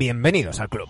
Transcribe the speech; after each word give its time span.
bienvenidos 0.00 0.60
al 0.60 0.70
club. 0.70 0.88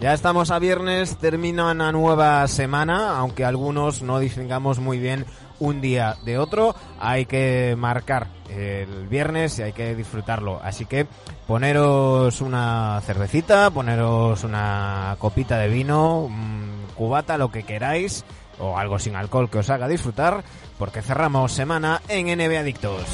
Ya 0.00 0.12
estamos 0.12 0.50
a 0.50 0.58
viernes, 0.58 1.16
termina 1.18 1.70
una 1.70 1.92
nueva 1.92 2.48
semana, 2.48 3.18
aunque 3.18 3.44
algunos 3.44 4.02
no 4.02 4.18
distingamos 4.18 4.80
muy 4.80 4.98
bien 4.98 5.26
un 5.60 5.80
día 5.80 6.16
de 6.24 6.38
otro, 6.38 6.74
hay 6.98 7.26
que 7.26 7.76
marcar 7.78 8.26
el 8.48 9.06
viernes 9.06 9.60
y 9.60 9.62
hay 9.62 9.72
que 9.72 9.94
disfrutarlo. 9.94 10.60
Así 10.64 10.86
que 10.86 11.06
poneros 11.46 12.40
una 12.40 13.00
cervecita, 13.06 13.70
poneros 13.70 14.42
una 14.42 15.14
copita 15.20 15.56
de 15.58 15.68
vino, 15.68 16.22
un 16.22 16.80
cubata, 16.96 17.38
lo 17.38 17.52
que 17.52 17.62
queráis, 17.62 18.24
o 18.60 18.78
algo 18.78 18.98
sin 18.98 19.16
alcohol 19.16 19.50
que 19.50 19.58
os 19.58 19.70
haga 19.70 19.88
disfrutar, 19.88 20.44
porque 20.78 21.02
cerramos 21.02 21.52
semana 21.52 22.00
en 22.08 22.26
NB 22.26 22.58
Adictos. 22.58 23.04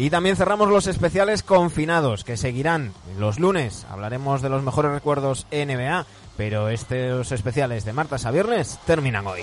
Y 0.00 0.08
también 0.08 0.34
cerramos 0.34 0.70
los 0.70 0.86
especiales 0.86 1.42
confinados, 1.42 2.24
que 2.24 2.38
seguirán 2.38 2.94
los 3.18 3.38
lunes. 3.38 3.86
Hablaremos 3.90 4.40
de 4.40 4.48
los 4.48 4.62
mejores 4.62 4.92
recuerdos 4.92 5.46
NBA, 5.52 6.06
pero 6.38 6.70
estos 6.70 7.32
especiales 7.32 7.84
de 7.84 7.92
martes 7.92 8.24
a 8.24 8.30
viernes 8.30 8.78
terminan 8.86 9.26
hoy. 9.26 9.42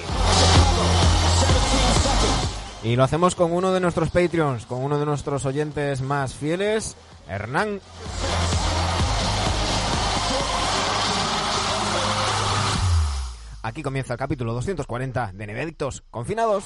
Y 2.81 2.95
lo 2.95 3.03
hacemos 3.03 3.35
con 3.35 3.51
uno 3.51 3.71
de 3.71 3.81
nuestros 3.81 4.09
Patreons, 4.09 4.65
con 4.65 4.81
uno 4.81 4.97
de 4.97 5.05
nuestros 5.05 5.45
oyentes 5.45 6.01
más 6.01 6.33
fieles, 6.33 6.95
Hernán. 7.27 7.79
Aquí 13.67 13.83
comienza 13.83 14.13
el 14.13 14.17
capítulo 14.17 14.53
240 14.53 15.33
de 15.33 15.45
Nevedictos 15.45 16.01
Confinados. 16.09 16.63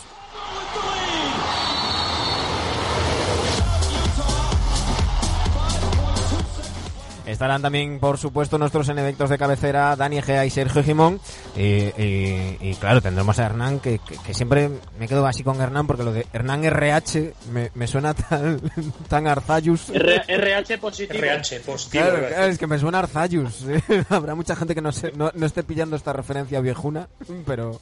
Estarán 7.26 7.62
también, 7.62 8.00
por 8.00 8.18
supuesto, 8.18 8.58
nuestros 8.58 8.90
eventos 8.90 9.30
de 9.30 9.38
cabecera, 9.38 9.96
Dani 9.96 10.18
Egea 10.18 10.46
y 10.46 10.50
Sergio 10.50 10.84
Jimón. 10.84 11.20
Y, 11.56 12.74
claro, 12.76 13.02
tendremos 13.02 13.38
a 13.40 13.46
Hernán, 13.46 13.80
que, 13.80 14.00
siempre 14.32 14.70
me 14.98 15.08
quedo 15.08 15.26
así 15.28 15.44
con 15.44 15.62
Hernán, 15.62 15.86
porque 15.86 16.04
lo 16.04 16.14
de 16.14 16.26
Hernán 16.34 16.66
RH 16.66 17.34
me, 17.76 17.88
suena 17.88 18.14
tan, 18.14 18.60
tan 19.08 19.28
Arzayus. 19.28 19.90
RH 19.90 20.78
positivo. 20.80 21.20
RH 21.20 21.60
positivo. 21.60 22.04
Claro, 22.04 22.48
es 22.48 22.58
que 22.58 22.68
me 22.68 22.80
suena 22.80 23.00
Arzayus. 23.00 23.66
Habrá 24.10 24.34
mucha 24.36 24.56
gente 24.56 24.74
que 24.74 24.82
no, 24.82 24.90
no, 25.16 25.32
no, 25.34 25.46
esté 25.46 25.64
pillando 25.64 25.96
esta 25.96 26.14
referencia 26.14 26.60
viejuna, 26.60 27.08
pero, 27.46 27.80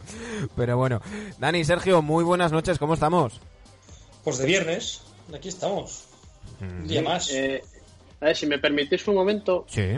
pero 0.56 0.78
bueno. 0.78 1.02
Dani, 1.38 1.64
Sergio, 1.64 2.02
muy 2.02 2.24
buenas 2.24 2.52
noches, 2.52 2.78
¿cómo 2.78 2.94
estamos? 2.94 3.40
Pues 4.24 4.38
de 4.38 4.46
viernes, 4.46 5.02
aquí 5.34 5.48
estamos. 5.48 6.06
Un 6.62 6.88
día 6.88 7.02
más. 7.02 7.30
Eh, 7.32 7.64
a 8.22 8.26
ver, 8.26 8.36
si 8.36 8.46
me 8.46 8.60
permitís 8.60 9.08
un 9.08 9.16
momento. 9.16 9.66
Sí. 9.70 9.98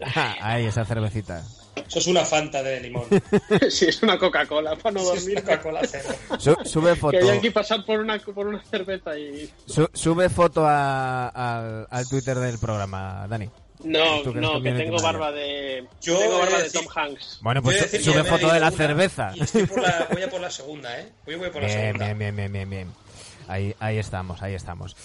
ahí, 0.40 0.66
esa 0.66 0.84
cervecita. 0.84 1.44
Eso 1.86 1.98
es 2.00 2.06
una 2.06 2.24
Fanta 2.24 2.62
de 2.62 2.80
limón. 2.80 3.04
sí, 3.70 3.86
es 3.86 4.02
una 4.02 4.18
Coca-Cola 4.18 4.76
para 4.76 4.94
no 4.94 5.04
dormir. 5.04 5.42
Coca-Cola 5.42 5.80
cero. 5.86 6.58
sube 6.64 6.94
foto. 6.96 7.18
Que 7.18 7.30
hay 7.30 7.40
que 7.40 7.50
pasar 7.50 7.84
por 7.84 8.00
una, 8.00 8.18
por 8.18 8.46
una 8.46 8.62
cerveza 8.64 9.18
y. 9.18 9.50
sube 9.94 10.28
foto 10.28 10.64
a, 10.66 11.84
al 11.84 12.08
Twitter 12.08 12.36
del 12.38 12.58
programa, 12.58 13.26
Dani. 13.28 13.48
No, 13.84 14.24
no, 14.24 14.60
que 14.60 14.72
tengo 14.72 15.00
barba 15.00 15.30
de. 15.30 15.86
Yo 16.02 16.18
tengo 16.18 16.38
barba 16.38 16.58
de 16.58 16.70
Tom 16.70 16.86
Hanks. 16.94 17.38
Bueno, 17.42 17.62
pues 17.62 18.02
sube 18.02 18.24
foto 18.24 18.52
de 18.52 18.60
la 18.60 18.70
cerveza. 18.70 19.32
Y 19.34 19.42
estoy 19.42 19.66
por 19.66 19.80
la, 19.80 20.08
voy 20.12 20.22
a 20.22 20.30
por 20.30 20.40
la 20.40 20.50
segunda, 20.50 21.00
¿eh? 21.00 21.08
Voy, 21.24 21.36
voy 21.36 21.50
por 21.50 21.62
la 21.62 21.68
segunda. 21.68 22.04
Bien, 22.06 22.18
bien, 22.18 22.36
bien, 22.36 22.52
bien, 22.52 22.70
bien. 22.70 22.92
Ahí, 23.46 23.74
ahí 23.78 23.98
estamos, 23.98 24.42
ahí 24.42 24.54
estamos. 24.54 24.96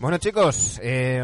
Bueno 0.00 0.16
chicos, 0.16 0.80
eh, 0.82 1.22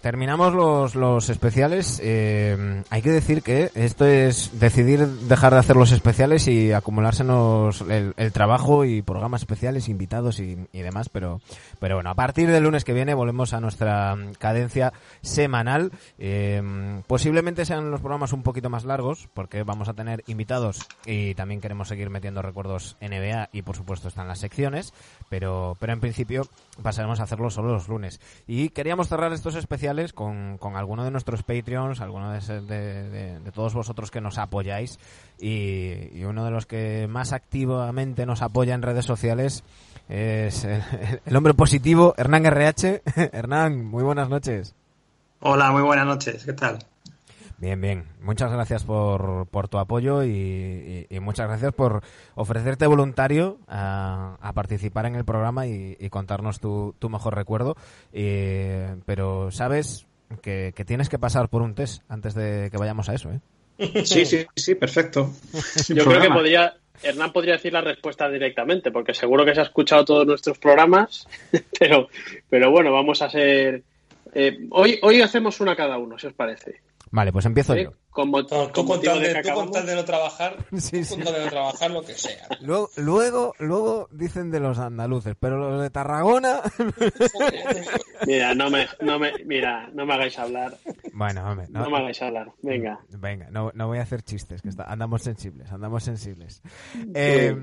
terminamos 0.00 0.54
los, 0.54 0.94
los 0.94 1.28
especiales. 1.28 2.00
Eh, 2.04 2.84
hay 2.88 3.02
que 3.02 3.10
decir 3.10 3.42
que 3.42 3.72
esto 3.74 4.06
es 4.06 4.60
decidir 4.60 5.04
dejar 5.08 5.54
de 5.54 5.58
hacer 5.58 5.74
los 5.74 5.90
especiales 5.90 6.46
y 6.46 6.70
acumulársenos 6.70 7.80
el, 7.80 8.14
el 8.16 8.30
trabajo 8.30 8.84
y 8.84 9.02
programas 9.02 9.40
especiales, 9.40 9.88
invitados 9.88 10.38
y, 10.38 10.56
y, 10.70 10.82
demás. 10.82 11.08
Pero, 11.08 11.40
pero 11.80 11.96
bueno, 11.96 12.10
a 12.10 12.14
partir 12.14 12.48
del 12.48 12.62
lunes 12.62 12.84
que 12.84 12.92
viene 12.92 13.12
volvemos 13.12 13.54
a 13.54 13.60
nuestra 13.60 14.16
cadencia 14.38 14.92
semanal. 15.22 15.90
Eh, 16.16 17.02
posiblemente 17.08 17.64
sean 17.64 17.90
los 17.90 18.02
programas 18.02 18.32
un 18.32 18.44
poquito 18.44 18.70
más 18.70 18.84
largos 18.84 19.28
porque 19.34 19.64
vamos 19.64 19.88
a 19.88 19.94
tener 19.94 20.22
invitados 20.28 20.86
y 21.06 21.34
también 21.34 21.60
queremos 21.60 21.88
seguir 21.88 22.08
metiendo 22.08 22.40
recuerdos 22.40 22.96
NBA 23.00 23.48
y 23.52 23.62
por 23.62 23.74
supuesto 23.74 24.06
están 24.06 24.28
las 24.28 24.38
secciones. 24.38 24.94
Pero, 25.28 25.76
pero 25.80 25.92
en 25.92 25.98
principio 25.98 26.46
pasaremos 26.84 27.18
a 27.18 27.24
hacerlo 27.24 27.50
solo 27.50 27.72
los 27.72 27.88
lunes. 27.88 28.11
Y 28.46 28.70
queríamos 28.70 29.08
cerrar 29.08 29.32
estos 29.32 29.54
especiales 29.54 30.12
con, 30.12 30.58
con 30.58 30.76
alguno 30.76 31.04
de 31.04 31.10
nuestros 31.10 31.42
Patreons, 31.42 32.00
alguno 32.00 32.32
de, 32.32 32.60
de, 32.62 33.50
todos 33.52 33.74
vosotros 33.74 34.10
que 34.10 34.20
nos 34.20 34.38
apoyáis 34.38 34.98
y, 35.38 36.24
uno 36.24 36.44
de 36.44 36.50
los 36.50 36.66
que 36.66 37.06
más 37.08 37.32
activamente 37.32 38.26
nos 38.26 38.42
apoya 38.42 38.74
en 38.74 38.82
redes 38.82 39.04
sociales 39.04 39.64
es 40.08 40.64
el, 40.64 41.36
hombre 41.36 41.54
positivo, 41.54 42.14
Hernán 42.16 42.46
RH. 42.46 43.02
Hernán, 43.32 43.84
muy 43.84 44.02
buenas 44.02 44.28
noches. 44.28 44.74
Hola, 45.40 45.72
muy 45.72 45.82
buenas 45.82 46.06
noches. 46.06 46.44
¿Qué 46.44 46.52
tal? 46.52 46.78
Bien, 47.62 47.80
bien. 47.80 48.06
Muchas 48.20 48.50
gracias 48.50 48.82
por, 48.82 49.46
por 49.46 49.68
tu 49.68 49.78
apoyo 49.78 50.24
y, 50.24 51.06
muchas 51.20 51.46
gracias 51.46 51.72
por 51.72 52.02
ofrecerte 52.34 52.88
voluntario 52.88 53.60
a, 53.68 54.50
participar 54.52 55.06
en 55.06 55.14
el 55.14 55.24
programa 55.24 55.68
y, 55.68 55.96
contarnos 56.10 56.58
tu, 56.58 56.96
tu, 56.98 57.08
mejor 57.08 57.36
recuerdo. 57.36 57.76
pero 58.10 59.52
sabes 59.52 60.06
que, 60.42 60.74
tienes 60.84 61.08
que 61.08 61.20
pasar 61.20 61.48
por 61.50 61.62
un 61.62 61.76
test 61.76 62.02
antes 62.08 62.34
de 62.34 62.68
que 62.68 62.78
vayamos 62.78 63.08
a 63.08 63.14
eso, 63.14 63.30
¿eh? 63.30 63.40
Sí, 64.06 64.26
sí, 64.26 64.44
sí, 64.56 64.74
perfecto. 64.74 65.30
Yo 65.88 66.04
creo 66.04 66.20
que 66.20 66.30
podría, 66.30 66.74
Hernán 67.00 67.32
podría 67.32 67.52
decir 67.52 67.72
la 67.72 67.80
respuesta 67.82 68.28
directamente, 68.28 68.90
porque 68.90 69.14
seguro 69.14 69.44
que 69.44 69.54
se 69.54 69.60
ha 69.60 69.64
escuchado 69.64 70.04
todos 70.04 70.26
nuestros 70.26 70.58
programas, 70.58 71.28
pero, 71.78 72.08
pero 72.50 72.72
bueno, 72.72 72.90
vamos 72.90 73.22
a 73.22 73.30
ser... 73.30 73.84
Eh, 74.34 74.66
hoy, 74.70 74.98
hoy 75.02 75.20
hacemos 75.22 75.60
una 75.60 75.76
cada 75.76 75.96
uno, 75.98 76.18
si 76.18 76.26
os 76.26 76.32
parece. 76.32 76.80
Vale, 77.12 77.30
pues 77.30 77.44
empiezo 77.44 77.76
yo. 77.76 77.92
Como, 78.12 78.44
tú, 78.44 78.54
con 78.74 79.00
tal 79.00 79.20
de, 79.22 79.94
no 79.96 80.04
trabajar, 80.04 80.58
sí, 80.76 81.02
sí. 81.02 81.16
de 81.16 81.24
no 81.24 81.48
trabajar 81.48 81.90
lo 81.90 82.02
que 82.02 82.12
sea. 82.12 82.46
Luego, 82.60 82.90
luego, 82.96 83.54
luego 83.58 84.08
dicen 84.12 84.50
de 84.50 84.60
los 84.60 84.78
andaluces, 84.78 85.34
pero 85.40 85.56
los 85.56 85.80
de 85.80 85.88
Tarragona. 85.88 86.60
mira, 88.26 88.54
no 88.54 88.68
me, 88.68 88.86
no 89.00 89.18
me, 89.18 89.32
mira, 89.46 89.88
no 89.94 90.04
me 90.04 90.12
hagáis 90.12 90.38
hablar. 90.38 90.76
Bueno, 91.14 91.48
hombre, 91.48 91.68
no, 91.70 91.88
me 91.88 91.96
hagáis 91.96 92.20
hablar. 92.20 92.52
Venga. 92.60 93.00
Venga, 93.08 93.48
no, 93.50 93.72
no 93.74 93.86
voy 93.86 93.96
a 93.98 94.02
hacer 94.02 94.20
chistes, 94.22 94.60
que 94.60 94.68
andamos 94.86 95.22
sensibles, 95.22 95.72
andamos 95.72 96.04
sensibles. 96.04 96.60
Eh, 97.14 97.56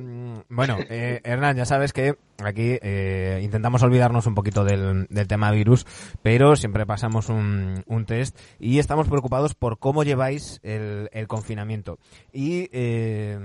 bueno, 0.49 0.77
eh, 0.89 1.21
Hernán, 1.23 1.57
ya 1.57 1.65
sabes 1.65 1.93
que 1.93 2.15
aquí 2.43 2.79
eh, 2.81 3.39
intentamos 3.43 3.83
olvidarnos 3.83 4.25
un 4.25 4.33
poquito 4.33 4.63
del, 4.63 5.05
del 5.11 5.27
tema 5.27 5.51
virus, 5.51 5.85
pero 6.23 6.55
siempre 6.55 6.87
pasamos 6.87 7.29
un, 7.29 7.83
un 7.85 8.05
test 8.05 8.35
y 8.59 8.79
estamos 8.79 9.07
preocupados 9.07 9.53
por 9.53 9.77
cómo 9.77 10.03
lleváis 10.03 10.38
el, 10.63 11.09
confinamiento. 11.27 11.99
Y 12.31 12.69
eh, 12.71 13.37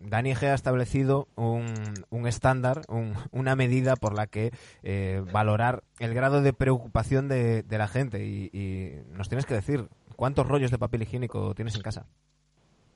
Dani 0.00 0.34
G 0.34 0.42
ha 0.44 0.54
establecido 0.54 1.28
un, 1.36 1.66
un 2.10 2.26
estándar, 2.26 2.82
una 3.30 3.56
medida 3.56 3.96
por 3.96 4.14
la 4.14 4.26
que 4.26 4.52
eh, 4.82 5.22
valorar 5.32 5.82
el 5.98 6.14
grado 6.14 6.42
de 6.42 6.52
preocupación 6.52 7.28
de, 7.28 7.64
la 7.68 7.88
gente. 7.88 8.24
Y, 8.24 9.00
nos 9.12 9.28
tienes 9.28 9.46
que 9.46 9.54
decir, 9.54 9.88
¿cuántos 10.16 10.46
rollos 10.46 10.70
de 10.70 10.78
papel 10.78 11.02
higiénico 11.02 11.54
tienes 11.54 11.74
en 11.76 11.82
casa? 11.82 12.06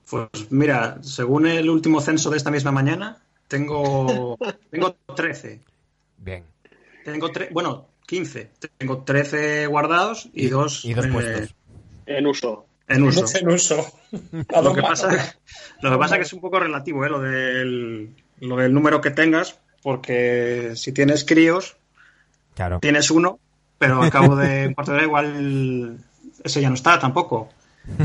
Pues 0.08 0.28
mira, 0.50 0.99
según 1.02 1.46
el 1.46 1.70
último 1.70 2.00
censo 2.00 2.31
de 2.31 2.37
esta 2.37 2.50
misma 2.50 2.73
mañana, 2.73 3.23
tengo, 3.46 4.37
tengo 4.70 4.96
13. 5.14 5.61
Bien. 6.19 6.44
Tengo 7.05 7.31
bueno, 7.52 7.87
15. 8.06 8.50
Tengo 8.76 9.05
13 9.05 9.66
guardados 9.66 10.28
y, 10.32 10.49
dos, 10.49 10.84
y 10.84 10.94
dos 10.94 11.06
eh, 11.06 11.11
puestos. 11.12 11.55
En 12.06 12.26
uso. 12.26 12.66
En 12.90 13.02
uso. 13.04 13.25
En 13.38 13.48
uso. 13.48 13.87
lo, 14.62 14.75
que 14.75 14.82
pasa, 14.82 15.37
lo 15.81 15.90
que 15.90 15.96
pasa 15.96 16.14
es 16.16 16.19
que 16.19 16.26
es 16.26 16.32
un 16.32 16.40
poco 16.40 16.60
relativo, 16.60 17.04
¿eh? 17.04 17.08
lo, 17.08 17.20
del, 17.20 18.10
lo 18.40 18.56
del 18.56 18.75
número 18.75 19.00
que 19.00 19.10
tengas, 19.10 19.58
porque 19.82 20.72
si 20.75 20.92
tienes 20.92 21.25
críos, 21.25 21.76
claro. 22.54 22.81
tienes 22.81 23.10
uno, 23.10 23.38
pero 23.78 24.02
al 24.02 24.10
cabo 24.10 24.37
de 24.37 24.69
un 24.69 24.75
cuarto 24.75 24.92
de 24.92 24.98
hora 24.98 25.06
igual 25.06 25.98
ese 26.44 26.60
ya 26.60 26.69
no 26.69 26.75
está 26.75 26.98
tampoco. 26.98 27.48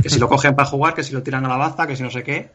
Que 0.02 0.10
si 0.10 0.20
lo 0.20 0.30
cogen 0.30 0.56
para 0.56 0.70
jugar, 0.70 0.94
que 0.94 1.04
si 1.04 1.14
lo 1.14 1.22
tiran 1.22 1.46
a 1.46 1.50
la 1.50 1.58
baza, 1.58 1.86
que 1.86 1.96
si 1.96 2.04
no 2.04 2.10
sé 2.10 2.24
qué. 2.24 2.50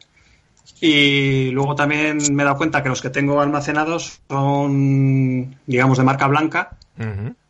Y 0.79 1.51
luego 1.51 1.75
también 1.75 2.17
me 2.33 2.43
he 2.43 2.45
dado 2.45 2.57
cuenta 2.57 2.81
que 2.81 2.89
los 2.89 3.01
que 3.01 3.09
tengo 3.09 3.41
almacenados 3.41 4.19
son, 4.27 5.55
digamos, 5.67 5.97
de 5.97 6.03
marca 6.03 6.27
blanca. 6.27 6.77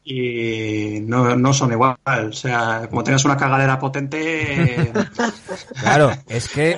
Y 0.03 1.00
no, 1.01 1.36
no 1.36 1.53
son 1.53 1.71
igual. 1.71 1.98
O 2.06 2.33
sea, 2.33 2.88
como 2.89 3.03
tengas 3.03 3.25
una 3.25 3.38
cagadera 3.38 3.80
potente. 3.80 4.92
claro, 5.81 6.12
es 6.27 6.50
que, 6.50 6.75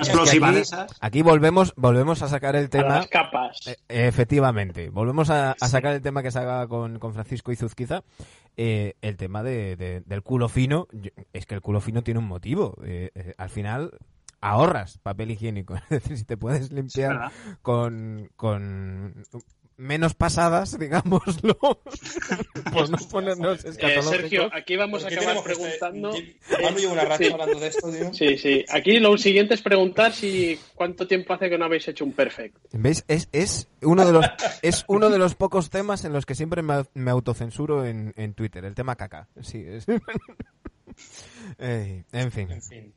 aquí, 1.00 1.22
volvemos, 1.22 1.72
volvemos 1.76 2.22
a 2.22 2.28
sacar 2.28 2.56
el 2.56 2.68
tema. 2.70 2.96
las 2.96 3.08
capas. 3.08 3.66
Eh, 3.66 3.76
efectivamente, 3.88 4.90
volvemos 4.90 5.30
a, 5.30 5.54
sacar 5.58 5.94
el 5.94 6.02
tema 6.02 6.22
que 6.22 6.30
se 6.30 6.38
haga 6.38 6.66
con, 6.68 6.98
con 6.98 7.14
Francisco 7.14 7.52
Izuzquiza. 7.52 8.02
Eh, 8.56 8.94
el 9.02 9.16
tema 9.16 9.42
de, 9.42 10.02
del 10.04 10.22
culo 10.22 10.48
fino. 10.48 10.86
Es 11.32 11.46
que 11.46 11.54
el 11.54 11.60
culo 11.60 11.80
fino 11.80 12.02
tiene 12.02 12.20
un 12.20 12.28
motivo. 12.28 12.76
Eh, 12.84 13.10
eh, 13.14 13.34
al 13.36 13.50
final, 13.50 13.98
ahorras 14.40 14.98
papel 14.98 15.32
higiénico. 15.32 15.74
Es 15.84 15.88
decir, 15.88 16.18
si 16.18 16.24
te 16.24 16.36
puedes 16.36 16.70
limpiar 16.70 17.32
con, 17.62 18.30
con 18.36 19.24
menos 19.76 20.14
pasadas, 20.14 20.78
digámoslo, 20.84 21.54
por 22.72 22.90
no 22.90 22.98
ponernos 23.10 23.64
eh, 23.64 24.02
Sergio, 24.02 24.50
aquí 24.52 24.76
vamos 24.76 25.04
a 25.04 25.08
acabar 25.08 25.42
preguntando... 25.42 26.12
llevo 26.76 26.92
una 26.92 27.04
racha 27.04 27.32
hablando 27.32 27.58
de 27.58 27.68
esto, 27.68 27.90
tío. 27.90 28.12
Sí, 28.12 28.36
sí. 28.36 28.64
Aquí 28.68 28.98
lo 28.98 29.16
siguiente 29.16 29.54
es 29.54 29.62
preguntar 29.62 30.12
si 30.12 30.58
cuánto 30.74 31.06
tiempo 31.06 31.32
hace 31.34 31.48
que 31.48 31.58
no 31.58 31.64
habéis 31.64 31.88
hecho 31.88 32.04
un 32.04 32.12
perfect. 32.12 32.56
¿Veis? 32.72 33.04
Es, 33.08 33.28
es, 33.32 33.68
uno, 33.82 34.04
de 34.04 34.12
los, 34.12 34.26
es 34.62 34.84
uno 34.88 35.10
de 35.10 35.18
los 35.18 35.34
pocos 35.34 35.70
temas 35.70 36.04
en 36.04 36.12
los 36.12 36.26
que 36.26 36.34
siempre 36.34 36.62
me, 36.62 37.10
autocensuro 37.10 37.84
en, 37.84 38.12
en, 38.16 38.34
Twitter, 38.34 38.64
el 38.64 38.74
tema 38.74 38.96
caca. 38.96 39.28
Sí, 39.40 39.64
es... 39.66 39.86
en 41.58 42.32
fin. 42.32 42.50
En 42.50 42.62
fin. 42.62 42.94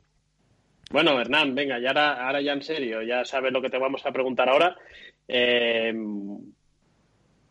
Bueno, 0.90 1.20
Hernán, 1.20 1.54
venga, 1.54 1.78
ya 1.78 1.88
ahora, 1.88 2.26
ahora 2.26 2.40
ya 2.40 2.52
en 2.52 2.62
serio, 2.62 3.02
ya 3.02 3.24
sabes 3.24 3.52
lo 3.52 3.60
que 3.60 3.68
te 3.68 3.78
vamos 3.78 4.04
a 4.06 4.12
preguntar 4.12 4.48
ahora. 4.48 4.74
Eh, 5.26 5.92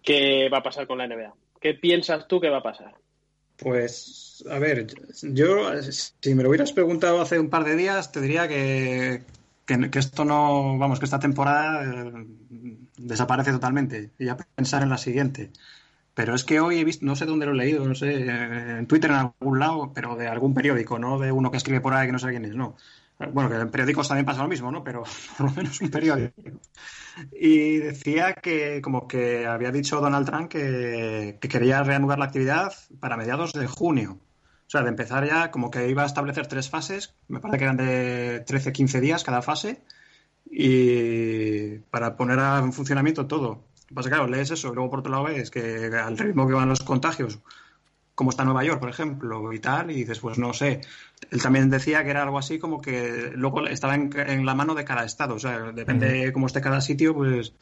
¿Qué 0.07 0.47
va 0.47 0.59
a 0.59 0.63
pasar 0.63 0.87
con 0.87 0.99
la 0.99 1.05
NBA? 1.05 1.33
¿Qué 1.59 1.73
piensas 1.73 2.29
tú 2.29 2.39
que 2.39 2.49
va 2.49 2.59
a 2.59 2.63
pasar? 2.63 2.95
Pues, 3.57 4.41
a 4.49 4.57
ver, 4.57 4.87
yo, 5.21 5.81
si 5.81 6.33
me 6.33 6.43
lo 6.43 6.49
hubieras 6.49 6.71
preguntado 6.71 7.19
hace 7.19 7.37
un 7.37 7.49
par 7.49 7.65
de 7.65 7.75
días, 7.75 8.13
te 8.13 8.21
diría 8.21 8.47
que, 8.47 9.23
que, 9.65 9.99
esto 9.99 10.23
no, 10.23 10.77
vamos, 10.77 10.99
que 10.99 11.05
esta 11.05 11.19
temporada 11.19 11.83
eh, 11.83 12.25
desaparece 12.95 13.51
totalmente 13.51 14.11
y 14.17 14.27
ya 14.27 14.37
pensar 14.37 14.81
en 14.81 14.91
la 14.91 14.97
siguiente. 14.97 15.51
Pero 16.13 16.35
es 16.35 16.45
que 16.45 16.61
hoy 16.61 16.79
he 16.79 16.85
visto, 16.85 17.05
no 17.05 17.17
sé 17.17 17.25
dónde 17.25 17.45
lo 17.45 17.51
he 17.51 17.55
leído, 17.55 17.85
no 17.85 17.93
sé, 17.93 18.29
en 18.29 18.87
Twitter 18.87 19.11
en 19.11 19.17
algún 19.17 19.59
lado, 19.59 19.91
pero 19.93 20.15
de 20.15 20.29
algún 20.29 20.53
periódico, 20.53 20.99
no 20.99 21.19
de 21.19 21.33
uno 21.33 21.51
que 21.51 21.57
escribe 21.57 21.81
por 21.81 21.93
ahí 21.93 22.05
que 22.05 22.13
no 22.13 22.19
sé 22.19 22.29
quién 22.29 22.45
es, 22.45 22.55
no. 22.55 22.77
Bueno, 23.19 23.49
que 23.49 23.55
en 23.55 23.71
periódicos 23.71 24.07
también 24.07 24.25
pasa 24.25 24.43
lo 24.43 24.47
mismo, 24.47 24.71
¿no? 24.71 24.83
Pero 24.83 25.03
por 25.37 25.49
lo 25.49 25.55
menos 25.55 25.81
un 25.81 25.89
periódico. 25.89 26.33
Y 27.31 27.77
decía 27.77 28.33
que 28.33 28.79
como 28.81 29.07
que 29.07 29.47
había 29.47 29.71
dicho 29.71 29.99
Donald 29.99 30.27
Trump 30.27 30.49
que, 30.49 31.37
quería 31.41 31.83
reanudar 31.83 32.19
la 32.19 32.25
actividad 32.25 32.73
para 32.99 33.17
mediados 33.17 33.53
de 33.53 33.65
junio. 33.65 34.19
O 34.67 34.69
sea, 34.69 34.83
de 34.83 34.89
empezar 34.89 35.25
ya 35.25 35.49
como 35.49 35.71
que 35.71 35.89
iba 35.89 36.03
a 36.03 36.05
establecer 36.05 36.47
tres 36.47 36.69
fases, 36.69 37.15
me 37.27 37.39
parece 37.39 37.57
que 37.57 37.63
eran 37.63 37.77
de 37.77 38.43
13, 38.45 38.73
15 38.73 38.99
días 39.01 39.23
cada 39.23 39.41
fase, 39.41 39.81
y 40.45 41.79
para 41.89 42.17
poner 42.17 42.37
en 42.39 42.73
funcionamiento 42.73 43.27
todo. 43.27 43.49
Lo 43.49 43.87
que 43.87 43.95
pasa 43.95 44.09
claro, 44.09 44.27
lees 44.27 44.51
eso, 44.51 44.69
y 44.71 44.75
luego 44.75 44.89
por 44.89 44.99
otro 44.99 45.11
lado 45.11 45.23
ves 45.23 45.49
que 45.49 45.89
al 45.95 46.17
ritmo 46.17 46.47
que 46.47 46.53
van 46.53 46.67
los 46.67 46.83
contagios, 46.83 47.39
como 48.13 48.31
está 48.31 48.43
Nueva 48.43 48.63
York, 48.63 48.79
por 48.79 48.89
ejemplo, 48.89 49.53
y 49.53 49.59
tal, 49.59 49.91
y 49.91 49.95
dices, 49.95 50.19
pues 50.19 50.39
no 50.39 50.51
sé. 50.51 50.81
Él 51.31 51.41
también 51.41 51.69
decía 51.69 52.03
que 52.03 52.09
era 52.09 52.23
algo 52.23 52.37
así 52.37 52.59
como 52.59 52.81
que 52.81 53.31
luego 53.35 53.67
estaba 53.67 53.95
en, 53.95 54.45
la 54.45 54.55
mano 54.55 54.75
de 54.75 54.85
cada 54.85 55.03
estado, 55.03 55.35
o 55.35 55.39
sea, 55.39 55.71
depende 55.71 56.11
de 56.11 56.31
cómo 56.31 56.47
esté 56.47 56.61
cada 56.61 56.81
sitio, 56.81 57.13
pues 57.13 57.53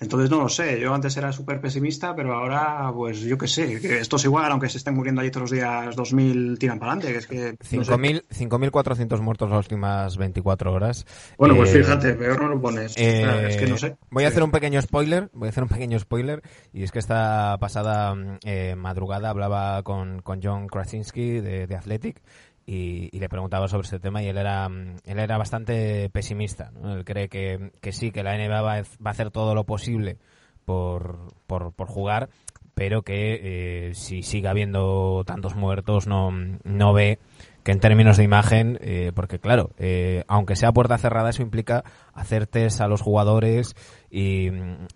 entonces 0.00 0.30
no 0.30 0.40
lo 0.40 0.48
sé, 0.48 0.80
yo 0.80 0.94
antes 0.94 1.14
era 1.18 1.30
súper 1.30 1.60
pesimista, 1.60 2.16
pero 2.16 2.32
ahora, 2.32 2.90
pues 2.94 3.20
yo 3.20 3.36
qué 3.36 3.46
sé, 3.46 3.78
que 3.80 3.98
esto 3.98 4.16
es 4.16 4.24
igual, 4.24 4.50
aunque 4.50 4.70
se 4.70 4.78
estén 4.78 4.94
muriendo 4.94 5.20
allí 5.20 5.30
todos 5.30 5.50
los 5.50 5.58
días 5.58 5.94
2.000 5.94 6.56
tiran 6.58 6.78
para 6.78 6.92
adelante, 6.92 7.12
que 7.12 7.18
es 7.18 7.26
que... 7.26 7.58
5.400 7.58 9.20
muertos 9.20 9.50
las 9.50 9.58
últimas 9.58 10.16
24 10.16 10.72
horas. 10.72 11.04
Bueno, 11.36 11.54
pues 11.54 11.74
eh, 11.74 11.82
fíjate, 11.82 12.14
peor 12.14 12.40
no 12.40 12.48
lo 12.48 12.60
pones. 12.62 12.96
es 12.96 13.56
que 13.58 13.66
no 13.66 13.76
sé. 13.76 13.98
Voy 14.08 14.24
a 14.24 14.28
hacer 14.28 14.42
un 14.42 14.50
pequeño 14.50 14.80
spoiler, 14.80 15.28
voy 15.34 15.48
a 15.48 15.50
hacer 15.50 15.64
un 15.64 15.68
pequeño 15.68 15.98
spoiler, 15.98 16.42
y 16.72 16.82
es 16.82 16.92
que 16.92 16.98
esta 16.98 17.58
pasada 17.60 18.14
eh, 18.42 18.76
madrugada 18.76 19.28
hablaba 19.28 19.82
con, 19.82 20.22
con 20.22 20.40
John 20.42 20.66
Krasinski 20.66 21.40
de, 21.40 21.66
de 21.66 21.76
Athletic, 21.76 22.22
y, 22.70 23.18
le 23.18 23.28
preguntaba 23.28 23.66
sobre 23.66 23.86
este 23.86 23.98
tema 23.98 24.22
y 24.22 24.28
él 24.28 24.38
era, 24.38 24.66
él 24.66 25.18
era 25.18 25.36
bastante 25.36 26.08
pesimista. 26.10 26.70
Él 26.84 27.04
cree 27.04 27.28
que, 27.28 27.72
que, 27.80 27.92
sí, 27.92 28.12
que 28.12 28.22
la 28.22 28.36
NBA 28.36 28.62
va, 28.62 28.76
a 28.76 29.10
hacer 29.10 29.30
todo 29.30 29.54
lo 29.54 29.64
posible 29.64 30.18
por, 30.64 31.18
por, 31.48 31.72
por 31.72 31.88
jugar, 31.88 32.28
pero 32.74 33.02
que 33.02 33.88
eh, 33.88 33.94
si 33.94 34.22
sigue 34.22 34.46
habiendo 34.46 35.24
tantos 35.26 35.56
muertos 35.56 36.06
no, 36.06 36.30
no 36.62 36.92
ve 36.92 37.18
que 37.64 37.72
en 37.72 37.80
términos 37.80 38.16
de 38.16 38.24
imagen, 38.24 38.78
eh, 38.80 39.10
porque 39.14 39.40
claro, 39.40 39.70
eh, 39.76 40.24
aunque 40.28 40.54
sea 40.54 40.72
puerta 40.72 40.96
cerrada, 40.96 41.30
eso 41.30 41.42
implica 41.42 41.84
hacer 42.14 42.46
test 42.46 42.80
a 42.80 42.86
los 42.86 43.02
jugadores 43.02 43.74
y, 44.10 44.48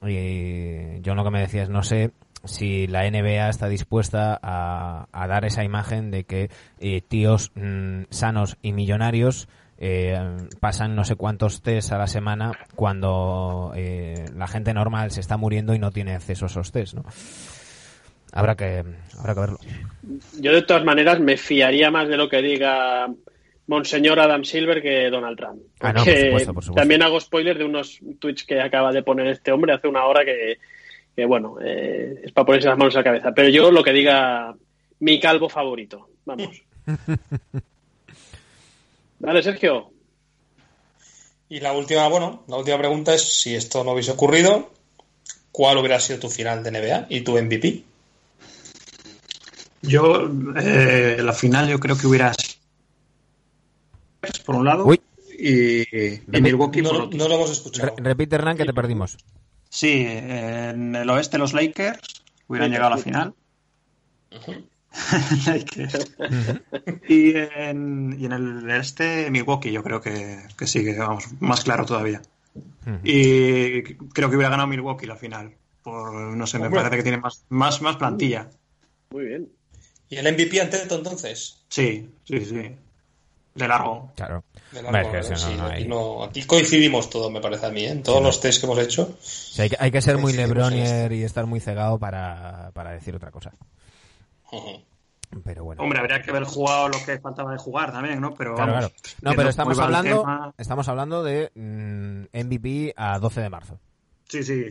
y 0.07 1.01
yo 1.03 1.15
lo 1.15 1.25
que 1.25 1.31
me 1.31 1.41
decía 1.41 1.65
es, 1.65 1.71
no 1.71 1.83
sé 1.83 2.13
si 2.45 2.87
la 2.87 3.09
NBA 3.11 3.49
está 3.49 3.69
dispuesta 3.69 4.39
a, 4.43 5.27
dar 5.27 5.45
esa 5.45 5.65
imagen 5.65 6.11
de 6.11 6.25
que 6.25 6.51
eh, 6.81 7.01
tíos 7.07 7.53
mm, 7.55 8.05
sanos 8.11 8.57
y 8.63 8.73
millonarios 8.73 9.49
eh, 9.79 10.17
pasan 10.61 10.95
no 10.95 11.05
sé 11.05 11.17
cuántos 11.17 11.63
test 11.63 11.93
a 11.93 11.99
la 11.99 12.07
semana 12.07 12.53
cuando 12.77 13.73
eh, 13.75 14.27
la 14.37 14.47
gente 14.47 14.73
normal 14.73 15.11
se 15.11 15.21
está 15.21 15.37
muriendo 15.37 15.75
y 15.75 15.79
no 15.79 15.91
tiene 15.91 16.15
acceso 16.15 16.47
a 16.47 16.49
esos 16.49 16.71
test, 16.71 16.95
¿no? 16.95 17.05
Habrá 18.33 18.57
que, 18.57 18.85
habrá 19.19 19.35
que 19.35 19.41
verlo. 19.41 19.59
Yo 20.41 20.53
de 20.53 20.63
todas 20.63 20.85
maneras 20.85 21.21
me 21.21 21.37
fiaría 21.37 21.91
más 21.91 22.09
de 22.09 22.17
lo 22.17 22.29
que 22.29 22.43
diga 22.43 23.07
Monseñor 23.67 24.19
Adam 24.19 24.45
Silver 24.45 24.83
que 24.83 25.09
Donald 25.09 25.39
Trump. 25.39 25.63
Ah, 25.81 25.93
por 25.93 26.01
supuesto, 26.01 26.55
por 26.55 26.65
supuesto. 26.65 26.73
También 26.75 27.03
hago 27.03 27.21
spoiler 27.21 27.57
de 27.57 27.65
unos 27.65 28.01
tweets 28.19 28.45
que 28.45 28.61
acaba 28.61 28.93
de 28.93 29.03
poner 29.03 29.29
este 29.29 29.53
hombre 29.53 29.73
hace 29.73 29.87
una 29.87 30.05
hora 30.05 30.25
que, 30.25 30.59
que 31.15 31.25
bueno, 31.25 31.57
eh, 31.63 32.23
es 32.25 32.33
para 32.33 32.47
ponerse 32.47 32.69
las 32.69 32.79
manos 32.79 32.95
a 32.95 32.99
la 32.99 33.05
cabeza. 33.05 33.33
Pero 33.33 33.49
yo 33.49 33.71
lo 33.71 33.83
que 33.83 33.93
diga 33.93 34.55
mi 35.01 35.21
calvo 35.21 35.49
favorito. 35.49 36.09
Vamos. 36.25 36.63
Vale, 39.21 39.43
Sergio. 39.43 39.91
Y 41.49 41.61
la 41.61 41.73
última, 41.73 42.09
bueno, 42.09 42.43
la 42.49 42.57
última 42.57 42.79
pregunta 42.79 43.15
es 43.15 43.41
si 43.41 43.55
esto 43.55 43.85
no 43.85 43.93
hubiese 43.93 44.11
ocurrido, 44.11 44.71
¿cuál 45.53 45.79
hubiera 45.79 46.01
sido 46.01 46.19
tu 46.19 46.29
final 46.29 46.65
de 46.65 46.71
NBA 46.71 47.07
y 47.11 47.21
tu 47.21 47.33
MVP? 47.33 47.85
Yo, 49.83 50.31
eh, 50.57 51.19
la 51.23 51.33
final 51.33 51.69
yo 51.69 51.79
creo 51.79 51.97
que 51.97 52.07
hubiera 52.07 52.33
por 54.45 54.57
un 54.57 54.65
lado 54.65 54.91
y, 55.39 55.83
y 55.83 56.41
Milwaukee 56.41 56.83
por 56.83 56.97
otro. 56.97 57.19
No 57.19 57.29
lo 57.29 57.35
hemos 57.35 57.51
escuchado. 57.51 57.95
repite, 57.99 58.37
Hernán, 58.37 58.57
que 58.57 58.65
te 58.65 58.73
perdimos. 58.73 59.19
Sí, 59.75 60.07
en 60.07 60.95
el 60.95 61.11
oeste 61.11 61.37
los 61.37 61.53
Lakers 61.53 62.23
hubieran 62.47 62.71
llegado 62.71 62.93
a 62.93 62.97
la 62.97 63.03
final. 63.03 63.35
y, 67.09 67.35
en, 67.35 68.17
y 68.17 68.25
en 68.25 68.33
el 68.33 68.71
este 68.71 69.33
Milwaukee 69.33 69.73
yo 69.73 69.83
creo 69.83 70.01
que, 70.01 70.47
sigue, 70.65 70.97
vamos, 70.97 71.27
más 71.41 71.65
claro 71.65 71.85
todavía. 71.87 72.23
Y 73.03 73.83
creo 73.83 74.31
que 74.31 74.37
hubiera 74.37 74.51
ganado 74.51 74.69
Milwaukee 74.69 75.07
la 75.07 75.17
final. 75.17 75.57
Por, 75.83 76.37
no 76.37 76.47
sé, 76.47 76.61
me 76.61 76.71
parece 76.71 76.97
que 76.97 77.03
tiene 77.03 77.19
más, 77.19 77.45
más, 77.49 77.83
más 77.83 77.97
plantilla. 77.97 78.49
Muy 79.11 79.25
bien. 79.25 79.51
¿Y 80.09 80.19
el 80.19 80.33
MVP 80.33 80.61
ante 80.61 80.83
entonces? 80.83 81.65
Sí, 81.69 82.15
sí, 82.23 82.45
sí. 82.45 82.77
De 83.57 83.69
largo. 83.69 84.13
Claro. 84.15 84.45
Aquí, 86.23 86.43
coincidimos 86.45 87.11
todos, 87.11 87.31
me 87.31 87.41
parece 87.41 87.67
a 87.67 87.71
mí, 87.71 87.85
¿eh? 87.85 87.91
en 87.91 88.03
todos 88.03 88.23
los 88.23 88.41
test 88.41 88.61
que 88.61 88.67
hemos 88.67 88.79
hecho. 88.79 89.17
hay, 89.79 89.91
que, 89.91 90.01
ser 90.01 90.19
muy 90.19 90.33
Lebronier 90.33 91.13
y 91.13 91.23
estar 91.23 91.47
muy 91.47 91.61
cegado 91.61 91.99
para, 91.99 92.73
decir 92.93 93.15
otra 93.15 93.31
cosa. 93.31 93.53
Pero 95.45 95.65
bueno. 95.65 95.83
Hombre, 95.83 95.99
habría 95.99 96.23
que 96.23 96.31
haber 96.31 96.45
jugado 96.45 96.89
lo 96.89 97.05
que 97.05 97.19
faltaba 97.19 97.53
de 97.53 97.59
jugar 97.59 97.93
también, 97.93 98.21
¿no? 98.21 98.35
Pero 98.35 98.55
claro, 98.55 98.91
No, 99.23 99.33
pero 99.35 99.49
estamos 99.49 99.79
hablando, 99.79 100.55
estamos 100.57 100.89
hablando 100.89 101.25
de 101.25 101.51
MVP 101.55 102.95
mm, 102.97 103.01
a 103.01 103.19
12 103.19 103.41
de 103.41 103.51
marzo. 103.51 103.81
Sí, 104.29 104.43
sí, 104.43 104.67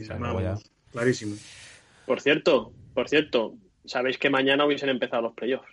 clarísimo. 0.91 1.35
Por 2.05 2.21
cierto, 2.21 2.71
por 2.93 3.09
cierto, 3.09 3.55
sabéis 3.85 4.17
que 4.17 4.29
mañana 4.29 4.65
hubiesen 4.65 4.89
empezado 4.89 5.23
los 5.23 5.33
playoffs. 5.33 5.67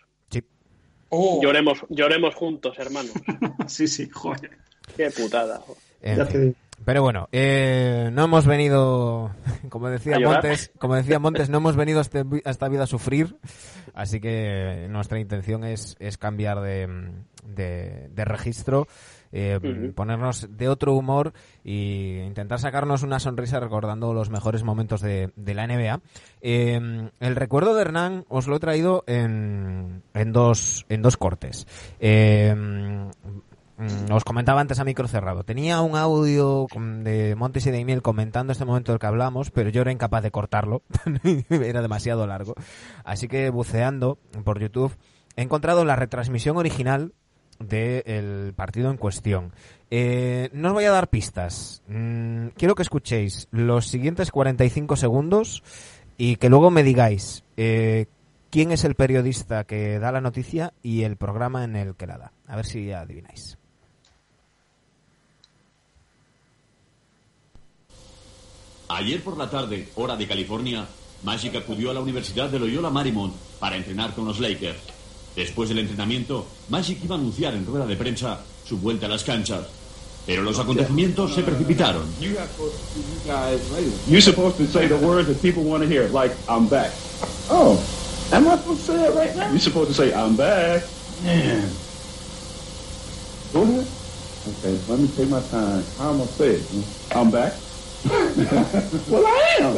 Oh. 1.10 1.40
Lloremos, 1.42 1.84
lloremos 1.88 2.34
juntos, 2.34 2.78
hermanos. 2.78 3.12
sí, 3.66 3.86
sí, 3.86 4.08
joder. 4.08 4.50
Qué 4.96 5.10
putada. 5.10 5.60
Pero 6.84 7.02
bueno, 7.02 7.28
eh, 7.30 8.08
no 8.12 8.24
hemos 8.24 8.46
venido, 8.46 9.30
como 9.68 9.88
decía 9.90 10.18
Montes, 10.18 10.70
como 10.78 10.94
decía 10.94 11.18
Montes, 11.20 11.50
no 11.50 11.58
hemos 11.58 11.76
venido 11.76 12.00
este 12.00 12.24
a 12.44 12.50
esta 12.50 12.68
vida 12.68 12.84
a 12.84 12.86
sufrir, 12.86 13.36
así 13.94 14.20
que 14.20 14.86
nuestra 14.88 15.20
intención 15.20 15.64
es, 15.64 15.96
es 16.00 16.16
cambiar 16.16 16.60
de, 16.60 16.88
de, 17.44 18.24
registro 18.24 18.88
eh, 19.32 19.92
ponernos 19.94 20.48
de 20.56 20.68
otro 20.68 20.94
humor 20.94 21.32
e 21.64 22.24
intentar 22.26 22.58
sacarnos 22.58 23.02
una 23.02 23.20
sonrisa 23.20 23.60
recordando 23.60 24.12
los 24.14 24.30
mejores 24.30 24.62
momentos 24.62 25.00
de, 25.00 25.32
la 25.36 25.66
NBA. 25.66 26.00
Eh, 26.40 27.10
el 27.20 27.36
recuerdo 27.36 27.74
de 27.74 27.82
Hernán 27.82 28.24
os 28.28 28.46
lo 28.46 28.56
he 28.56 28.60
traído 28.60 29.04
en, 29.06 30.02
en, 30.14 30.32
dos, 30.32 30.86
en 30.88 31.02
dos 31.02 31.16
cortes. 31.16 31.66
Mm, 33.80 34.12
os 34.12 34.24
comentaba 34.24 34.60
antes 34.60 34.78
a 34.78 34.84
micro 34.84 35.08
cerrado. 35.08 35.42
Tenía 35.42 35.80
un 35.80 35.96
audio 35.96 36.66
de 37.02 37.34
Montes 37.34 37.64
y 37.66 37.70
de 37.70 37.82
Miel 37.82 38.02
comentando 38.02 38.52
este 38.52 38.66
momento 38.66 38.92
del 38.92 38.98
que 38.98 39.06
hablamos, 39.06 39.50
pero 39.50 39.70
yo 39.70 39.80
era 39.80 39.90
incapaz 39.90 40.22
de 40.22 40.30
cortarlo. 40.30 40.82
era 41.48 41.80
demasiado 41.80 42.26
largo. 42.26 42.54
Así 43.04 43.26
que 43.26 43.48
buceando 43.48 44.18
por 44.44 44.60
YouTube 44.60 44.94
he 45.36 45.42
encontrado 45.42 45.86
la 45.86 45.96
retransmisión 45.96 46.58
original 46.58 47.14
del 47.60 48.52
partido 48.54 48.90
en 48.90 48.96
cuestión. 48.96 49.52
Eh, 49.90 50.50
no 50.52 50.68
os 50.68 50.74
voy 50.74 50.84
a 50.84 50.90
dar 50.90 51.08
pistas. 51.08 51.82
Mm, 51.86 52.48
quiero 52.56 52.74
que 52.74 52.82
escuchéis 52.82 53.48
los 53.52 53.86
siguientes 53.86 54.30
45 54.30 54.96
segundos 54.96 55.62
y 56.16 56.36
que 56.36 56.48
luego 56.48 56.70
me 56.70 56.82
digáis 56.82 57.44
eh, 57.56 58.06
quién 58.50 58.72
es 58.72 58.84
el 58.84 58.94
periodista 58.94 59.64
que 59.64 59.98
da 59.98 60.12
la 60.12 60.20
noticia 60.20 60.72
y 60.82 61.02
el 61.02 61.16
programa 61.16 61.64
en 61.64 61.76
el 61.76 61.94
que 61.94 62.06
la 62.06 62.18
da. 62.18 62.32
A 62.46 62.56
ver 62.56 62.66
si 62.66 62.90
adivináis. 62.92 63.56
Ayer 68.88 69.22
por 69.22 69.36
la 69.36 69.48
tarde, 69.48 69.88
hora 69.94 70.16
de 70.16 70.26
California, 70.26 70.84
Magic 71.22 71.54
acudió 71.54 71.90
a 71.90 71.94
la 71.94 72.00
Universidad 72.00 72.48
de 72.48 72.58
Loyola 72.58 72.90
Marymount 72.90 73.34
para 73.60 73.76
entrenar 73.76 74.14
con 74.14 74.24
los 74.24 74.40
Lakers. 74.40 74.99
Después 75.36 75.68
del 75.68 75.78
entrenamiento, 75.78 76.46
Magic 76.68 77.04
iba 77.04 77.14
a 77.14 77.18
anunciar 77.18 77.54
en 77.54 77.64
rueda 77.64 77.86
de 77.86 77.96
prensa 77.96 78.40
su 78.66 78.78
vuelta 78.78 79.06
a 79.06 79.08
las 79.08 79.24
canchas. 79.24 79.66
Pero 80.26 80.42
los 80.42 80.58
acontecimientos 80.58 81.34
se 81.34 81.42
precipitaron. 81.42 82.02
You're 82.20 82.36
supposed 84.20 84.58
to 84.58 84.66
say 84.66 84.86
the 84.86 84.96
words 84.96 85.28
that 85.28 85.40
people 85.40 85.62
want 85.62 85.82
to 85.82 85.88
hear, 85.88 86.08
like 86.08 86.34
I'm 86.48 86.68
back. 86.68 86.92
Oh, 87.48 87.80
am 88.32 88.46
I 88.46 88.56
supposed 88.56 88.86
to 88.86 88.92
say 88.92 89.06
it 89.06 89.14
right 89.14 89.34
now? 89.34 89.50
You're 89.50 89.58
supposed 89.60 89.88
to 89.88 89.94
say 89.94 90.12
I'm 90.12 90.36
back. 90.36 90.82
Man. 91.24 91.70
Go 93.52 93.62
ahead. 93.62 93.86
Okay, 94.48 94.78
let 94.88 94.98
me 95.00 95.08
take 95.16 95.28
my 95.28 95.40
time. 95.50 95.82
How 95.98 96.10
am 96.12 96.20
I 96.20 96.26
say 96.26 96.56
it? 96.56 96.62
I'm 97.14 97.30
back. 97.30 97.54
well, 99.10 99.26
I 99.26 99.56
am. 99.60 99.76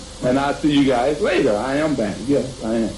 And 0.26 0.38
I'll 0.38 0.54
see 0.54 0.72
you 0.72 0.90
guys 0.90 1.20
later. 1.20 1.54
I 1.54 1.80
am 1.80 1.94
back. 1.94 2.16
Yes, 2.26 2.64
I 2.64 2.84
am. 2.84 2.90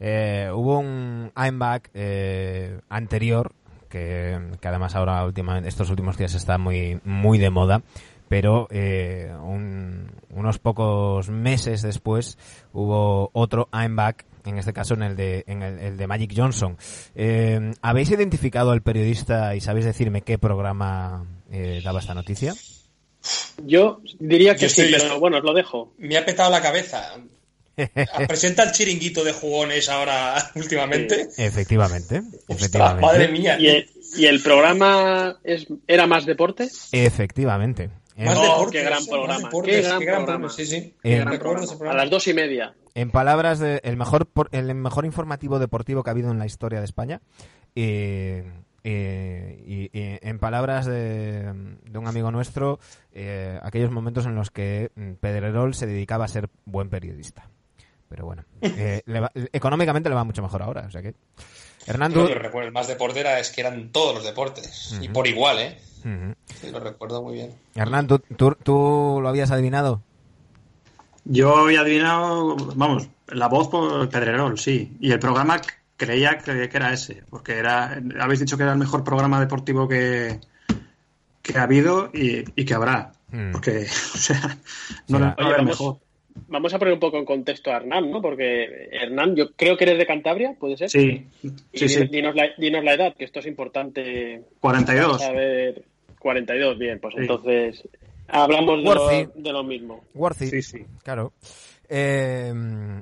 Eh, 0.00 0.48
hubo 0.54 0.78
un 0.78 1.32
I'm 1.36 1.58
back 1.58 1.90
eh, 1.92 2.78
anterior 2.88 3.52
que, 3.88 4.38
que, 4.60 4.68
además 4.68 4.94
ahora 4.94 5.24
últimamente 5.24 5.68
estos 5.68 5.90
últimos 5.90 6.16
días 6.16 6.34
está 6.34 6.56
muy 6.56 7.00
muy 7.04 7.38
de 7.38 7.50
moda 7.50 7.82
pero 8.28 8.68
eh, 8.70 9.34
un, 9.42 10.12
unos 10.30 10.60
pocos 10.60 11.30
meses 11.30 11.82
después 11.82 12.38
hubo 12.72 13.30
otro 13.32 13.68
I'm 13.72 13.96
back 13.96 14.24
en 14.44 14.58
este 14.58 14.72
caso 14.72 14.94
en 14.94 15.02
el 15.02 15.16
de, 15.16 15.42
en 15.48 15.62
el, 15.62 15.96
de 15.96 16.06
Magic 16.06 16.32
Johnson. 16.34 16.78
¿Habéis 17.82 18.10
identificado 18.10 18.70
al 18.70 18.82
periodista 18.82 19.54
y 19.56 19.60
sabéis 19.60 19.84
decirme 19.84 20.22
qué 20.22 20.38
programa 20.38 21.26
daba 21.82 21.98
esta 21.98 22.14
noticia? 22.14 22.54
Yo 23.64 24.00
diría 24.18 24.54
que 24.56 24.68
sí, 24.68 24.90
pero 24.90 25.18
bueno, 25.18 25.38
os 25.38 25.44
lo 25.44 25.54
dejo. 25.54 25.92
Me 25.98 26.16
ha 26.16 26.24
petado 26.24 26.50
la 26.50 26.62
cabeza. 26.62 27.14
Presenta 28.28 28.64
el 28.64 28.72
chiringuito 28.72 29.22
de 29.24 29.32
jugones 29.32 29.88
ahora 29.88 30.50
últimamente. 30.54 31.28
Efectivamente, 31.36 32.22
efectivamente. 32.48 33.02
madre 33.02 33.28
mía. 33.28 33.58
¿Y 33.58 34.24
el, 34.24 34.42
programa 34.42 35.38
es, 35.44 35.66
era 35.86 36.06
más 36.06 36.26
deporte? 36.26 36.68
Efectivamente. 36.92 37.90
Más 38.16 38.40
deporte, 38.40 38.78
qué 38.78 38.84
gran 38.84 39.06
programa. 39.06 39.50
qué 39.64 39.82
gran, 39.82 40.24
programa. 40.24 40.48
Sí, 40.48 40.66
sí. 40.66 40.94
A 41.04 41.94
las 41.94 42.10
dos 42.10 42.26
y 42.26 42.34
media. 42.34 42.74
En 42.94 43.12
palabras 43.12 43.60
de 43.60 43.80
el 43.84 43.96
mejor 43.96 44.28
el 44.50 44.74
mejor 44.74 45.04
informativo 45.04 45.60
deportivo 45.60 46.02
que 46.02 46.10
ha 46.10 46.12
habido 46.12 46.32
en 46.32 46.38
la 46.38 46.46
historia 46.46 46.80
de 46.80 46.84
España. 46.84 47.20
Y, 48.90 49.90
en 49.92 50.38
palabras 50.38 50.86
de, 50.86 51.52
un 51.94 52.06
amigo 52.06 52.30
nuestro, 52.30 52.78
eh, 53.12 53.58
aquellos 53.62 53.90
momentos 53.90 54.26
en 54.26 54.34
los 54.34 54.50
que 54.50 54.90
Pedrerol 55.20 55.74
se 55.74 55.86
dedicaba 55.86 56.24
a 56.24 56.28
ser 56.28 56.48
buen 56.64 56.88
periodista. 56.88 57.48
Pero 58.08 58.24
bueno, 58.24 58.44
eh, 58.62 59.02
económicamente 59.52 60.08
le 60.08 60.14
va 60.14 60.24
mucho 60.24 60.42
mejor 60.42 60.62
ahora. 60.62 60.86
O 60.86 60.90
sea 60.90 61.02
que. 61.02 61.14
Hernando. 61.86 62.22
Lo 62.22 62.28
que 62.28 62.34
recuerdo 62.34 62.70
más 62.72 62.88
deporte 62.88 63.20
era 63.20 63.38
es 63.38 63.50
que 63.50 63.62
eran 63.62 63.90
todos 63.90 64.14
los 64.14 64.24
deportes. 64.24 64.98
Y 65.00 65.08
por 65.08 65.26
igual, 65.26 65.58
¿eh? 65.58 65.78
lo 66.70 66.80
recuerdo 66.80 67.22
muy 67.22 67.34
bien. 67.34 67.54
Hernán, 67.74 68.06
¿tú, 68.06 69.20
lo 69.22 69.28
habías 69.28 69.50
adivinado? 69.50 70.02
Yo 71.24 71.56
había 71.56 71.80
adivinado, 71.80 72.56
vamos, 72.74 73.08
la 73.26 73.48
voz 73.48 73.68
por 73.68 74.08
Pedrerol, 74.08 74.58
sí. 74.58 74.96
Y 75.00 75.12
el 75.12 75.18
programa 75.18 75.60
creía 75.98 76.38
que, 76.38 76.70
era 76.72 76.92
ese, 76.92 77.22
porque 77.28 77.58
era, 77.58 78.00
habéis 78.20 78.40
dicho 78.40 78.56
que 78.56 78.62
era 78.62 78.72
el 78.72 78.78
mejor 78.78 79.04
programa 79.04 79.40
deportivo 79.40 79.86
que, 79.86 80.38
que 81.42 81.58
ha 81.58 81.64
habido 81.64 82.10
y, 82.14 82.44
que 82.64 82.74
habrá. 82.74 83.12
Hmm. 83.30 83.52
Porque, 83.52 83.80
o 84.14 84.18
sea, 84.18 84.56
no, 85.08 85.34
era 85.36 85.62
mejor. 85.62 85.98
Vamos 86.46 86.72
a 86.72 86.78
poner 86.78 86.94
un 86.94 87.00
poco 87.00 87.18
en 87.18 87.24
contexto 87.24 87.72
a 87.72 87.78
Hernán, 87.78 88.10
¿no? 88.12 88.22
Porque 88.22 88.88
Hernán, 88.92 89.34
yo 89.34 89.52
creo 89.54 89.76
que 89.76 89.84
eres 89.84 89.98
de 89.98 90.06
Cantabria, 90.06 90.54
¿puede 90.58 90.76
ser? 90.76 90.88
Sí. 90.88 91.26
sí, 91.74 91.88
sí. 91.88 92.06
Dinos, 92.06 92.36
la, 92.36 92.50
dinos, 92.56 92.84
la, 92.84 92.94
edad, 92.94 93.16
que 93.16 93.24
esto 93.24 93.40
es 93.40 93.46
importante. 93.46 94.44
42. 94.60 95.20
A 95.20 95.32
ver, 95.32 95.82
42, 96.20 96.78
bien, 96.78 97.00
pues 97.00 97.16
entonces 97.18 97.82
hablamos 98.28 98.78
de 98.78 98.94
lo, 98.94 99.32
de 99.34 99.52
lo, 99.52 99.64
mismo. 99.64 100.04
Worthy. 100.14 100.46
Sí, 100.46 100.62
sí. 100.62 100.86
Claro. 101.02 101.32
Eh, 101.90 102.52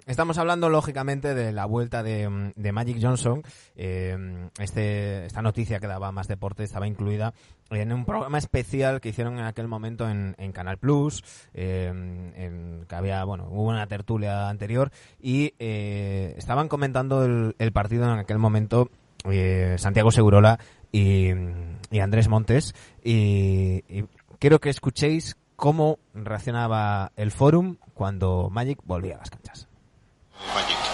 estamos 0.07 0.39
hablando 0.39 0.69
lógicamente 0.69 1.35
de 1.35 1.53
la 1.53 1.67
vuelta 1.67 2.03
de, 2.03 2.29
Magic 2.73 2.99
Johnson. 3.01 3.43
Eh, 3.75 4.49
este, 4.59 5.27
esta 5.27 5.43
noticia 5.43 5.81
que 5.81 5.87
daba 5.87 6.13
más 6.13 6.29
deporte 6.29 6.65
estaba 6.65 6.87
incluida 6.87 7.35
en 7.71 7.93
un 7.93 8.05
programa 8.05 8.39
especial 8.39 9.01
que 9.01 9.09
hicieron 9.09 9.39
en 9.39 9.45
aquel 9.45 9.67
momento 9.67 10.09
en, 10.09 10.35
Canal 10.53 10.79
Plus. 10.79 11.25
Eh, 11.53 12.85
que 12.89 12.95
había, 12.95 13.25
bueno, 13.25 13.49
hubo 13.51 13.69
una 13.69 13.87
tertulia 13.87 14.49
anterior 14.49 14.93
y 15.21 15.53
estaban 15.59 16.69
comentando 16.69 17.25
el, 17.25 17.73
partido 17.73 18.05
en 18.05 18.19
aquel 18.19 18.39
momento 18.39 18.89
Santiago 19.77 20.13
Segurola 20.13 20.61
y, 20.93 21.31
Andrés 22.01 22.29
Montes. 22.29 22.75
y 23.03 23.83
quiero 24.39 24.61
que 24.61 24.71
escuchéis 24.71 25.37
cómo 25.57 25.99
reaccionaba 26.15 27.13
el 27.17 27.33
Forum 27.33 27.77
cuando 27.97 28.49
Magic 28.51 28.79
volvía 28.85 29.15
a 29.15 29.19
las 29.19 29.31
canchas. 29.31 29.67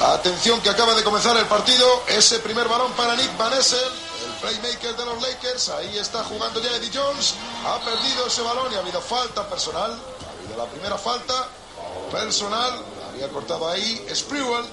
Atención 0.00 0.60
que 0.60 0.70
acaba 0.70 0.94
de 0.94 1.02
comenzar 1.02 1.36
el 1.36 1.46
partido. 1.46 1.84
Ese 2.06 2.38
primer 2.38 2.68
balón 2.68 2.92
para 2.92 3.16
Nick 3.16 3.36
Van 3.36 3.52
Essen, 3.52 3.78
el 3.80 4.32
playmaker 4.40 4.96
de 4.96 5.04
los 5.04 5.20
Lakers. 5.20 5.68
Ahí 5.70 5.98
está 5.98 6.22
jugando 6.22 6.62
ya 6.62 6.70
Eddie 6.76 6.90
Jones. 6.94 7.34
Ha 7.66 7.78
perdido 7.80 8.26
ese 8.26 8.42
balón 8.42 8.72
y 8.72 8.76
ha 8.76 8.78
habido 8.78 9.00
falta 9.00 9.48
personal. 9.48 9.90
Ha 9.90 10.38
habido 10.38 10.56
la 10.56 10.70
primera 10.70 10.96
falta 10.96 11.48
personal. 12.12 12.72
Había 13.10 13.28
cortado 13.30 13.68
ahí 13.68 14.06
Sprewell. 14.14 14.64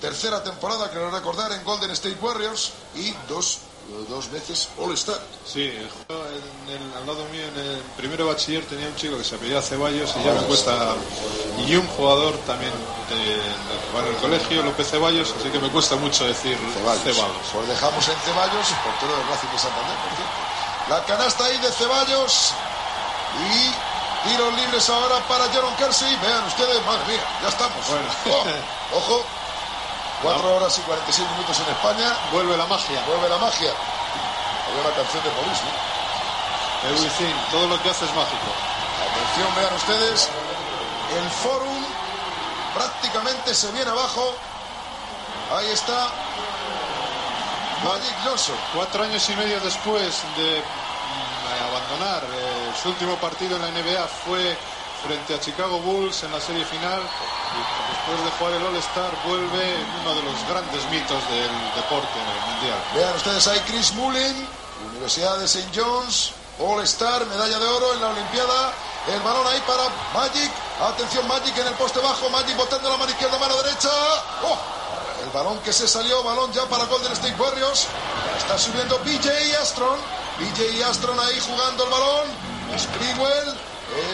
Tercera 0.00 0.44
temporada, 0.44 0.90
quiero 0.90 1.10
recordar, 1.10 1.52
en 1.52 1.64
Golden 1.64 1.90
State 1.92 2.18
Warriors. 2.20 2.72
Y 2.94 3.12
dos 3.28 3.60
dos 4.08 4.30
veces 4.30 4.68
All-Star. 4.78 5.20
Sí, 5.46 5.72
al 6.08 7.06
lado 7.06 7.24
mío 7.30 7.42
en 7.54 7.60
el 7.60 7.78
primero 7.96 8.26
bachiller 8.26 8.64
tenía 8.66 8.88
un 8.88 8.96
chico 8.96 9.16
que 9.16 9.24
se 9.24 9.36
apellía 9.36 9.62
Ceballos 9.62 10.14
y 10.16 10.24
ya 10.24 10.32
me 10.32 10.42
cuesta. 10.42 10.94
Y 11.66 11.76
un 11.76 11.86
jugador 11.88 12.34
también 12.46 12.72
de, 13.08 13.16
de, 13.16 14.10
el 14.10 14.16
colegio, 14.16 14.62
López 14.62 14.90
Ceballos, 14.90 15.34
así 15.38 15.48
que 15.50 15.58
me 15.58 15.70
cuesta 15.70 15.96
mucho 15.96 16.26
decir 16.26 16.56
Ceballos. 16.74 17.16
Pues 17.52 17.68
dejamos 17.68 18.08
en 18.08 18.16
Ceballos, 18.20 18.66
portero 18.84 19.16
del 19.16 19.28
Racing 19.28 19.48
de 19.52 19.58
Santander, 19.58 19.96
por 19.96 20.16
cierto. 20.16 20.56
La 20.88 21.04
canasta 21.04 21.44
ahí 21.44 21.58
de 21.58 21.70
Ceballos 21.72 22.52
y 23.36 24.28
tiros 24.28 24.54
libres 24.54 24.88
ahora 24.90 25.18
para 25.28 25.44
Jaron 25.52 25.74
Kersey. 25.76 26.16
Vean 26.16 26.44
ustedes, 26.46 26.84
madre 26.86 27.06
mía, 27.06 27.24
ya 27.42 27.48
estamos. 27.48 27.84
Oh, 28.28 28.96
ojo, 28.96 29.24
4 30.22 30.56
horas 30.56 30.78
y 30.78 30.80
46 30.82 31.30
minutos 31.30 31.60
en 31.60 31.72
España. 31.72 32.16
Vuelve 32.32 32.56
la 32.56 32.66
magia. 32.66 33.02
Vuelve 33.06 33.28
la 33.28 33.38
magia. 33.38 33.70
Había 34.68 34.80
una 34.80 34.96
canción 34.96 35.22
de 35.22 35.30
Maurice, 35.30 35.62
¿no? 35.64 35.96
Everything, 36.90 37.34
todo 37.50 37.66
lo 37.68 37.82
que 37.82 37.90
hace 37.90 38.04
es 38.04 38.14
mágico. 38.14 38.50
Atención, 39.02 39.54
vean 39.56 39.74
ustedes. 39.74 40.28
El 41.16 41.30
Forum 41.30 41.84
prácticamente 42.74 43.54
se 43.54 43.70
viene 43.72 43.90
abajo. 43.90 44.34
Ahí 45.56 45.70
está. 45.70 46.08
Magic 47.84 48.14
Johnson. 48.24 48.56
Cuatro 48.74 49.04
años 49.04 49.28
y 49.30 49.36
medio 49.36 49.60
después 49.60 50.22
de 50.36 50.60
mm, 50.60 51.68
abandonar 51.68 52.24
eh, 52.24 52.72
su 52.82 52.88
último 52.88 53.16
partido 53.16 53.56
en 53.56 53.62
la 53.62 53.70
NBA 53.70 54.06
fue 54.24 54.56
frente 55.06 55.34
a 55.34 55.40
Chicago 55.40 55.78
Bulls 55.80 56.22
en 56.24 56.32
la 56.32 56.40
serie 56.40 56.64
final. 56.64 57.00
Después 57.00 58.24
de 58.24 58.30
jugar 58.38 58.52
el 58.54 58.66
All-Star, 58.66 59.10
vuelve 59.24 59.76
uno 60.02 60.14
de 60.14 60.22
los 60.22 60.48
grandes 60.48 60.82
mitos 60.90 61.22
del 61.30 61.74
deporte 61.74 62.18
en 62.18 62.28
el 62.28 62.40
Mundial. 62.50 62.78
Vean 62.94 63.16
ustedes 63.16 63.46
ahí 63.46 63.60
Chris 63.66 63.92
Mullin, 63.94 64.48
Universidad 64.90 65.38
de 65.38 65.44
St. 65.44 65.70
John's, 65.74 66.32
All-Star, 66.58 67.24
medalla 67.26 67.58
de 67.58 67.66
oro 67.66 67.92
en 67.94 68.00
la 68.00 68.08
Olimpiada. 68.08 68.72
El 69.08 69.20
balón 69.20 69.46
ahí 69.46 69.62
para 69.66 69.84
Magic. 70.12 70.50
Atención 70.80 71.26
Magic 71.28 71.56
en 71.56 71.68
el 71.68 71.74
poste 71.74 72.00
bajo. 72.00 72.28
Magic 72.30 72.56
botando 72.56 72.90
la 72.90 72.96
mano 72.96 73.10
izquierda, 73.10 73.38
mano 73.38 73.56
derecha. 73.62 73.90
¡Oh! 74.42 74.58
El 75.22 75.30
balón 75.30 75.58
que 75.60 75.72
se 75.72 75.86
salió, 75.86 76.22
balón 76.24 76.52
ya 76.52 76.64
para 76.66 76.84
Golden 76.86 77.12
State 77.12 77.40
Warriors. 77.40 77.86
Está 78.38 78.58
subiendo 78.58 78.98
BJ 78.98 79.56
Astron. 79.62 79.98
BJ 80.38 80.84
Astron 80.84 81.18
ahí 81.20 81.38
jugando 81.40 81.84
el 81.84 81.90
balón. 81.90 82.26
Sprewell. 82.76 83.56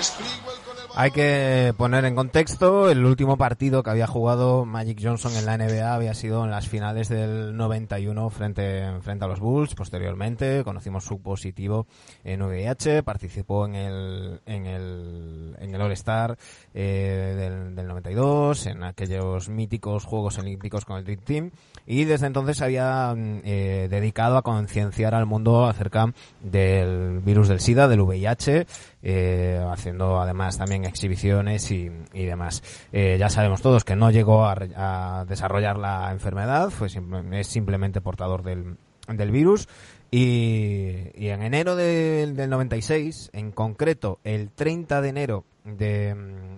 Sprewell. 0.02 0.61
Hay 0.94 1.10
que 1.10 1.72
poner 1.78 2.04
en 2.04 2.14
contexto 2.14 2.90
el 2.90 3.06
último 3.06 3.38
partido 3.38 3.82
que 3.82 3.88
había 3.88 4.06
jugado 4.06 4.66
Magic 4.66 5.00
Johnson 5.02 5.32
en 5.36 5.46
la 5.46 5.56
NBA 5.56 5.94
había 5.94 6.12
sido 6.12 6.44
en 6.44 6.50
las 6.50 6.68
finales 6.68 7.08
del 7.08 7.56
91 7.56 8.28
frente, 8.28 9.00
frente 9.00 9.24
a 9.24 9.28
los 9.28 9.40
Bulls. 9.40 9.74
Posteriormente 9.74 10.62
conocimos 10.64 11.04
su 11.04 11.22
positivo 11.22 11.86
en 12.24 12.42
VIH, 12.42 13.02
participó 13.04 13.64
en 13.64 13.74
el, 13.74 14.40
en 14.44 14.66
el, 14.66 15.56
en 15.60 15.74
el 15.74 15.80
All-Star 15.80 16.36
eh, 16.74 17.36
del, 17.38 17.74
del 17.74 17.88
92, 17.88 18.66
en 18.66 18.82
aquellos 18.82 19.48
míticos 19.48 20.04
Juegos 20.04 20.38
Olímpicos 20.38 20.84
con 20.84 20.98
el 20.98 21.04
Dream 21.04 21.20
Team 21.20 21.50
y 21.86 22.04
desde 22.04 22.26
entonces 22.26 22.60
había 22.62 23.14
mm, 23.14 23.40
eh, 23.44 23.88
dedicado 23.90 24.36
a 24.36 24.42
concienciar 24.42 25.14
al 25.14 25.26
mundo 25.26 25.66
acerca 25.66 26.12
del 26.40 27.20
virus 27.20 27.48
del 27.48 27.60
SIDA, 27.60 27.88
del 27.88 28.02
VIH, 28.02 28.66
eh, 29.02 29.60
haciendo 29.70 30.20
además 30.20 30.58
también 30.58 30.84
exhibiciones 30.84 31.70
y, 31.70 31.90
y 32.12 32.24
demás. 32.24 32.62
Eh, 32.92 33.16
ya 33.18 33.28
sabemos 33.28 33.62
todos 33.62 33.84
que 33.84 33.96
no 33.96 34.10
llegó 34.10 34.44
a, 34.44 34.52
a 34.76 35.24
desarrollar 35.26 35.76
la 35.78 36.10
enfermedad, 36.12 36.70
fue 36.70 36.88
es 37.32 37.46
simplemente 37.46 38.00
portador 38.00 38.42
del, 38.42 38.76
del 39.08 39.30
virus. 39.30 39.68
Y, 40.10 41.08
y 41.14 41.28
en 41.28 41.42
enero 41.42 41.74
del- 41.74 42.36
del 42.36 42.50
96, 42.50 43.30
en 43.32 43.50
concreto 43.50 44.18
el 44.24 44.50
30 44.50 45.00
de 45.00 45.08
enero 45.08 45.44
de, 45.64 46.14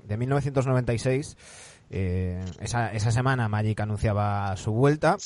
de 0.07 0.17
1996, 0.17 1.37
eh, 1.91 2.45
esa, 2.61 2.93
esa 2.93 3.11
semana 3.13 3.49
Magic 3.49 3.79
anunciaba 3.81 4.57
su 4.57 4.73
vuelta 4.73 5.17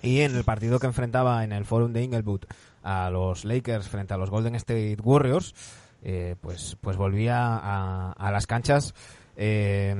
y 0.00 0.20
en 0.20 0.34
el 0.36 0.44
partido 0.44 0.78
que 0.78 0.86
enfrentaba 0.86 1.44
en 1.44 1.52
el 1.52 1.64
Forum 1.66 1.92
de 1.92 2.02
Inglewood 2.04 2.42
a 2.82 3.10
los 3.10 3.44
Lakers 3.44 3.88
frente 3.88 4.14
a 4.14 4.16
los 4.16 4.30
Golden 4.30 4.54
State 4.54 4.96
Warriors, 5.02 5.54
eh, 6.02 6.36
pues, 6.40 6.76
pues 6.80 6.96
volvía 6.96 7.38
a, 7.38 8.12
a 8.12 8.30
las 8.30 8.46
canchas. 8.46 8.94
Eh, 9.36 9.94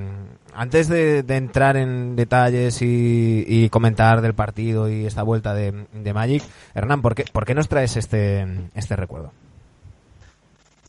antes 0.54 0.88
de, 0.88 1.23
de 1.23 1.37
entrar 1.37 1.76
en 1.76 2.16
detalles 2.16 2.82
y, 2.82 3.44
y 3.47 3.71
comentar 3.71 4.21
del 4.21 4.35
partido 4.35 4.90
y 4.90 5.06
esta 5.06 5.23
vuelta 5.23 5.54
de, 5.54 5.87
de 5.92 6.12
Magic, 6.12 6.42
Hernán, 6.75 7.00
¿por 7.00 7.14
qué, 7.14 7.25
¿por 7.32 7.47
qué 7.47 7.54
nos 7.54 7.68
traes 7.68 7.97
este, 7.97 8.47
este 8.75 8.94
recuerdo? 8.94 9.32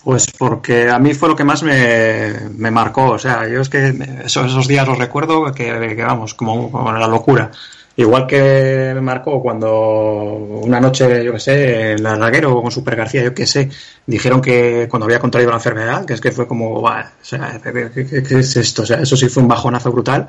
Pues 0.04 0.30
porque 0.38 0.90
a 0.90 1.00
mí 1.00 1.14
fue 1.14 1.30
lo 1.30 1.36
que 1.38 1.46
más 1.46 1.64
me, 1.64 2.34
me 2.58 2.70
marcó. 2.70 3.12
O 3.12 3.18
sea, 3.20 3.48
yo 3.48 3.62
es 3.62 3.70
que 3.70 3.88
esos, 4.26 4.48
esos 4.48 4.68
días 4.68 4.86
los 4.86 4.98
recuerdo 4.98 5.46
que, 5.54 5.96
que 5.96 6.04
vamos, 6.04 6.34
como, 6.34 6.70
como 6.70 6.92
la 6.92 7.08
locura. 7.08 7.52
Igual 7.96 8.26
que 8.26 8.92
me 8.96 9.02
marcó 9.02 9.40
cuando 9.42 9.72
una 10.64 10.80
noche, 10.80 11.24
yo 11.24 11.32
que 11.34 11.40
sé, 11.40 11.92
en 11.92 12.02
la 12.04 12.16
Raguero 12.16 12.60
con 12.62 12.72
Super 12.72 12.96
García, 12.96 13.24
yo 13.24 13.36
que 13.36 13.46
sé, 13.46 13.70
dijeron 14.08 14.42
que 14.42 14.88
cuando 14.90 15.06
había 15.06 15.20
contraído 15.20 15.52
la 15.52 15.58
enfermedad, 15.58 16.04
que 16.06 16.14
es 16.14 16.22
que 16.22 16.32
fue 16.32 16.48
como, 16.48 16.82
"Buah, 16.82 17.02
o 17.22 17.24
sea, 17.26 17.60
¿qué, 17.64 17.92
qué- 17.94 18.24
qué 18.24 18.40
es 18.40 18.56
esto? 18.58 18.82
O 18.82 18.86
sea, 18.86 18.98
eso 19.00 19.16
sí 19.16 19.30
fue 19.30 19.44
un 19.44 19.50
bajonazo 19.50 19.92
brutal. 19.92 20.28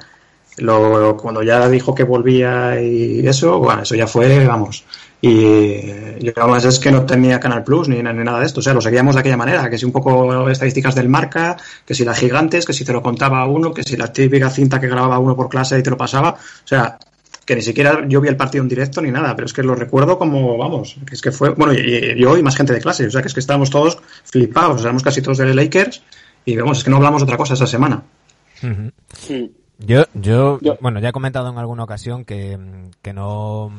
Lo, 0.58 1.16
cuando 1.16 1.42
ya 1.42 1.68
dijo 1.68 1.94
que 1.94 2.04
volvía 2.04 2.80
y 2.80 3.26
eso, 3.26 3.58
bueno, 3.58 3.82
eso 3.82 3.94
ya 3.96 4.06
fue, 4.06 4.46
vamos. 4.46 4.84
Y 5.20 5.80
yo 6.22 6.32
además 6.36 6.64
es 6.66 6.78
que 6.78 6.92
no 6.92 7.06
tenía 7.06 7.40
Canal 7.40 7.64
Plus 7.64 7.88
ni, 7.88 7.96
ni 8.02 8.24
nada 8.24 8.40
de 8.40 8.46
esto, 8.46 8.60
o 8.60 8.62
sea, 8.62 8.74
lo 8.74 8.80
seguíamos 8.82 9.14
de 9.14 9.20
aquella 9.22 9.36
manera, 9.38 9.68
que 9.70 9.78
si 9.78 9.86
un 9.86 9.92
poco 9.92 10.48
estadísticas 10.50 10.94
del 10.94 11.08
marca, 11.08 11.56
que 11.86 11.94
si 11.94 12.04
las 12.04 12.18
gigantes, 12.18 12.66
que 12.66 12.72
si 12.74 12.84
te 12.84 12.92
lo 12.92 13.02
contaba 13.02 13.44
uno, 13.46 13.72
que 13.74 13.82
si 13.82 13.96
la 13.96 14.12
típica 14.12 14.50
cinta 14.50 14.78
que 14.80 14.86
grababa 14.88 15.18
uno 15.18 15.34
por 15.34 15.48
clase 15.48 15.78
y 15.78 15.82
te 15.82 15.90
lo 15.90 15.96
pasaba, 15.96 16.30
o 16.32 16.66
sea, 16.66 16.98
que 17.44 17.54
ni 17.56 17.62
siquiera 17.62 18.04
yo 18.08 18.20
vi 18.20 18.28
el 18.28 18.36
partido 18.36 18.62
en 18.62 18.68
directo 18.68 19.00
ni 19.02 19.10
nada, 19.10 19.34
pero 19.36 19.46
es 19.46 19.52
que 19.52 19.62
lo 19.62 19.74
recuerdo 19.74 20.18
como, 20.18 20.56
vamos, 20.56 20.96
que 21.06 21.14
es 21.14 21.20
que 21.22 21.30
fue, 21.32 21.50
bueno, 21.50 21.72
y, 21.74 21.78
y 21.78 22.18
yo 22.18 22.36
y 22.36 22.42
más 22.42 22.56
gente 22.56 22.72
de 22.72 22.80
clase, 22.80 23.06
o 23.06 23.10
sea, 23.10 23.20
que 23.22 23.28
es 23.28 23.34
que 23.34 23.40
estábamos 23.40 23.70
todos 23.70 23.98
flipados, 24.24 24.82
éramos 24.82 25.02
casi 25.02 25.20
todos 25.22 25.38
de 25.38 25.54
Lakers 25.54 26.02
y 26.44 26.56
vamos, 26.56 26.78
es 26.78 26.84
que 26.84 26.90
no 26.90 26.96
hablamos 26.96 27.22
otra 27.22 27.36
cosa 27.36 27.54
esa 27.54 27.66
semana. 27.66 28.02
Mm. 28.62 28.88
Yo, 29.78 30.04
yo, 30.14 30.60
Yo- 30.60 30.78
bueno, 30.80 31.00
ya 31.00 31.08
he 31.08 31.12
comentado 31.12 31.50
en 31.50 31.58
alguna 31.58 31.82
ocasión 31.84 32.24
que, 32.24 32.58
que 33.02 33.12
no, 33.12 33.70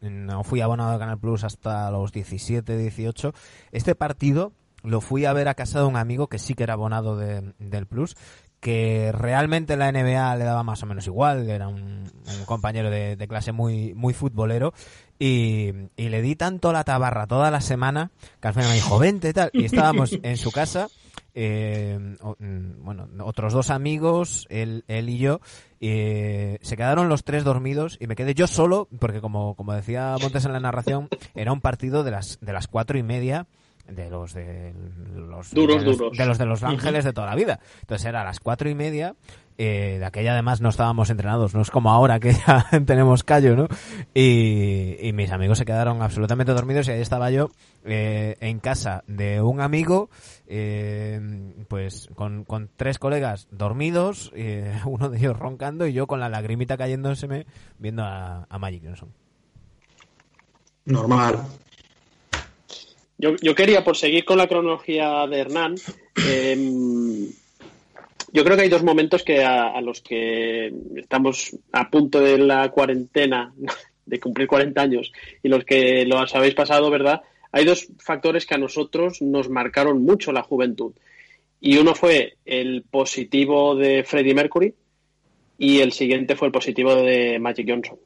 no 0.00 0.44
fui 0.44 0.60
abonado 0.60 0.92
a 0.92 0.98
Canal 0.98 1.18
Plus 1.18 1.44
hasta 1.44 1.90
los 1.90 2.12
17, 2.12 2.76
18. 2.76 3.32
Este 3.70 3.94
partido 3.94 4.52
lo 4.82 5.00
fui 5.00 5.24
a 5.24 5.32
ver 5.32 5.46
a 5.48 5.54
casa 5.54 5.78
de 5.80 5.86
un 5.86 5.96
amigo 5.96 6.26
que 6.26 6.38
sí 6.40 6.54
que 6.54 6.64
era 6.64 6.74
abonado 6.74 7.16
de- 7.16 7.52
del 7.60 7.86
Plus, 7.86 8.16
que 8.62 9.10
realmente 9.10 9.76
la 9.76 9.88
NBA 9.90 10.36
le 10.36 10.44
daba 10.44 10.62
más 10.62 10.80
o 10.84 10.86
menos 10.86 11.04
igual, 11.08 11.50
era 11.50 11.66
un, 11.66 12.04
un 12.38 12.44
compañero 12.46 12.90
de, 12.90 13.16
de 13.16 13.26
clase 13.28 13.50
muy, 13.50 13.92
muy 13.94 14.14
futbolero, 14.14 14.72
y, 15.18 15.72
y 15.96 16.08
le 16.10 16.22
di 16.22 16.36
tanto 16.36 16.72
la 16.72 16.84
tabarra 16.84 17.26
toda 17.26 17.50
la 17.50 17.60
semana 17.60 18.12
que 18.40 18.46
al 18.46 18.54
final 18.54 18.68
me 18.68 18.76
dijo, 18.76 19.00
vente 19.00 19.30
y 19.30 19.32
tal, 19.32 19.50
y 19.52 19.64
estábamos 19.64 20.16
en 20.22 20.36
su 20.36 20.52
casa, 20.52 20.86
eh, 21.34 22.16
o- 22.20 22.36
mm, 22.38 22.84
bueno, 22.84 23.08
otros 23.24 23.52
dos 23.52 23.70
amigos, 23.70 24.46
él, 24.48 24.84
él 24.86 25.08
y 25.10 25.18
yo, 25.18 25.40
eh, 25.80 26.58
se 26.62 26.76
quedaron 26.76 27.08
los 27.08 27.24
tres 27.24 27.42
dormidos 27.42 27.96
y 28.00 28.06
me 28.06 28.14
quedé 28.14 28.32
yo 28.34 28.46
solo, 28.46 28.86
porque 29.00 29.20
como, 29.20 29.56
como 29.56 29.72
decía 29.72 30.16
Montes 30.22 30.44
en 30.44 30.52
la 30.52 30.60
narración, 30.60 31.08
era 31.34 31.52
un 31.52 31.60
partido 31.60 32.04
de 32.04 32.12
las, 32.12 32.38
de 32.40 32.52
las 32.52 32.68
cuatro 32.68 32.96
y 32.96 33.02
media 33.02 33.48
de 33.88 34.10
los 34.10 34.34
de 34.34 34.72
los 35.14 35.52
Duros, 35.52 35.80
de 35.82 35.86
los, 35.86 35.98
duros. 35.98 36.16
de 36.16 36.26
los 36.26 36.38
de 36.38 36.46
los 36.46 36.62
ángeles 36.62 37.04
de 37.04 37.12
toda 37.12 37.26
la 37.26 37.34
vida 37.34 37.60
entonces 37.80 38.06
era 38.06 38.22
a 38.22 38.24
las 38.24 38.40
cuatro 38.40 38.70
y 38.70 38.74
media 38.74 39.14
eh, 39.58 39.96
de 39.98 40.04
aquella 40.04 40.32
además 40.32 40.60
no 40.60 40.68
estábamos 40.68 41.10
entrenados 41.10 41.54
no 41.54 41.62
es 41.62 41.70
como 41.70 41.90
ahora 41.90 42.20
que 42.20 42.32
ya 42.46 42.66
tenemos 42.86 43.24
callo 43.24 43.56
no 43.56 43.68
y, 44.14 44.96
y 45.00 45.12
mis 45.12 45.30
amigos 45.30 45.58
se 45.58 45.64
quedaron 45.64 46.00
absolutamente 46.00 46.52
dormidos 46.52 46.88
y 46.88 46.92
ahí 46.92 47.00
estaba 47.00 47.30
yo 47.30 47.50
eh, 47.84 48.36
en 48.40 48.60
casa 48.60 49.04
de 49.06 49.42
un 49.42 49.60
amigo 49.60 50.08
eh, 50.46 51.20
pues 51.68 52.08
con, 52.14 52.44
con 52.44 52.70
tres 52.76 52.98
colegas 52.98 53.48
dormidos 53.50 54.32
eh, 54.34 54.80
uno 54.86 55.10
de 55.10 55.18
ellos 55.18 55.38
roncando 55.38 55.86
y 55.86 55.92
yo 55.92 56.06
con 56.06 56.20
la 56.20 56.28
lagrimita 56.28 56.76
cayéndoseme 56.76 57.46
viendo 57.78 58.04
a, 58.04 58.46
a 58.48 58.58
Magic 58.58 58.84
Johnson 58.84 59.12
Normal. 60.84 61.38
Yo, 63.22 63.54
quería, 63.54 63.84
por 63.84 63.96
seguir 63.96 64.24
con 64.24 64.36
la 64.36 64.48
cronología 64.48 65.28
de 65.28 65.38
Hernán, 65.38 65.76
em, 66.28 67.28
yo 68.32 68.42
creo 68.42 68.56
que 68.56 68.64
hay 68.64 68.68
dos 68.68 68.82
momentos 68.82 69.22
que 69.22 69.44
a 69.44 69.80
los 69.80 70.00
que 70.00 70.72
estamos 70.96 71.56
a 71.70 71.88
punto 71.88 72.18
de 72.18 72.38
la 72.38 72.68
cuarentena, 72.72 73.54
de 74.06 74.18
cumplir 74.18 74.48
40 74.48 74.82
años, 74.82 75.12
y 75.40 75.48
los 75.48 75.64
que 75.64 76.04
los 76.04 76.34
habéis 76.34 76.56
pasado, 76.56 76.90
¿verdad? 76.90 77.22
Hay 77.52 77.64
dos 77.64 77.86
factores 78.00 78.44
que 78.44 78.56
a 78.56 78.58
nosotros 78.58 79.22
nos 79.22 79.48
marcaron 79.48 80.02
mucho 80.02 80.32
la 80.32 80.42
juventud. 80.42 80.92
Y 81.60 81.76
uno 81.76 81.94
fue 81.94 82.38
el 82.44 82.82
positivo 82.82 83.76
de 83.76 84.02
Freddie 84.02 84.34
Mercury 84.34 84.74
y 85.58 85.78
el 85.78 85.92
siguiente 85.92 86.34
fue 86.34 86.48
el 86.48 86.52
positivo 86.52 86.96
de 86.96 87.38
Magic 87.38 87.70
Johnson 87.70 87.98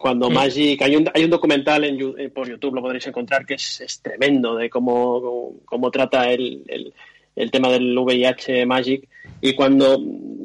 cuando 0.00 0.30
Magic 0.30 0.80
hay 0.80 0.96
un, 0.96 1.10
hay 1.12 1.24
un 1.24 1.30
documental 1.30 1.84
en, 1.84 2.14
eh, 2.16 2.30
por 2.30 2.48
YouTube 2.48 2.74
lo 2.74 2.80
podréis 2.80 3.06
encontrar 3.06 3.44
que 3.44 3.54
es, 3.54 3.82
es 3.82 4.00
tremendo 4.00 4.56
de 4.56 4.70
cómo, 4.70 5.20
cómo, 5.20 5.52
cómo 5.66 5.90
trata 5.90 6.30
el, 6.30 6.64
el, 6.68 6.94
el 7.36 7.50
tema 7.50 7.68
del 7.68 7.96
VIH 7.98 8.64
Magic. 8.64 9.06
Y 9.42 9.52
cuando 9.52 9.98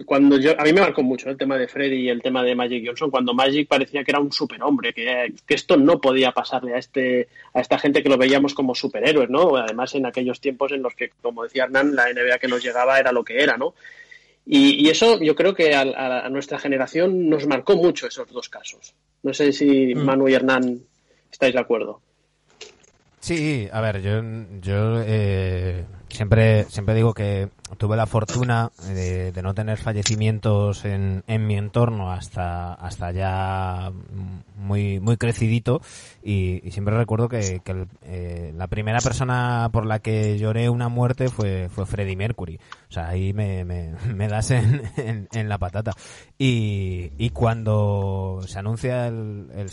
cuando 0.06 0.38
yo 0.38 0.60
a 0.60 0.64
mí 0.64 0.74
me 0.74 0.82
marcó 0.82 1.04
mucho 1.04 1.30
el 1.30 1.38
tema 1.38 1.58
de 1.58 1.70
Freddy 1.70 2.02
y 2.02 2.10
el 2.10 2.22
tema 2.22 2.44
de 2.44 2.54
Magic 2.54 2.84
Johnson 2.86 3.10
cuando 3.10 3.34
Magic 3.34 3.70
parecía 3.70 4.04
que 4.04 4.12
era 4.12 4.20
un 4.20 4.34
superhombre 4.34 4.92
que, 4.92 5.34
que 5.48 5.54
esto 5.54 5.78
no 5.78 6.02
podía 6.02 6.34
pasarle 6.34 6.74
a 6.74 6.78
este 6.78 7.30
a 7.54 7.62
esta 7.62 7.80
gente 7.80 8.04
que 8.04 8.10
lo 8.10 8.18
veíamos 8.18 8.54
como 8.54 8.76
superhéroes 8.76 9.30
no 9.30 9.56
además 9.56 9.96
en 9.96 10.06
aquellos 10.06 10.42
tiempos 10.42 10.74
en 10.74 10.82
los 10.82 10.96
que 10.96 11.12
como 11.22 11.44
decía 11.44 11.64
Hernán 11.64 11.96
la 11.96 12.12
NBA 12.12 12.40
que 12.40 12.50
nos 12.50 12.62
llegaba 12.62 13.00
era 13.00 13.14
lo 13.14 13.24
que 13.24 13.42
era 13.42 13.58
no 13.58 13.74
y, 14.46 14.86
y 14.86 14.90
eso 14.90 15.20
yo 15.22 15.36
creo 15.36 15.54
que 15.54 15.74
a, 15.76 15.82
a- 15.82 16.26
a 16.26 16.30
nuestra 16.30 16.60
generación 16.60 17.28
nos 17.30 17.48
marcó 17.48 17.76
mucho 17.76 18.08
esos 18.08 18.30
dos 18.32 18.50
casos. 18.50 18.94
No 19.24 19.34
sé 19.34 19.52
si 19.54 19.94
Manu 19.96 20.28
y 20.28 20.34
Hernán 20.34 20.82
estáis 21.32 21.54
de 21.54 21.60
acuerdo. 21.60 22.02
Sí, 23.26 23.68
a 23.74 23.82
ver, 23.82 24.04
yo, 24.04 24.22
yo 24.62 25.02
eh, 25.02 25.84
siempre, 26.10 26.66
siempre 26.66 26.94
digo 26.94 27.16
que 27.16 27.50
tuve 27.80 27.98
la 27.98 28.06
fortuna 28.06 28.70
de, 28.88 29.32
de 29.32 29.42
no 29.42 29.56
tener 29.56 29.80
fallecimientos 29.80 30.86
en, 30.86 31.24
en 31.26 31.48
mi 31.48 31.56
entorno 31.58 32.12
hasta, 32.12 32.76
hasta 32.76 33.12
ya 33.14 33.92
muy, 34.58 35.00
muy 35.00 35.18
crecidito 35.18 35.82
y, 36.22 36.62
y 36.68 36.70
siempre 36.70 36.96
recuerdo 36.96 37.28
que, 37.28 37.62
que 37.66 37.72
el- 37.72 37.88
eh, 38.04 38.54
la 38.56 38.68
primera 38.68 39.00
persona 39.00 39.70
por 39.74 39.88
la 39.88 39.98
que 39.98 40.38
lloré 40.38 40.70
una 40.70 40.88
muerte 40.90 41.28
fue, 41.30 41.68
fue 41.70 41.88
Freddie 41.88 42.16
Mercury. 42.16 42.60
O 42.90 42.94
sea, 42.94 43.08
ahí 43.10 43.34
me, 43.34 43.66
me, 43.66 43.96
me 44.14 44.28
das 44.28 44.52
en, 44.52 44.84
en, 45.34 45.50
la 45.50 45.58
patata. 45.58 45.94
Y, 46.38 47.10
y 47.18 47.32
cuando 47.32 48.42
se 48.46 48.60
anuncia 48.60 49.08
el, 49.08 49.48
el, 49.56 49.70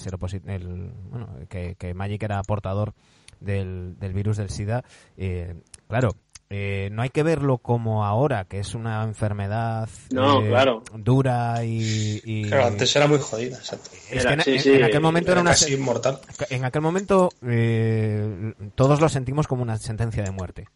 el 0.46 0.90
bueno, 1.10 1.28
que, 1.50 1.74
que 1.78 1.92
Magic 1.92 2.22
era 2.22 2.42
portador 2.44 2.94
del, 3.42 3.98
del 3.98 4.12
virus 4.12 4.36
del 4.38 4.50
SIDA, 4.50 4.84
eh, 5.16 5.54
claro, 5.88 6.10
eh, 6.54 6.90
no 6.92 7.00
hay 7.00 7.08
que 7.08 7.22
verlo 7.22 7.56
como 7.58 8.04
ahora, 8.04 8.44
que 8.44 8.58
es 8.58 8.74
una 8.74 9.02
enfermedad 9.04 9.88
No, 10.12 10.42
eh, 10.42 10.48
claro. 10.48 10.82
dura 10.94 11.64
y... 11.64 12.20
y- 12.24 12.44
Claro, 12.48 12.66
antes 12.66 12.94
era 12.94 13.06
muy 13.06 13.18
jodida, 13.18 13.56
exacto. 13.56 13.88
es 14.10 14.20
Era- 14.24 14.30
que 14.30 14.34
en, 14.34 14.40
sí, 14.42 14.50
en- 14.52 14.60
sí, 14.60 14.70
en 14.74 14.84
aquel 14.84 15.00
momento 15.00 15.32
era 15.32 15.40
una 15.40 15.52
casi 15.52 15.72
inmortal. 15.72 16.18
en 16.50 16.64
aquel 16.66 16.82
momento 16.82 17.30
eh, 17.42 18.52
todos 18.74 19.00
lo 19.00 19.08
sentimos 19.08 19.46
como 19.46 19.62
una 19.62 19.78
sentencia 19.78 20.22
de 20.22 20.30
muerte. 20.30 20.66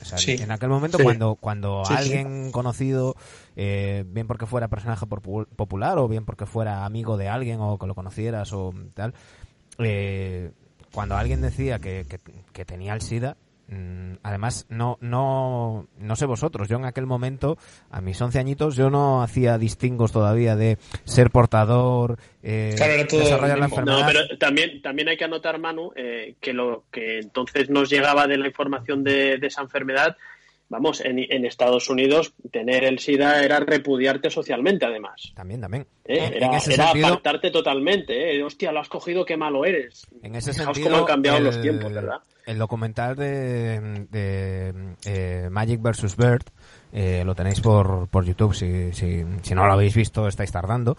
O 0.00 0.04
sea, 0.04 0.18
Sí. 0.18 0.32
En 0.38 0.50
aquel 0.50 0.68
momento 0.68 0.98
Sí. 0.98 1.04
cuando 1.04 1.36
cuando 1.36 1.82
Sí, 1.86 1.94
sí. 1.94 1.98
alguien 1.98 2.52
conocido, 2.52 3.16
eh, 3.56 4.04
bien 4.06 4.26
porque 4.28 4.44
fuera 4.46 4.68
personaje 4.68 5.06
popu- 5.06 5.46
popular 5.56 5.96
o 5.98 6.06
bien 6.06 6.24
porque 6.26 6.44
fuera 6.46 6.84
amigo 6.84 7.16
de 7.16 7.28
alguien 7.30 7.58
o 7.60 7.78
que 7.78 7.86
lo 7.86 7.94
conocieras 7.94 8.52
o 8.52 8.74
tal, 8.94 9.14
eh, 9.78 10.52
cuando 10.96 11.14
alguien 11.16 11.40
decía 11.42 11.78
que, 11.78 12.04
que- 12.08 12.18
que 12.52 12.64
tenía 12.64 12.94
el 12.94 13.02
SIDA, 13.02 13.36
mm, 13.68 14.14
además 14.22 14.64
no 14.70 14.96
no 15.02 15.86
no 15.98 16.16
sé 16.16 16.24
vosotros, 16.24 16.68
yo 16.68 16.76
en 16.78 16.86
aquel 16.86 17.04
momento 17.06 17.58
a 17.90 18.00
mis 18.00 18.20
11 18.20 18.38
añitos 18.38 18.76
yo 18.76 18.88
no 18.90 19.22
hacía 19.22 19.58
distingos 19.58 20.10
todavía 20.10 20.56
de 20.56 20.78
ser 21.04 21.30
portador, 21.30 22.18
eh, 22.42 22.72
Claro, 22.76 22.92
era 22.94 23.06
todo 23.06 23.20
desarrollar 23.20 23.58
la 23.58 23.66
enfermedad. 23.66 24.00
No, 24.00 24.06
pero 24.06 24.38
también, 24.38 24.80
también 24.80 25.08
hay 25.08 25.16
que 25.18 25.24
anotar, 25.24 25.58
Manu, 25.58 25.92
eh, 25.96 26.36
que 26.40 26.52
lo 26.54 26.84
que 26.90 27.18
entonces 27.18 27.68
nos 27.68 27.90
llegaba 27.90 28.26
de 28.26 28.38
la 28.38 28.46
información 28.46 29.04
de, 29.04 29.36
de 29.38 29.46
esa 29.48 29.60
enfermedad, 29.62 30.16
vamos, 30.68 31.00
en, 31.00 31.18
en 31.18 31.44
Estados 31.44 31.88
Unidos 31.90 32.34
tener 32.50 32.84
el 32.84 32.98
SIDA 32.98 33.42
era 33.42 33.60
repudiarte 33.60 34.30
socialmente, 34.30 34.84
además. 34.86 35.32
También, 35.34 35.60
también. 35.60 35.86
¿eh? 36.04 36.18
En- 36.26 36.34
Era, 36.34 36.46
en 36.48 36.54
ese 36.54 36.74
era 36.74 36.84
sentido, 36.86 37.06
apartarte 37.08 37.50
totalmente. 37.50 38.36
¿eh? 38.36 38.42
Hostia, 38.42 38.72
lo 38.72 38.80
has 38.80 38.88
cogido, 38.88 39.24
qué 39.24 39.36
malo 39.36 39.64
eres. 39.64 40.06
en 40.22 40.34
ese 40.34 40.52
Fijaos 40.52 40.76
sentido, 40.76 40.90
cómo 40.90 41.00
han 41.02 41.06
cambiado 41.06 41.38
el, 41.38 41.44
los 41.44 41.60
tiempos, 41.60 41.92
¿verdad? 41.92 42.18
el 42.46 42.58
documental 42.58 43.16
de, 43.16 44.06
de, 44.08 44.94
eh, 45.04 45.48
Magic 45.50 45.80
vs. 45.82 46.16
Bird 46.16 46.42
eh, 46.92 47.24
lo 47.24 47.34
tenéis 47.34 47.60
por, 47.60 48.06
por 48.08 48.24
YouTube, 48.24 48.54
si, 48.54 48.92
si, 48.92 49.24
si 49.42 49.54
no 49.54 49.66
lo 49.66 49.72
habéis 49.72 49.94
visto 49.96 50.28
estáis 50.28 50.52
tardando, 50.52 50.96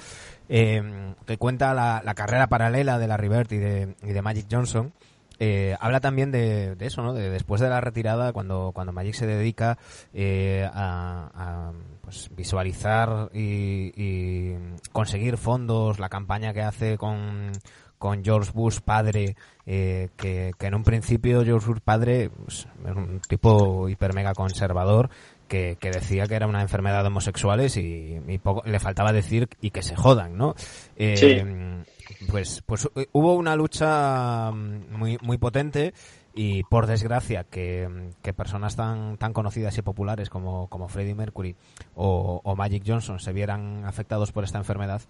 eh, 0.49 0.81
que 1.25 1.37
cuenta 1.37 1.73
la, 1.73 2.01
la 2.03 2.13
carrera 2.15 2.47
paralela 2.47 2.99
de 2.99 3.07
Larry 3.07 3.29
Bird 3.29 3.51
y 3.53 3.57
de, 3.57 3.95
y 4.03 4.07
de 4.11 4.21
Magic 4.21 4.47
Johnson. 4.51 4.91
Eh, 5.39 5.75
habla 5.79 5.99
también 5.99 6.31
de, 6.31 6.75
eso, 6.79 7.03
¿no? 7.03 7.13
De 7.13 7.29
después 7.29 7.61
de 7.61 7.69
la 7.69 7.81
retirada, 7.81 8.33
cuando, 8.33 8.71
cuando 8.73 8.93
Magic 8.93 9.13
se 9.13 9.27
dedica 9.27 9.77
eh, 10.13 10.67
a, 10.73 11.71
pues, 12.01 12.29
visualizar 12.35 13.29
y, 13.33 14.53
conseguir 14.91 15.37
fondos, 15.37 15.99
la 15.99 16.09
campaña 16.09 16.53
que 16.53 16.61
hace 16.61 16.97
con, 16.97 17.51
con 17.99 18.23
George 18.23 18.51
Bush 18.53 18.79
padre, 18.79 19.35
eh, 19.65 20.09
que, 20.17 20.53
que 20.57 20.67
en 20.67 20.75
un 20.75 20.83
principio 20.83 21.43
George 21.43 21.67
Bush 21.67 21.81
padre 21.83 22.29
pues, 22.29 22.67
era 22.83 22.95
un 22.95 23.19
tipo 23.27 23.89
hiper 23.89 24.13
mega 24.13 24.33
conservador 24.33 25.09
que, 25.47 25.77
que 25.79 25.91
decía 25.91 26.25
que 26.25 26.35
era 26.35 26.47
una 26.47 26.61
enfermedad 26.61 27.01
de 27.01 27.07
homosexuales 27.07 27.77
y, 27.77 28.19
y 28.27 28.37
poco, 28.37 28.63
le 28.65 28.79
faltaba 28.79 29.11
decir 29.11 29.49
y 29.61 29.71
que 29.71 29.81
se 29.81 29.95
jodan, 29.95 30.37
¿no? 30.37 30.55
Eh, 30.95 31.15
Sí. 31.17 31.85
Pues, 32.29 32.63
pues 32.65 32.89
eh, 32.95 33.07
hubo 33.11 33.33
una 33.33 33.55
lucha 33.55 34.51
mm, 34.51 34.97
muy, 34.97 35.17
muy 35.21 35.37
potente 35.37 35.93
y 36.33 36.63
por 36.63 36.85
desgracia 36.85 37.43
que, 37.43 38.11
que 38.21 38.33
personas 38.33 38.75
tan, 38.75 39.17
tan 39.17 39.33
conocidas 39.33 39.77
y 39.77 39.81
populares 39.81 40.29
como, 40.29 40.67
como 40.67 40.87
Freddie 40.87 41.15
Mercury 41.15 41.55
o, 41.95 42.41
o 42.43 42.55
Magic 42.55 42.83
Johnson 42.85 43.19
se 43.19 43.33
vieran 43.33 43.85
afectados 43.85 44.31
por 44.31 44.43
esta 44.43 44.59
enfermedad, 44.59 45.01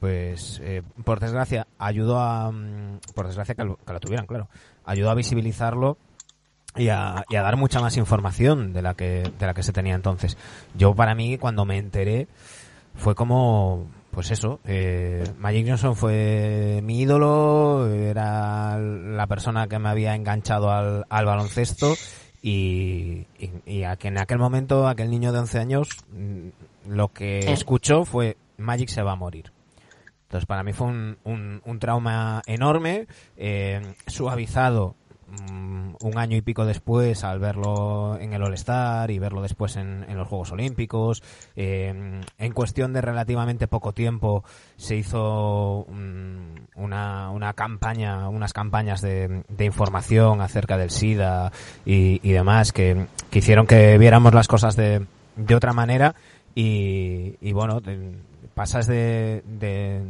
pues 0.00 0.60
eh, 0.64 0.82
por 1.04 1.20
desgracia 1.20 1.66
ayudó 1.78 2.18
a, 2.18 2.50
mm, 2.50 2.98
por 3.14 3.28
desgracia 3.28 3.54
que 3.54 3.64
lo, 3.64 3.76
que 3.76 3.92
lo 3.92 4.00
tuvieran, 4.00 4.26
claro, 4.26 4.48
ayudó 4.84 5.10
a 5.10 5.14
visibilizarlo 5.14 5.96
y 6.76 6.88
a, 6.88 7.24
y 7.28 7.36
a 7.36 7.42
dar 7.42 7.56
mucha 7.56 7.80
más 7.80 7.96
información 7.96 8.72
de 8.72 8.82
la 8.82 8.94
que 8.94 9.30
de 9.38 9.46
la 9.46 9.54
que 9.54 9.62
se 9.62 9.72
tenía 9.72 9.94
entonces. 9.94 10.36
Yo 10.74 10.94
para 10.94 11.14
mí 11.14 11.38
cuando 11.38 11.64
me 11.64 11.78
enteré 11.78 12.28
fue 12.94 13.14
como 13.14 13.86
pues 14.10 14.30
eso, 14.30 14.60
eh, 14.66 15.24
Magic 15.38 15.66
Johnson 15.66 15.96
fue 15.96 16.80
mi 16.82 17.00
ídolo, 17.00 17.88
era 17.90 18.78
la 18.78 19.26
persona 19.26 19.68
que 19.68 19.78
me 19.78 19.88
había 19.88 20.14
enganchado 20.14 20.70
al, 20.70 21.06
al 21.08 21.24
baloncesto 21.24 21.94
y, 22.42 23.26
y, 23.38 23.50
y 23.64 23.84
a 23.84 23.96
que 23.96 24.08
en 24.08 24.18
aquel 24.18 24.38
momento, 24.38 24.86
aquel 24.86 25.10
niño 25.10 25.32
de 25.32 25.38
11 25.38 25.58
años, 25.58 25.88
mm, 26.10 26.48
lo 26.90 27.08
que 27.08 27.38
escuchó 27.38 28.04
fue 28.04 28.36
Magic 28.58 28.90
se 28.90 29.02
va 29.02 29.12
a 29.12 29.16
morir. 29.16 29.50
Entonces 30.24 30.46
para 30.46 30.62
mí 30.62 30.74
fue 30.74 30.88
un, 30.88 31.16
un, 31.24 31.62
un 31.64 31.78
trauma 31.78 32.42
enorme, 32.46 33.06
eh, 33.38 33.94
suavizado 34.06 34.94
mm, 35.50 35.94
un 36.02 36.18
año 36.18 36.36
y 36.36 36.42
pico 36.42 36.64
después 36.64 37.24
al 37.24 37.38
verlo 37.38 38.18
en 38.20 38.32
el 38.32 38.42
All-Star 38.42 39.10
y 39.10 39.18
verlo 39.18 39.42
después 39.42 39.76
en, 39.76 40.04
en 40.08 40.16
los 40.16 40.28
Juegos 40.28 40.52
Olímpicos. 40.52 41.22
Eh, 41.56 42.20
en 42.38 42.52
cuestión 42.52 42.92
de 42.92 43.00
relativamente 43.00 43.68
poco 43.68 43.92
tiempo 43.92 44.44
se 44.76 44.96
hizo 44.96 45.86
mm, 45.88 46.54
una, 46.82 47.30
una 47.30 47.52
campaña, 47.54 48.28
unas 48.28 48.52
campañas 48.52 49.00
de, 49.00 49.42
de 49.48 49.64
información 49.64 50.40
acerca 50.40 50.76
del 50.76 50.90
SIDA 50.90 51.52
y, 51.84 52.18
demás 52.32 52.72
que, 52.72 53.06
que 53.30 53.38
hicieron 53.40 53.66
que 53.66 53.98
viéramos 53.98 54.34
las 54.34 54.48
cosas 54.48 54.76
de, 54.76 55.06
de 55.36 55.54
otra 55.54 55.72
manera 55.72 56.14
y, 56.54 57.36
y 57.40 57.52
bueno, 57.52 57.80
pasas 58.54 58.86
de- 58.86 59.42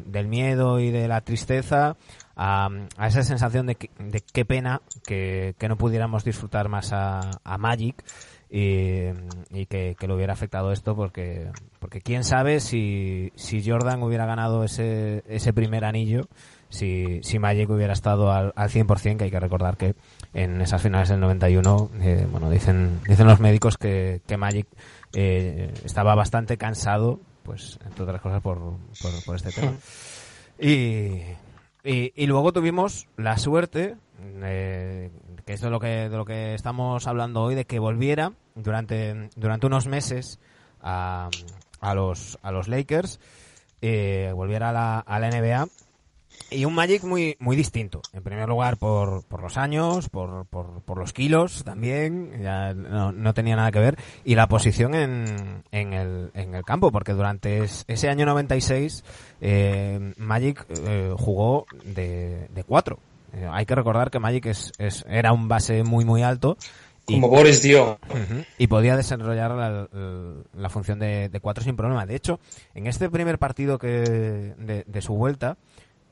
del 0.07 0.27
miedo 0.27 0.81
y 0.81 0.91
de 0.91 1.07
la 1.09 1.21
tristeza 1.21 1.97
a, 2.37 2.69
a 2.97 3.07
esa 3.07 3.23
sensación 3.23 3.67
de, 3.67 3.75
que- 3.77 3.91
de 3.99 4.21
qué 4.21 4.45
pena 4.45 4.81
que, 5.07 5.55
que 5.59 5.69
no 5.69 5.77
pudiéramos 5.77 6.25
disfrutar 6.25 6.69
más 6.69 6.93
a, 6.93 7.21
a 7.45 7.59
Magic 7.59 8.03
y, 8.51 9.09
y 9.51 9.67
que, 9.67 9.97
que 9.99 10.07
lo 10.07 10.15
hubiera 10.17 10.35
afectado 10.35 10.73
esto 10.73 10.95
porque 10.95 11.51
porque 11.79 12.01
quién 12.03 12.23
sabe 12.23 12.61
si, 12.61 13.33
si 13.35 13.63
Jordan 13.69 14.03
hubiera 14.03 14.27
ganado 14.27 14.63
ese, 14.65 15.25
ese 15.27 15.53
primer 15.55 15.85
anillo 15.87 16.29
si, 16.69 17.21
si 17.23 17.39
Magic 17.39 17.69
hubiera 17.71 17.93
estado 17.95 18.31
al, 18.31 18.53
al 18.57 18.69
100% 18.71 19.17
que 19.17 19.25
hay 19.25 19.31
que 19.31 19.41
recordar 19.41 19.77
que 19.79 19.95
en 20.35 20.61
esas 20.61 20.83
finales 20.83 21.09
del 21.09 21.21
91 21.21 21.91
eh, 22.01 22.27
bueno 22.31 22.51
dicen 22.51 23.01
dicen 23.09 23.27
los 23.27 23.41
médicos 23.41 23.79
que, 23.79 24.21
que 24.27 24.37
Magic 24.37 24.67
eh, 25.15 25.73
estaba 25.85 26.15
bastante 26.15 26.59
cansado 26.59 27.21
pues 27.43 27.79
entre 27.87 28.05
otras 28.05 28.21
cosas 28.21 28.41
por, 28.43 28.59
por, 28.59 29.25
por 29.25 29.37
este 29.37 29.51
tema. 29.53 29.73
Y, 30.61 31.23
y, 31.85 32.13
y 32.15 32.27
luego 32.27 32.53
tuvimos 32.53 33.09
la 33.17 33.39
suerte, 33.39 33.97
eh, 34.43 35.11
que 35.45 35.53
es 35.53 35.61
de 35.61 35.71
lo 35.71 35.81
que, 35.81 36.09
de 36.09 36.17
lo 36.17 36.25
que 36.25 36.55
estamos 36.55 37.07
hablando 37.07 37.43
hoy, 37.43 37.55
de 37.55 37.65
que 37.65 37.79
volviera 37.79 38.33
durante, 38.55 39.31
durante 39.37 39.67
unos 39.67 39.87
meses 39.87 40.39
a, 40.81 41.29
a, 41.81 41.95
los, 41.95 42.39
a 42.43 42.53
los 42.53 42.69
Lakers, 42.69 43.21
eh, 43.81 44.33
volviera 44.35 44.71
a 44.71 44.73
la, 44.73 44.99
a 45.01 45.19
la 45.19 45.31
NBA. 45.31 45.69
Y 46.55 46.65
un 46.65 46.75
Magic 46.75 47.03
muy 47.05 47.37
muy 47.41 47.57
distinto. 47.57 48.01
En 48.13 48.23
primer 48.23 48.49
lugar, 48.49 48.77
por, 48.77 49.25
por 49.25 49.43
los 49.43 49.57
años, 49.57 50.09
por, 50.09 50.47
por, 50.47 50.83
por 50.83 50.99
los 50.99 51.13
kilos 51.13 51.65
también, 51.65 52.41
ya 52.43 52.75
no, 52.75 53.13
no 53.13 53.35
tenía 53.35 53.57
nada 53.57 53.71
que 53.73 53.79
ver. 53.79 53.99
Y 54.25 54.35
la 54.35 54.47
posición 54.49 54.95
en, 54.95 55.63
en, 55.73 55.93
el, 55.93 56.31
en 56.35 56.55
el 56.55 56.65
campo, 56.65 56.93
porque 56.93 57.13
durante 57.13 57.59
es- 57.65 57.85
ese 57.89 58.09
año 58.09 58.27
96, 58.27 59.05
eh, 59.41 60.13
Magic 60.17 60.67
eh, 60.87 61.13
jugó 61.17 61.67
de, 61.85 62.49
de 62.55 62.65
cuatro. 62.65 62.99
Eh, 63.35 63.49
hay 63.51 63.65
que 63.67 63.75
recordar 63.75 64.11
que 64.11 64.19
Magic 64.19 64.47
es, 64.47 64.73
es, 64.79 65.05
era 65.09 65.33
un 65.33 65.49
base 65.49 65.83
muy 65.85 66.05
muy 66.05 66.23
alto. 66.23 66.57
y- 67.07 67.15
Como 67.15 67.29
Boris 67.29 67.63
dio. 67.63 67.99
Y 68.59 68.67
podía 68.67 68.97
desarrollar 68.97 69.51
la, 69.53 69.89
la 70.55 70.69
función 70.69 70.99
de, 70.99 71.29
de 71.29 71.41
cuatro 71.41 71.65
sin 71.65 71.75
problema. 71.77 72.05
De 72.07 72.15
hecho, 72.15 72.39
en 72.75 72.87
este 72.87 73.09
primer 73.11 73.39
partido 73.39 73.79
que 73.79 73.89
de, 73.89 74.85
de 74.87 75.03
su 75.03 75.15
vuelta, 75.15 75.57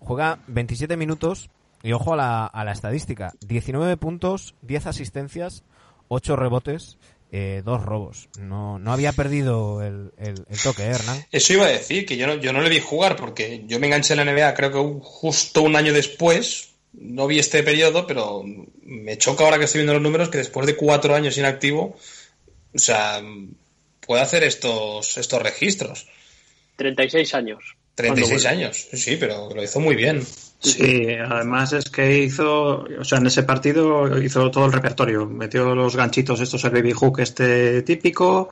juega 0.00 0.40
27 0.48 0.96
minutos 0.96 1.48
y 1.82 1.92
ojo 1.92 2.12
a 2.14 2.16
la, 2.16 2.46
a 2.46 2.64
la 2.64 2.72
estadística. 2.72 3.32
19 3.46 3.96
puntos, 3.96 4.54
10 4.62 4.86
asistencias, 4.86 5.62
8 6.08 6.36
rebotes, 6.36 6.98
eh, 7.32 7.62
2 7.64 7.82
robos. 7.84 8.28
No, 8.38 8.78
no 8.78 8.92
había 8.92 9.12
perdido 9.12 9.82
el, 9.82 10.12
el, 10.18 10.44
el 10.48 10.60
toque, 10.62 10.82
¿eh, 10.82 10.90
Hernán? 10.90 11.24
Eso 11.30 11.52
iba 11.52 11.64
a 11.64 11.68
decir, 11.68 12.04
que 12.04 12.16
yo 12.16 12.26
no, 12.26 12.34
yo 12.34 12.52
no 12.52 12.60
le 12.60 12.68
vi 12.68 12.80
jugar 12.80 13.16
porque 13.16 13.64
yo 13.66 13.78
me 13.78 13.86
enganché 13.86 14.14
en 14.14 14.24
la 14.26 14.32
NBA 14.32 14.54
creo 14.54 14.72
que 14.72 14.78
un- 14.78 15.00
justo 15.00 15.62
un 15.62 15.76
año 15.76 15.92
después, 15.92 16.74
no 16.92 17.26
vi 17.28 17.38
este 17.38 17.62
periodo, 17.62 18.06
pero 18.06 18.42
me 18.82 19.16
choca 19.16 19.44
ahora 19.44 19.58
que 19.58 19.64
estoy 19.66 19.78
viendo 19.80 19.92
los 19.94 20.02
números 20.02 20.28
que 20.28 20.38
después 20.38 20.66
de 20.66 20.76
cuatro 20.76 21.14
años 21.14 21.38
inactivo, 21.38 21.96
o 22.74 22.78
sea, 22.78 23.22
puede 24.04 24.22
hacer 24.22 24.42
estos, 24.42 25.16
estos 25.16 25.40
registros. 25.42 26.08
36 26.76 27.34
años. 27.34 27.60
36 28.00 28.46
años, 28.46 28.88
sí, 28.92 29.16
pero 29.18 29.48
lo 29.54 29.62
hizo 29.62 29.80
muy 29.80 29.96
bien. 29.96 30.22
Sí, 30.60 31.06
además 31.14 31.72
es 31.72 31.88
que 31.88 32.18
hizo, 32.18 32.84
o 32.84 33.04
sea, 33.04 33.18
en 33.18 33.26
ese 33.26 33.44
partido 33.44 34.20
hizo 34.22 34.50
todo 34.50 34.66
el 34.66 34.72
repertorio. 34.72 35.26
Metió 35.26 35.74
los 35.74 35.96
ganchitos 35.96 36.40
estos, 36.40 36.64
el 36.64 36.70
baby 36.70 36.92
hook 36.92 37.20
este 37.20 37.80
típico, 37.82 38.50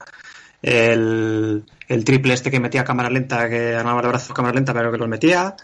el, 0.62 1.64
el 1.86 2.04
triple 2.04 2.32
este 2.32 2.50
que 2.50 2.60
metía 2.60 2.80
a 2.80 2.84
cámara 2.84 3.10
lenta, 3.10 3.46
que 3.50 3.74
armaba 3.74 4.00
el 4.00 4.08
brazo 4.08 4.32
a 4.32 4.36
cámara 4.36 4.54
lenta, 4.54 4.72
pero 4.72 4.90
que 4.90 4.96
los 4.96 5.08
metía. 5.08 5.54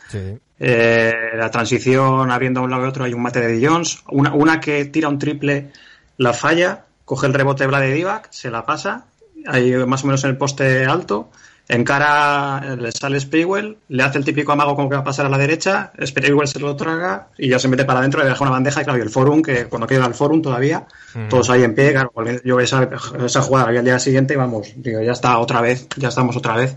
Eh, 0.61 1.13
la 1.35 1.51
transición 1.51 2.31
abriendo 2.31 2.61
a 2.61 2.65
un 2.65 2.71
lado 2.71 2.85
y 2.85 2.89
otro 2.89 3.05
hay 3.05 3.15
un 3.15 3.23
mate 3.23 3.41
de 3.41 3.67
Jones. 3.67 4.01
Una, 4.11 4.35
una 4.35 4.61
que 4.61 4.85
tira 4.85 5.09
un 5.09 5.19
triple, 5.19 5.71
la 6.19 6.35
falla, 6.35 6.85
coge 7.07 7.27
el 7.27 7.33
rebote 7.33 7.67
de 7.67 7.75
de 7.75 7.93
Divac, 7.95 8.31
se 8.31 8.51
la 8.51 8.67
pasa, 8.67 9.07
ahí 9.47 9.73
más 9.87 10.05
o 10.05 10.09
menos 10.09 10.23
en 10.25 10.31
el 10.31 10.37
poste 10.37 10.85
alto 10.85 11.31
encara, 11.69 12.77
le 12.77 12.93
sale 12.93 13.19
Sprewell, 13.19 13.79
le 13.89 14.03
hace 14.03 14.19
el 14.19 14.25
típico 14.25 14.53
amago 14.53 14.77
como 14.77 14.89
que 14.89 14.97
va 14.97 15.01
a 15.01 15.05
pasar 15.05 15.27
a 15.27 15.29
la 15.29 15.39
derecha, 15.39 15.93
Sprewell 16.05 16.47
se 16.47 16.61
lo 16.61 16.77
traga 16.77 17.29
y 17.39 17.49
ya 17.49 17.59
se 17.59 17.69
mete 17.69 17.85
para 17.85 18.01
adentro 18.01 18.23
y 18.23 18.27
deja 18.27 18.43
una 18.43 18.51
bandeja 18.51 18.83
y 18.83 18.85
claro, 18.85 18.99
y 18.99 19.03
el 19.03 19.11
Forum, 19.11 19.43
que 19.43 19.67
cuando 19.67 19.87
queda 19.87 20.07
el 20.07 20.15
Forum 20.15 20.43
todavía, 20.43 20.87
todos 21.31 21.49
ahí 21.51 21.63
en 21.63 21.75
pie, 21.75 21.93
claro, 21.93 22.13
yo 22.45 22.61
esa, 22.61 22.89
esa 23.25 23.43
jugada 23.43 23.69
había 23.69 23.81
el 23.81 23.87
día 23.87 23.99
siguiente 23.99 24.35
y 24.35 24.37
vamos, 24.37 24.73
digo, 24.77 25.01
ya 25.01 25.13
está 25.13 25.39
otra 25.39 25.61
vez, 25.61 25.89
ya 25.97 26.09
estamos 26.09 26.37
otra 26.37 26.57
vez. 26.57 26.77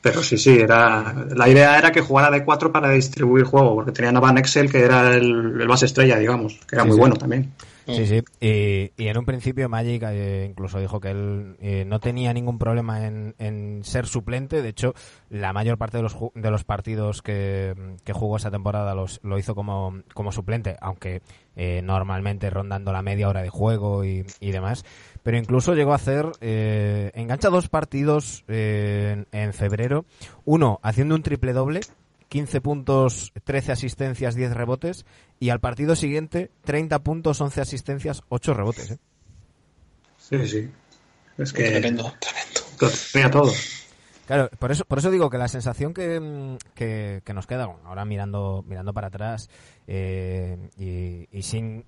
Pero 0.00 0.22
sí, 0.22 0.38
sí, 0.38 0.56
era 0.58 1.12
la 1.34 1.48
idea 1.48 1.76
era 1.76 1.90
que 1.90 2.00
jugara 2.00 2.30
de 2.30 2.44
4 2.44 2.70
para 2.70 2.90
distribuir 2.90 3.44
juego, 3.44 3.74
porque 3.74 3.90
tenían 3.90 4.16
a 4.16 4.20
Van 4.20 4.38
Excel, 4.38 4.70
que 4.70 4.80
era 4.80 5.14
el, 5.14 5.66
base 5.66 5.86
estrella, 5.86 6.18
digamos, 6.18 6.60
que 6.68 6.76
era 6.76 6.84
muy 6.84 6.96
bueno 6.96 7.16
también. 7.16 7.52
Sí, 7.94 8.06
sí. 8.06 8.22
Y, 8.40 9.08
en 9.08 9.18
un 9.18 9.24
principio 9.24 9.68
Magic 9.68 10.02
eh, 10.04 10.46
incluso 10.48 10.78
dijo 10.78 11.00
que 11.00 11.10
él 11.10 11.56
eh, 11.60 11.84
no 11.86 12.00
tenía 12.00 12.32
ningún 12.32 12.58
problema 12.58 13.06
en, 13.06 13.34
en, 13.38 13.82
ser 13.82 14.06
suplente. 14.06 14.62
De 14.62 14.68
hecho, 14.68 14.94
la 15.30 15.52
mayor 15.52 15.78
parte 15.78 15.96
de 15.96 16.02
los, 16.02 16.16
de 16.34 16.50
los 16.50 16.64
partidos 16.64 17.22
que, 17.22 17.74
que 18.04 18.12
jugó 18.12 18.36
esa 18.36 18.50
temporada 18.50 18.94
los, 18.94 19.20
lo 19.22 19.38
hizo 19.38 19.54
como, 19.54 20.02
como 20.12 20.32
suplente, 20.32 20.76
aunque 20.80 21.22
eh, 21.56 21.80
normalmente 21.82 22.50
rondando 22.50 22.92
la 22.92 23.02
media 23.02 23.28
hora 23.28 23.42
de 23.42 23.48
juego 23.50 24.04
y, 24.04 24.26
y 24.40 24.50
demás. 24.50 24.84
Pero 25.22 25.38
incluso 25.38 25.74
llegó 25.74 25.92
a 25.92 25.96
hacer, 25.96 26.26
eh, 26.40 27.10
engancha 27.14 27.48
dos 27.48 27.68
partidos 27.68 28.44
en, 28.48 29.26
en 29.32 29.52
febrero. 29.52 30.04
Uno 30.44 30.78
haciendo 30.82 31.14
un 31.14 31.22
triple 31.22 31.52
doble 31.52 31.80
15 32.28 32.60
puntos, 32.60 33.32
13 33.44 33.72
asistencias, 33.72 34.34
10 34.34 34.52
rebotes. 34.52 35.06
Y 35.40 35.50
al 35.50 35.60
partido 35.60 35.96
siguiente, 35.96 36.50
30 36.64 36.98
puntos, 37.00 37.40
11 37.40 37.60
asistencias, 37.60 38.22
8 38.28 38.54
rebotes. 38.54 38.90
¿eh? 38.92 38.98
Sí, 40.16 40.46
sí. 40.46 40.70
Es 41.38 41.52
que. 41.52 41.64
Tremendo, 41.64 42.12
tremendo. 43.12 43.40
todo. 43.42 43.52
Claro, 44.26 44.50
por 44.58 44.70
eso, 44.70 44.84
por 44.84 44.98
eso 44.98 45.10
digo 45.10 45.30
que 45.30 45.38
la 45.38 45.48
sensación 45.48 45.94
que, 45.94 46.58
que, 46.74 47.22
que 47.24 47.32
nos 47.32 47.46
queda, 47.46 47.64
ahora 47.84 48.04
mirando, 48.04 48.62
mirando 48.68 48.92
para 48.92 49.06
atrás 49.06 49.48
eh, 49.86 50.58
y, 50.76 51.26
y, 51.32 51.42
sin 51.42 51.86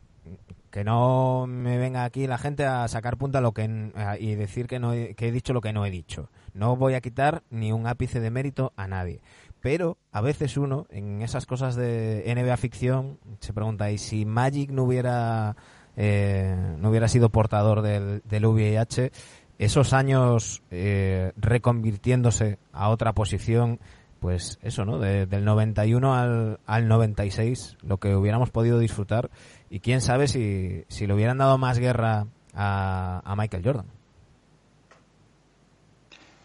que 0.70 0.82
no 0.82 1.46
me 1.46 1.76
venga 1.76 2.04
aquí 2.04 2.26
la 2.26 2.38
gente 2.38 2.64
a 2.64 2.88
sacar 2.88 3.18
punta 3.18 3.42
lo 3.42 3.52
que 3.52 3.90
y 4.20 4.34
decir 4.36 4.68
que 4.68 4.78
no 4.78 4.92
que 4.92 5.28
he 5.28 5.32
dicho 5.32 5.52
lo 5.52 5.60
que 5.60 5.74
no 5.74 5.84
he 5.84 5.90
dicho. 5.90 6.30
No 6.54 6.76
voy 6.76 6.94
a 6.94 7.02
quitar 7.02 7.42
ni 7.50 7.72
un 7.72 7.86
ápice 7.86 8.20
de 8.20 8.30
mérito 8.30 8.72
a 8.76 8.88
nadie. 8.88 9.20
Pero 9.60 9.98
a 10.10 10.20
veces 10.20 10.56
uno, 10.56 10.86
en 10.90 11.22
esas 11.22 11.46
cosas 11.46 11.76
de 11.76 12.24
NBA 12.26 12.56
ficción, 12.56 13.18
se 13.40 13.52
pregunta, 13.52 13.90
¿y 13.90 13.98
si 13.98 14.24
Magic 14.24 14.70
no 14.70 14.84
hubiera, 14.84 15.56
eh, 15.96 16.76
no 16.78 16.90
hubiera 16.90 17.08
sido 17.08 17.28
portador 17.28 17.82
del, 17.82 18.22
del 18.24 18.46
VIH, 18.46 19.12
esos 19.58 19.92
años 19.92 20.62
eh, 20.70 21.32
reconvirtiéndose 21.36 22.58
a 22.72 22.88
otra 22.88 23.12
posición, 23.12 23.78
pues 24.18 24.58
eso, 24.62 24.86
¿no? 24.86 24.98
De, 24.98 25.26
del 25.26 25.44
91 25.44 26.14
al, 26.14 26.60
al 26.64 26.88
96, 26.88 27.76
lo 27.82 27.98
que 27.98 28.14
hubiéramos 28.14 28.50
podido 28.50 28.78
disfrutar, 28.78 29.30
y 29.68 29.80
quién 29.80 30.00
sabe 30.00 30.28
si, 30.28 30.84
si 30.88 31.06
le 31.06 31.12
hubieran 31.12 31.36
dado 31.36 31.58
más 31.58 31.78
guerra 31.78 32.26
a, 32.54 33.20
a 33.22 33.36
Michael 33.36 33.62
Jordan. 33.62 33.99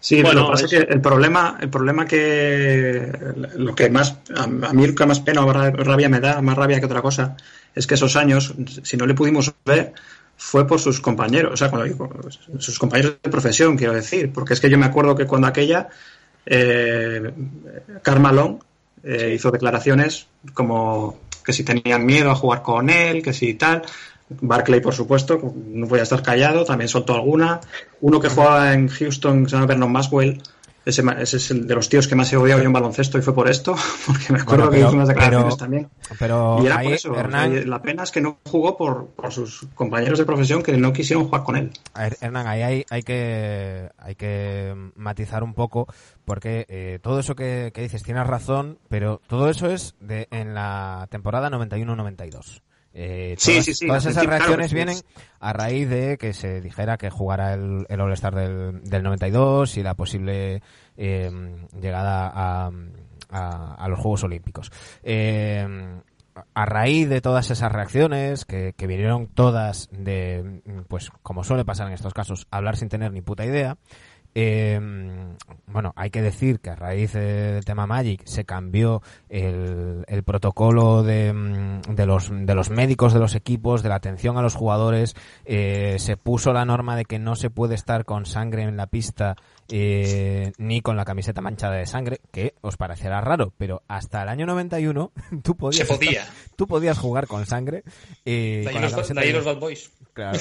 Sí, 0.06 0.22
bueno, 0.22 0.42
lo 0.42 0.46
que 0.46 0.52
pasa 0.52 0.66
es 0.66 0.72
que 0.72 0.94
el 0.94 1.02
problema, 1.02 1.58
el 1.60 1.70
problema 1.72 2.06
que 2.06 3.12
lo 3.56 3.74
que 3.74 3.90
más 3.90 4.16
a, 4.36 4.46
mí 4.46 4.86
lo 4.86 4.94
que 4.94 5.06
más 5.08 5.20
pena 5.22 5.44
o 5.44 5.52
rabia 5.52 6.10
me 6.10 6.20
da, 6.20 6.44
más 6.44 6.56
rabia 6.56 6.80
que 6.80 6.86
otra 6.86 7.02
cosa, 7.02 7.36
es 7.74 7.88
que 7.88 7.96
esos 7.96 8.16
años, 8.16 8.54
si 8.84 8.98
no 8.98 9.08
le 9.08 9.16
pudimos 9.16 9.52
ver, 9.66 9.94
fue 10.38 10.68
por 10.68 10.80
sus 10.80 11.02
compañeros, 11.02 11.54
o 11.54 11.58
sea, 11.58 11.72
cuando 11.72 11.88
digo, 11.88 12.08
sus 12.60 12.78
compañeros 12.78 13.16
de 13.24 13.32
profesión, 13.32 13.76
quiero 13.78 13.94
decir, 13.94 14.32
porque 14.32 14.54
es 14.54 14.62
que 14.62 14.70
yo 14.70 14.78
me 14.78 14.86
acuerdo 14.86 15.16
que 15.16 15.26
cuando 15.26 15.48
aquella 15.48 15.90
eh, 16.46 17.24
Carmalón 18.04 18.60
eh, 19.04 19.34
hizo 19.34 19.50
declaraciones 19.50 20.28
como 20.54 21.18
que 21.44 21.52
si 21.52 21.64
tenían 21.64 22.06
miedo 22.06 22.30
a 22.30 22.36
jugar 22.36 22.62
con 22.62 22.92
él, 22.92 23.24
que 23.24 23.34
si 23.34 23.56
tal, 23.56 23.82
Barclay, 24.42 24.82
por 24.82 24.94
supuesto, 24.94 25.40
no 25.68 25.88
voy 25.88 26.00
a 26.00 26.04
estar 26.04 26.22
callado, 26.22 26.66
también 26.66 26.88
soltó 26.88 27.14
alguna. 27.16 27.62
Uno 28.02 28.20
que 28.20 28.30
jugaba 28.30 28.74
en 28.74 28.88
Houston, 28.88 29.48
se 29.48 29.56
llama 29.56 29.68
Vernon 29.68 29.92
Maxwell, 29.92 30.42
ese, 30.86 31.04
ese, 31.20 31.38
es 31.38 31.52
el 31.52 31.66
de 31.66 31.74
los 31.74 31.90
tíos 31.90 32.08
que 32.08 32.16
más 32.16 32.32
he 32.32 32.38
odiado 32.38 32.62
yo 32.62 32.68
en 32.68 32.74
baloncesto 32.74 33.18
y 33.18 33.22
fue 33.24 33.34
por 33.34 33.50
esto, 33.50 33.76
porque 34.06 34.32
me 34.32 34.40
acuerdo 34.40 34.66
bueno, 34.66 34.70
pero, 34.70 34.72
que 34.72 34.80
hizo 34.80 34.92
unas 34.92 35.08
declaraciones 35.08 35.56
pero, 35.56 35.58
también. 35.58 35.90
Pero 36.20 36.58
y 36.62 36.66
era 36.68 36.78
ahí, 36.78 36.86
por 36.86 36.94
eso. 36.94 37.16
Hernán, 37.16 37.70
la 37.70 37.82
pena 37.82 38.04
es 38.04 38.12
que 38.12 38.22
no 38.22 38.38
jugó 38.46 38.78
por, 38.78 39.08
por, 39.08 39.32
sus 39.32 39.68
compañeros 39.74 40.20
de 40.20 40.26
profesión 40.26 40.62
que 40.62 40.78
no 40.78 40.94
quisieron 40.94 41.26
jugar 41.26 41.44
con 41.44 41.56
él. 41.56 41.72
A 41.96 42.04
ver, 42.04 42.18
Hernán, 42.22 42.46
ahí 42.46 42.62
hay, 42.62 42.86
hay, 42.92 43.02
que, 43.02 43.90
hay 43.98 44.16
que 44.16 44.92
matizar 44.96 45.44
un 45.44 45.56
poco, 45.56 45.88
porque 46.24 46.68
eh, 46.70 47.00
todo 47.02 47.20
eso 47.20 47.36
que, 47.36 47.72
que, 47.74 47.82
dices 47.82 48.04
tienes 48.04 48.28
razón, 48.28 48.78
pero 48.88 49.22
todo 49.28 49.50
eso 49.50 49.70
es 49.70 49.96
de, 50.00 50.28
en 50.30 50.54
la 50.54 51.08
temporada 51.10 51.50
91-92. 51.50 52.62
Eh, 52.98 53.36
sí, 53.38 53.52
todas, 53.52 53.66
sí, 53.66 53.74
sí, 53.74 53.88
todas 53.88 54.06
esas 54.06 54.26
reacciones 54.26 54.74
vienen 54.74 54.98
a 55.42 55.52
raíz 55.52 55.90
de 55.90 56.18
que 56.18 56.32
se 56.34 56.62
dijera 56.62 56.98
que 56.98 57.10
jugara 57.10 57.54
el, 57.54 57.86
el 57.90 58.00
All-Star 58.00 58.34
del, 58.34 58.84
del 58.84 59.04
92 59.04 59.76
y 59.76 59.84
la 59.84 59.96
posible 59.96 60.62
eh, 60.96 61.30
llegada 61.78 62.32
a, 62.34 62.72
a, 63.30 63.76
a, 63.76 63.90
los 63.90 64.00
Juegos 64.00 64.24
Olímpicos. 64.24 64.72
Eh, 65.04 65.68
a 66.54 66.66
raíz 66.66 67.10
de 67.10 67.22
todas 67.22 67.52
esas 67.52 67.72
reacciones, 67.72 68.46
que, 68.46 68.74
que, 68.76 68.88
vinieron 68.88 69.28
todas 69.28 69.90
de, 69.92 70.62
pues 70.88 71.10
como 71.22 71.44
suele 71.44 71.66
pasar 71.66 71.88
en 71.88 71.94
estos 71.94 72.14
casos, 72.14 72.48
hablar 72.52 72.78
sin 72.78 72.90
tener 72.90 73.12
ni 73.12 73.22
puta 73.22 73.46
idea, 73.46 73.78
eh, 74.36 74.80
bueno, 75.68 75.94
hay 75.96 76.10
que 76.10 76.22
decir 76.22 76.60
que 76.60 76.70
a 76.70 76.76
raíz 76.76 77.14
del 77.14 77.64
tema 77.64 77.88
Magic 77.88 78.22
se 78.26 78.44
cambió 78.44 79.02
el, 79.30 80.04
el 80.08 80.24
protocolo 80.24 81.04
de, 81.04 81.82
de, 81.90 82.06
los, 82.06 82.30
de 82.32 82.56
los 82.56 82.70
médicos 82.70 83.14
de 83.14 83.20
los 83.20 83.34
equipos, 83.36 83.82
de 83.82 83.90
la 83.90 83.96
atención 83.96 84.38
a 84.38 84.42
los 84.42 84.56
jugadores, 84.56 85.16
eh, 85.46 85.96
se 86.00 86.18
puso 86.18 86.52
la 86.52 86.66
norma 86.66 86.96
de 86.98 87.06
que 87.06 87.18
no 87.18 87.36
se 87.36 87.50
puede 87.50 87.76
estar 87.76 88.04
con 88.04 88.26
sangre 88.26 88.64
en 88.64 88.76
la 88.76 88.88
pista 88.88 89.38
eh, 89.70 90.52
ni 90.58 90.82
con 90.82 90.96
la 90.96 91.06
camiseta 91.06 91.42
manchada 91.42 91.76
de 91.76 91.86
sangre, 91.86 92.22
que 92.32 92.56
os 92.62 92.78
parecerá 92.78 93.22
raro, 93.22 93.54
pero 93.58 93.84
hasta 93.88 94.24
el 94.24 94.30
año 94.30 94.46
91 94.46 95.12
tú 95.44 95.56
podías, 95.56 95.88
se 95.88 95.94
podía. 95.94 96.22
Estar, 96.22 96.36
tú 96.56 96.68
podías 96.68 96.98
jugar 96.98 97.28
con 97.28 97.46
sangre. 97.46 97.84
Eh, 98.26 98.62
de 98.64 98.70
ahí, 98.70 98.74
con 98.74 98.82
los, 98.82 99.08
de 99.08 99.22
ahí 99.22 99.32
los 99.32 99.46
Bad 99.46 99.60
Boys. 99.60 99.92
Claro. 100.16 100.40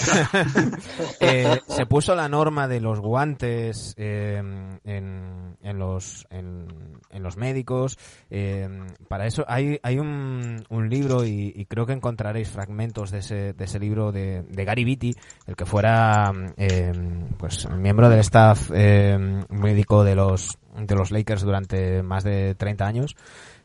eh, 1.21 1.61
se 1.67 1.87
puso 1.87 2.15
la 2.15 2.29
norma 2.29 2.69
de 2.69 2.81
los 2.81 3.01
guantes 3.01 3.95
eh, 3.97 4.37
en, 4.85 5.57
en, 5.61 5.79
los, 5.81 6.29
en, 6.31 6.69
en 7.11 7.23
los 7.25 7.37
médicos. 7.37 7.99
Eh, 8.31 8.69
para 9.09 9.27
eso 9.27 9.45
hay, 9.49 9.81
hay 9.83 9.99
un, 9.99 10.65
un 10.69 10.89
libro 10.89 11.25
y, 11.25 11.53
y, 11.57 11.65
creo 11.67 11.87
que 11.87 11.93
encontraréis 11.93 12.51
fragmentos 12.51 13.11
de 13.11 13.19
ese, 13.19 13.53
de 13.53 13.65
ese 13.65 13.81
libro 13.81 14.13
de, 14.13 14.43
de 14.43 14.65
Gary 14.65 14.85
Beatty, 14.85 15.13
el 15.49 15.57
que 15.57 15.67
fuera 15.67 16.33
eh, 16.57 16.93
pues 17.37 17.69
miembro 17.71 18.09
del 18.09 18.21
staff 18.21 18.71
médico 19.19 20.05
de 20.05 20.15
los, 20.15 20.59
de 20.77 20.95
los 20.95 21.11
Lakers 21.11 21.43
durante 21.43 22.03
más 22.03 22.25
de 22.25 22.55
30 22.55 22.87
años 22.87 23.17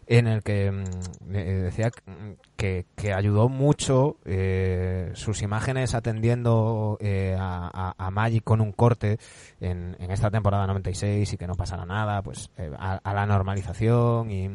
en 0.10 0.28
el 0.28 0.42
que 0.44 0.72
mm, 0.72 1.36
eh, 1.36 1.54
decía 1.64 1.92
que, 2.58 2.86
que, 2.96 3.14
ayudó 3.14 3.48
mucho 3.48 4.18
eh, 4.26 5.12
sus 5.14 5.44
imágenes 5.44 5.94
atendiendo 5.94 6.98
eh, 7.00 7.38
a, 7.40 7.94
a, 7.96 8.12
Magic 8.12 8.44
con 8.44 8.60
un 8.60 8.72
corte 8.72 9.20
en, 9.62 9.96
en, 10.00 10.12
esta 10.12 10.32
temporada 10.32 10.66
96 10.66 11.32
y 11.32 11.38
que 11.38 11.48
no 11.48 11.54
pasara 11.54 11.86
nada, 11.86 12.24
pues 12.24 12.50
eh, 12.58 12.72
a, 12.78 12.96
a, 12.96 13.14
la 13.14 13.28
normalización 13.28 14.32
y, 14.32 14.50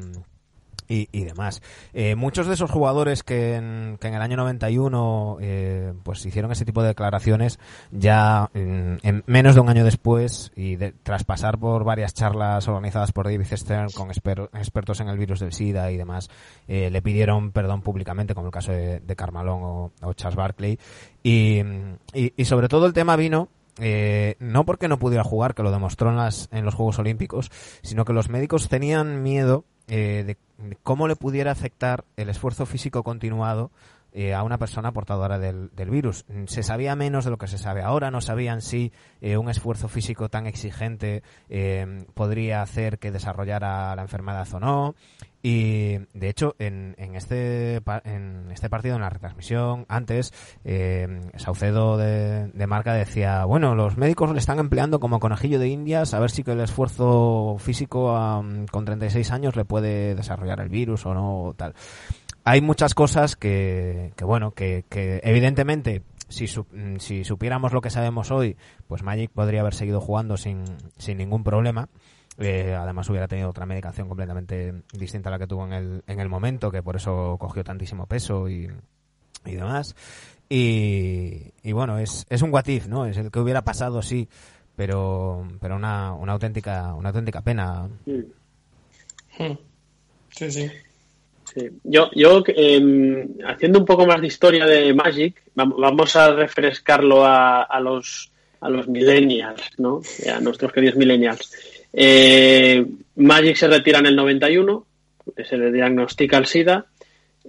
y, 0.88 1.09
y 1.12 1.25
demás. 1.25 1.62
Eh, 1.92 2.14
muchos 2.14 2.47
de 2.47 2.55
esos 2.55 2.70
jugadores 2.70 3.23
que 3.23 3.55
en, 3.57 3.97
que 4.01 4.09
en 4.09 4.14
el 4.14 4.23
año 4.23 4.37
91 4.37 5.38
eh, 5.40 5.92
pues 6.03 6.25
hicieron 6.27 6.53
ese 6.53 6.64
tipo 6.64 6.83
de 6.83 6.88
declaraciones 6.88 7.59
ya 7.90 8.51
en, 8.55 8.99
en 9.03 9.23
menos 9.27 9.55
de 9.55 9.61
un 9.61 9.68
año 9.68 9.85
después 9.85 10.53
y 10.57 10.77
de- 10.77 10.92
tras 10.92 11.25
pasar 11.25 11.59
por 11.59 11.85
varias 11.85 12.14
charlas 12.14 12.68
organizadas 12.68 13.12
por 13.12 13.27
David 13.27 13.47
Stern 13.55 13.88
con 13.94 14.09
exper- 14.11 14.49
expertos 14.55 15.01
en 15.01 15.09
el 15.09 15.18
virus 15.18 15.40
del 15.40 15.53
SIDA 15.53 15.90
y 15.90 15.97
demás, 15.97 16.29
eh, 16.68 16.90
le 16.90 17.03
pidieron 17.03 17.51
perdón 17.53 17.83
públicamente, 17.83 18.35
como 18.35 18.49
el 18.49 18.53
caso 18.53 18.73
de, 18.73 19.01
de 19.01 19.16
Carmalón 19.16 19.90
o, 20.03 20.12
Charles 20.14 20.37
Barkley. 20.37 20.79
Y, 21.23 21.61
y, 22.12 22.33
y 22.37 22.44
sobre 22.44 22.68
todo 22.68 22.87
el 22.87 22.92
tema 22.92 23.16
vino 23.16 23.49
eh, 23.79 24.37
no 24.38 24.64
porque 24.64 24.87
no 24.88 24.99
pudiera 24.99 25.25
jugar, 25.25 25.55
que 25.55 25.62
lo 25.62 25.70
demostró 25.73 26.11
en, 26.11 26.16
las, 26.16 26.49
en 26.53 26.64
los 26.64 26.75
Juegos 26.75 26.99
Olímpicos, 26.99 27.51
sino 27.83 28.05
que 28.05 28.12
los 28.12 28.29
médicos 28.29 28.68
tenían 28.68 29.23
miedo 29.23 29.64
eh, 29.88 30.23
de 30.27 30.37
cómo 30.83 31.09
le 31.09 31.17
pudiera 31.17 31.53
afectar 31.53 32.05
el 32.17 32.29
esfuerzo 32.29 32.67
físico 32.67 33.03
continuado 33.03 33.71
eh, 34.17 34.33
a 34.33 34.45
una 34.45 34.59
persona 34.59 34.93
portadora 34.93 35.40
del, 35.40 35.71
virus. 35.90 36.25
Se 36.47 36.62
sabía 36.62 36.95
menos 36.95 37.25
de 37.25 37.33
lo 37.33 37.37
que 37.37 37.49
se 37.49 37.59
sabe 37.59 37.83
ahora, 37.83 38.12
no 38.12 38.21
sabían 38.21 38.62
si 38.62 38.93
eh, 39.21 39.37
un 39.37 39.49
esfuerzo 39.49 39.88
físico 39.88 40.29
tan 40.29 40.47
exigente 40.47 41.25
eh, 41.49 42.05
podría 42.14 42.62
hacer 42.62 43.01
que 43.01 43.11
desarrollara 43.11 43.97
la 43.97 44.03
enfermedad 44.03 44.47
o 44.55 44.61
no. 44.61 44.95
Y 45.47 45.99
de 46.15 46.31
hecho, 46.31 46.57
en, 46.59 46.95
en, 46.97 47.17
este, 47.17 47.77
en 47.77 48.51
este 48.51 48.71
partido, 48.71 48.95
en 48.95 49.03
la 49.03 49.11
retransmisión, 49.11 49.85
antes, 49.91 50.33
eh, 50.65 51.21
Saucedo 51.37 51.99
de, 51.99 52.49
de 52.49 52.67
Marca 52.67 52.95
decía, 52.95 53.45
bueno, 53.45 53.75
los 53.75 53.99
médicos 53.99 54.33
le 54.33 54.39
están 54.39 54.59
empleando 54.59 55.01
como 55.01 55.21
conejillo 55.21 55.59
de 55.59 55.69
indias 55.69 56.15
a 56.15 56.19
ver 56.19 56.31
si 56.31 56.45
que 56.45 56.53
el 56.53 56.61
esfuerzo 56.61 57.57
físico 57.59 58.17
am, 58.17 58.65
con 58.69 58.87
36 58.87 59.31
años 59.33 59.55
le 59.55 59.67
puede 59.67 60.15
desarrollar 60.15 60.61
el 60.61 60.71
virus 60.71 61.05
o 61.05 61.13
no, 61.13 61.53
tal. 61.55 61.75
Hay 62.45 62.63
muchas 62.63 62.95
cosas 62.95 63.37
que, 63.37 64.15
que 64.17 64.25
bueno, 64.25 64.53
que, 64.53 64.87
que 64.89 65.21
evidentemente 65.25 66.05
si, 66.29 66.47
si 66.47 67.25
supiéramos 67.25 67.75
lo 67.75 67.83
que 67.83 67.91
sabemos 67.91 68.31
hoy, 68.31 68.57
pues 68.89 69.03
Magic 69.03 69.31
podría 69.31 69.61
haber 69.61 69.75
seguido 69.75 70.01
jugando 70.01 70.39
sin, 70.39 70.65
sin 70.97 71.19
ningún 71.19 71.45
problema. 71.45 71.91
Eh, 72.38 72.75
además 72.77 73.09
hubiera 73.11 73.29
tenido 73.29 73.51
otra 73.51 73.64
medicación 73.66 74.09
completamente 74.09 74.75
distinta 74.92 75.29
a 75.29 75.33
la 75.33 75.38
que 75.38 75.47
tuvo 75.47 75.66
en 75.66 75.73
el, 75.73 76.03
en 76.07 76.18
el 76.20 76.29
momento, 76.29 76.70
que 76.70 76.83
por 76.83 76.97
eso 76.97 77.37
cogió 77.38 77.62
tantísimo 77.62 78.07
peso 78.07 78.49
y, 78.49 78.68
y 79.44 79.53
demás. 79.55 79.94
Y, 80.49 81.53
y 81.62 81.73
bueno, 81.73 81.99
es, 81.99 82.27
es 82.29 82.42
un 82.42 82.53
what 82.53 82.66
if, 82.66 82.87
¿no? 82.88 83.07
Es 83.07 83.16
el 83.16 83.31
que 83.31 83.38
hubiera 83.40 83.62
pasado, 83.62 84.03
sí, 84.03 84.29
pero, 84.77 85.47
pero 85.61 85.77
una, 85.77 86.12
una 86.12 86.33
auténtica, 86.33 86.92
una 86.94 87.11
auténtica 87.11 87.40
pena. 87.40 87.88
Sí, 90.31 90.51
sí. 90.51 90.70
Sí. 91.55 91.68
Yo, 91.85 92.11
yo 92.14 92.42
eh, 92.49 93.29
haciendo 93.47 93.79
un 93.79 93.85
poco 93.85 94.07
más 94.07 94.20
de 94.20 94.27
historia 94.27 94.66
de 94.66 94.92
Magic, 94.92 95.40
vam- 95.55 95.75
vamos 95.79 96.16
a 96.16 96.33
refrescarlo 96.33 97.25
a, 97.25 97.62
a 97.62 97.81
los 97.81 98.31
a 98.61 98.70
los 98.70 98.88
millennials, 98.88 99.62
¿no? 99.77 100.01
A 100.35 100.40
nuestros 100.40 100.73
queridos 100.73 100.97
millennials. 100.97 101.53
Eh, 101.97 102.85
Magic 103.17 103.57
se 103.57 103.69
retira 103.69 104.01
en 104.01 104.07
el 104.07 104.17
91, 104.17 104.87
se 105.49 105.57
le 105.57 105.73
diagnostica 105.73 106.39
el 106.39 106.47
SIDA. 106.47 106.87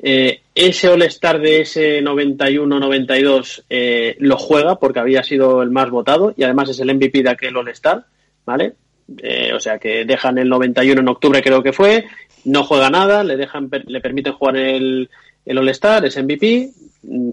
Eh, 0.01 0.41
ese 0.53 0.89
All-Star 0.89 1.39
de 1.39 1.61
ese 1.61 2.03
91-92 2.03 3.63
eh, 3.69 4.15
lo 4.19 4.37
juega 4.37 4.75
porque 4.77 4.99
había 4.99 5.23
sido 5.23 5.63
el 5.63 5.71
más 5.71 5.89
votado 5.89 6.33
y 6.35 6.43
además 6.43 6.69
es 6.69 6.79
el 6.79 6.93
MVP 6.93 7.23
de 7.23 7.29
aquel 7.29 7.57
All-Star, 7.57 8.05
¿vale? 8.45 8.73
Eh, 9.19 9.53
o 9.53 9.59
sea 9.59 9.77
que 9.79 10.03
dejan 10.05 10.37
el 10.37 10.49
91 10.49 10.99
en 10.99 11.07
octubre 11.07 11.41
creo 11.41 11.63
que 11.63 11.73
fue, 11.73 12.05
no 12.43 12.63
juega 12.63 12.89
nada, 12.89 13.23
le 13.23 13.37
dejan 13.37 13.69
le 13.87 14.01
permiten 14.01 14.33
jugar 14.33 14.57
el, 14.57 15.09
el 15.45 15.57
All-Star, 15.57 16.05
es 16.05 16.21
MVP, 16.21 16.71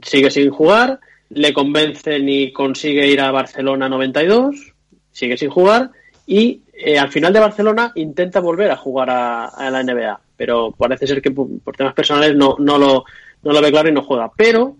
sigue 0.02 0.30
sin 0.30 0.50
jugar, 0.50 1.00
le 1.30 1.52
convencen 1.52 2.28
y 2.28 2.52
consigue 2.52 3.08
ir 3.08 3.20
a 3.20 3.32
Barcelona 3.32 3.88
92, 3.88 4.72
sigue 5.10 5.36
sin 5.36 5.50
jugar 5.50 5.90
y 6.32 6.62
eh, 6.72 6.98
al 6.98 7.10
final 7.10 7.30
de 7.30 7.40
Barcelona 7.40 7.92
intenta 7.94 8.40
volver 8.40 8.70
a 8.70 8.76
jugar 8.76 9.10
a, 9.10 9.48
a 9.48 9.70
la 9.70 9.82
NBA, 9.82 10.18
pero 10.34 10.72
parece 10.72 11.06
ser 11.06 11.20
que 11.20 11.30
por, 11.30 11.46
por 11.60 11.76
temas 11.76 11.92
personales 11.92 12.34
no, 12.34 12.56
no, 12.58 12.78
lo, 12.78 13.04
no 13.42 13.52
lo 13.52 13.60
ve 13.60 13.70
claro 13.70 13.90
y 13.90 13.92
no 13.92 14.02
juega. 14.02 14.32
Pero 14.34 14.76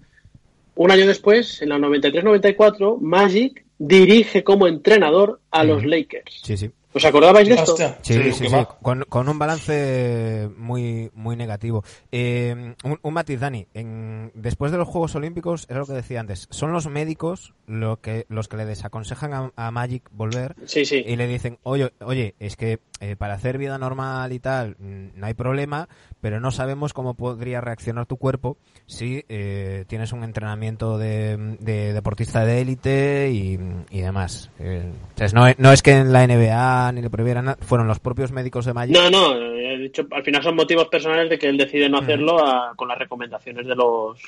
un 0.77 0.91
año 0.91 1.07
después, 1.07 1.61
en 1.61 1.69
la 1.69 1.77
93-94, 1.77 2.99
Magic 3.01 3.67
dirige 3.77 4.43
como 4.43 4.67
entrenador 4.67 5.41
a 5.51 5.63
los 5.63 5.85
Lakers. 5.85 6.41
Sí, 6.43 6.57
sí. 6.57 6.71
¿Os 6.95 7.05
acordabais 7.05 7.49
de 7.49 7.55
esto? 7.55 7.75
Sí, 7.77 7.85
sí, 8.03 8.33
sí, 8.33 8.47
va. 8.49 8.67
Con, 8.67 9.05
con 9.09 9.29
un 9.29 9.39
balance 9.39 10.51
muy 10.59 11.11
muy 11.15 11.37
negativo. 11.37 11.85
Eh, 12.11 12.75
un, 12.85 12.99
un 13.01 13.15
matiz, 13.15 13.41
Dani. 13.41 13.67
En, 13.73 14.31
después 14.35 14.73
de 14.73 14.79
los 14.79 14.89
Juegos 14.89 15.15
Olímpicos, 15.15 15.67
era 15.71 15.79
lo 15.81 15.87
que 15.87 15.95
decía 15.95 16.21
antes, 16.21 16.49
son 16.51 16.73
los 16.73 16.87
médicos 16.89 17.55
lo 17.67 18.01
que, 18.01 18.27
los 18.29 18.49
que 18.49 18.59
le 18.59 18.67
desaconsejan 18.67 19.33
a, 19.33 19.53
a 19.57 19.71
Magic 19.71 20.03
volver 20.13 20.55
Sí, 20.67 20.85
sí. 20.85 21.03
y 21.07 21.17
le 21.17 21.27
dicen, 21.27 21.59
oye, 21.63 21.93
oye 22.05 22.35
es 22.39 22.57
que 22.57 22.79
eh, 23.03 23.17
para 23.17 23.35
hacer 23.35 23.59
vida 23.59 23.77
normal 23.79 24.33
y 24.33 24.39
tal 24.39 24.77
mm, 24.79 25.09
no 25.19 25.27
hay 25.27 25.35
problema, 25.35 25.89
pero 26.21 26.41
no 26.41 26.51
sabemos 26.51 26.93
cómo 26.95 27.15
podría 27.15 27.61
reaccionar 27.61 28.07
tu 28.07 28.17
cuerpo 28.17 28.57
si 28.87 29.25
eh, 29.29 29.85
tienes 29.89 30.13
un 30.13 30.25
entrenamiento 30.25 30.97
de, 30.99 31.37
de 31.61 31.93
deportista 31.93 32.45
de 32.45 32.61
élite 32.61 33.31
y, 33.33 33.59
y 33.91 34.01
demás. 34.01 34.51
Eh, 34.59 34.91
entonces, 35.11 35.35
no, 35.35 35.43
no 35.59 35.73
es 35.73 35.83
que 35.83 35.93
en 35.93 36.13
la 36.13 36.27
NBA 36.27 36.93
ni 36.93 37.03
le 37.03 37.11
prohibieran 37.11 37.45
nada, 37.47 37.59
fueron 37.61 37.87
los 37.89 37.99
propios 38.01 38.33
médicos 38.33 38.65
de 38.65 38.73
Magic. 38.73 38.97
No, 38.97 39.11
no, 39.11 39.35
he 39.37 39.77
dicho, 39.79 40.07
al 40.11 40.23
final 40.25 40.43
son 40.43 40.57
motivos 40.57 40.89
personales 40.89 41.29
de 41.29 41.39
que 41.39 41.49
él 41.49 41.59
decide 41.59 41.89
no 41.89 41.99
hacerlo 41.99 42.39
a- 42.39 42.73
con 42.77 42.89
las 42.89 42.99
recomendaciones 42.99 43.67
de 43.67 43.75
los 43.75 44.19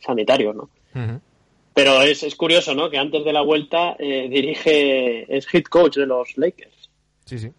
sanitarios, 0.00 0.54
¿no? 0.54 0.68
Pero 1.74 2.00
es, 2.02 2.22
es 2.22 2.34
curioso, 2.34 2.74
¿no? 2.74 2.88
Que 2.90 2.98
antes 2.98 3.24
de 3.24 3.32
la 3.32 3.42
vuelta 3.42 3.96
eh, 3.98 4.28
dirige, 4.30 5.36
es 5.36 5.46
head 5.54 5.64
coach 5.64 5.96
de 5.96 6.06
los 6.06 6.36
Lakers. 6.38 6.90
Sí, 7.26 7.38
sí. 7.38 7.50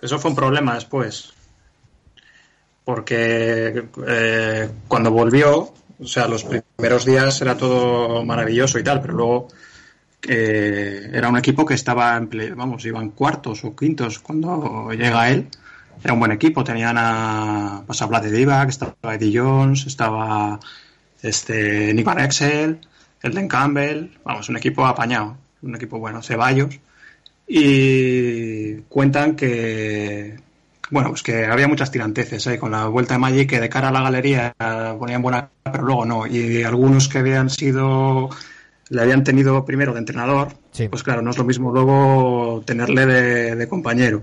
Eso 0.00 0.18
fue 0.18 0.30
un 0.30 0.36
problema 0.36 0.74
después. 0.74 1.32
Porque 2.84 3.88
eh, 4.06 4.70
cuando 4.86 5.10
volvió, 5.10 5.72
o 6.00 6.06
sea, 6.06 6.26
los 6.28 6.44
primeros 6.44 7.04
días 7.04 7.40
era 7.42 7.56
todo 7.56 8.24
maravilloso 8.24 8.78
y 8.78 8.84
tal, 8.84 9.00
pero 9.00 9.14
luego 9.14 9.48
eh, 10.26 11.10
era 11.12 11.28
un 11.28 11.36
equipo 11.36 11.66
que 11.66 11.74
estaba, 11.74 12.16
en 12.16 12.30
vamos, 12.56 12.84
iban 12.86 13.10
cuartos 13.10 13.64
o 13.64 13.76
quintos 13.76 14.18
cuando 14.20 14.90
llega 14.92 15.30
él. 15.30 15.48
Era 16.02 16.12
un 16.12 16.20
buen 16.20 16.32
equipo, 16.32 16.62
tenían 16.62 16.96
a, 16.96 17.82
pues 17.84 18.00
a 18.00 18.06
Vlad 18.06 18.24
Divac, 18.26 18.68
estaba 18.68 19.14
Eddie 19.14 19.40
Jones, 19.40 19.84
estaba 19.86 20.60
este 21.20 21.92
Nick 21.92 22.06
Van 22.06 22.20
Exel, 22.20 22.80
Elden 23.20 23.48
Campbell, 23.48 24.16
vamos, 24.24 24.48
un 24.48 24.56
equipo 24.56 24.86
apañado, 24.86 25.36
un 25.62 25.74
equipo 25.74 25.98
bueno, 25.98 26.22
Ceballos 26.22 26.78
y 27.48 28.74
cuentan 28.88 29.34
que 29.34 30.36
bueno 30.90 31.10
pues 31.10 31.22
que 31.22 31.46
había 31.46 31.66
muchas 31.68 31.90
tiranteces 31.90 32.46
¿eh? 32.46 32.58
con 32.58 32.70
la 32.72 32.86
vuelta 32.86 33.14
de 33.14 33.18
Magic 33.20 33.48
que 33.48 33.60
de 33.60 33.68
cara 33.68 33.88
a 33.88 33.92
la 33.92 34.02
galería 34.02 34.54
ponían 34.98 35.22
buena 35.22 35.48
cara, 35.62 35.72
pero 35.72 35.84
luego 35.84 36.04
no 36.04 36.26
y 36.26 36.62
algunos 36.62 37.08
que 37.08 37.18
habían 37.18 37.48
sido 37.50 38.28
le 38.90 39.02
habían 39.02 39.24
tenido 39.24 39.64
primero 39.64 39.92
de 39.92 39.98
entrenador 40.00 40.48
Sí. 40.72 40.86
pues 40.88 41.02
claro 41.02 41.22
no 41.22 41.30
es 41.32 41.38
lo 41.38 41.44
mismo 41.44 41.72
luego 41.72 42.62
tenerle 42.64 43.04
de, 43.06 43.56
de 43.56 43.68
compañero 43.68 44.22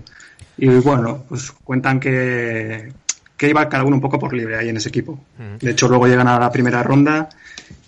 y 0.56 0.68
bueno 0.68 1.24
pues 1.28 1.50
cuentan 1.52 2.00
que 2.00 2.92
que 3.36 3.50
iba 3.50 3.68
cada 3.68 3.84
uno 3.84 3.96
un 3.96 4.00
poco 4.00 4.18
por 4.18 4.32
libre 4.32 4.56
ahí 4.56 4.70
en 4.70 4.78
ese 4.78 4.88
equipo 4.88 5.18
de 5.60 5.70
hecho 5.72 5.86
luego 5.88 6.06
llegan 6.06 6.28
a 6.28 6.38
la 6.38 6.50
primera 6.50 6.82
ronda 6.82 7.28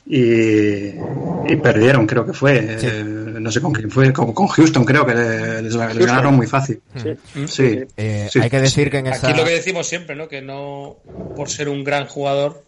y, 0.09 1.53
y 1.53 1.57
perdieron, 1.63 2.07
creo 2.07 2.25
que 2.25 2.33
fue. 2.33 2.79
Sí. 2.79 2.87
Eh, 2.91 3.05
no 3.05 3.51
sé 3.53 3.61
con 3.61 3.73
quién 3.73 3.91
fue, 3.91 4.13
con, 4.13 4.33
con 4.33 4.47
Houston 4.49 4.85
creo 4.85 5.05
que 5.07 5.15
les, 5.15 5.75
les 5.75 6.07
ganaron 6.07 6.35
muy 6.35 6.47
fácil. 6.47 6.81
Sí. 6.97 7.11
Sí. 7.47 7.81
Eh, 7.97 8.29
Sí. 8.31 8.41
hay 8.41 8.51
que 8.51 8.61
decir 8.61 8.91
que 8.91 8.99
en 8.99 9.07
esa... 9.09 9.29
Aquí 9.29 9.39
lo 9.39 9.45
que 9.45 9.53
decimos 9.53 9.87
siempre, 9.87 10.17
¿no? 10.17 10.29
Que 10.29 10.41
no 10.43 10.97
por 11.37 11.49
ser 11.51 11.69
un 11.69 11.85
gran 11.85 12.07
jugador, 12.07 12.65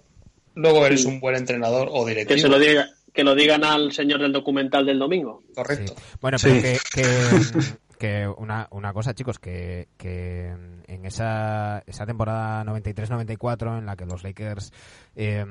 luego 0.55 0.85
eres 0.87 1.05
un 1.07 1.19
buen 1.21 1.35
entrenador 1.37 1.89
o 1.91 2.05
directivo. 2.07 2.35
Que 2.37 2.41
se 2.43 2.49
lo 2.49 2.59
diga, 2.59 2.89
que 3.13 3.25
lo 3.25 3.35
digan 3.35 3.65
al 3.65 3.93
señor 3.93 4.21
del 4.21 4.33
documental 4.33 4.85
del 4.87 4.99
domingo. 4.99 5.43
Correcto. 5.55 5.95
Sí. 5.97 6.03
Bueno, 6.21 6.39
pero 6.43 6.55
Sí. 6.55 6.61
que, 6.63 6.79
que, 6.95 7.05
que 8.01 8.27
una, 8.27 8.67
una 8.71 8.95
cosa, 8.95 9.13
chicos, 9.13 9.39
que, 9.39 9.89
que 9.99 10.49
en 10.49 11.05
esa, 11.05 11.81
esa 11.87 12.07
temporada 12.07 12.65
93-94 12.65 13.79
en 13.79 13.85
la 13.85 13.95
que 13.95 14.07
los 14.07 14.25
Lakers 14.25 14.73
eh, 15.15 15.45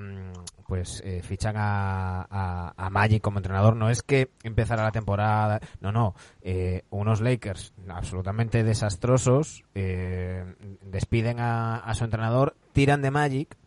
pues 0.67 0.99
eh, 1.05 1.21
fichan 1.21 1.55
a, 1.57 2.73
a, 2.75 2.89
Magic 2.89 3.21
como 3.21 3.37
entrenador, 3.37 3.75
no 3.75 3.91
es 3.91 4.01
que 4.01 4.31
empezara 4.43 4.83
la 4.83 4.91
temporada, 4.91 5.59
no, 5.79 5.91
no, 5.91 6.15
eh, 6.41 6.81
unos 6.89 7.21
Lakers 7.21 7.71
absolutamente 7.87 8.63
desastrosos 8.63 9.63
eh, 9.75 10.43
despiden 10.81 11.39
a, 11.39 11.77
a 11.77 11.93
su 11.93 12.03
entrenador, 12.03 12.55
tiran 12.73 13.03
de 13.03 13.11
Magic 13.11 13.57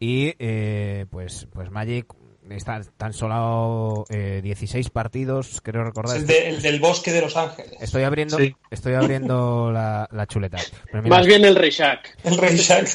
y 0.00 0.34
eh, 0.38 1.04
pues, 1.10 1.46
pues 1.52 1.70
Magic 1.70 2.06
está 2.50 2.80
tan 2.96 3.12
solo 3.12 4.04
eh, 4.10 4.40
16 4.42 4.90
partidos, 4.90 5.60
creo 5.62 5.84
recordar. 5.84 6.16
Es 6.16 6.22
el, 6.22 6.28
de- 6.28 6.48
el 6.50 6.62
del 6.62 6.80
bosque 6.80 7.12
de 7.12 7.20
Los 7.22 7.36
Ángeles. 7.36 7.72
Estoy 7.80 8.02
abriendo, 8.02 8.36
Sí. 8.38 8.54
estoy 8.70 8.94
abriendo 8.94 9.70
la, 9.72 10.08
la 10.12 10.26
chuleta. 10.26 10.58
Pero 10.90 11.02
mira, 11.02 11.16
Más 11.16 11.26
bien 11.26 11.44
el 11.44 11.56
Rishak, 11.56 12.16
El 12.24 12.36
Rey 12.38 12.56
Shaq. 12.56 12.86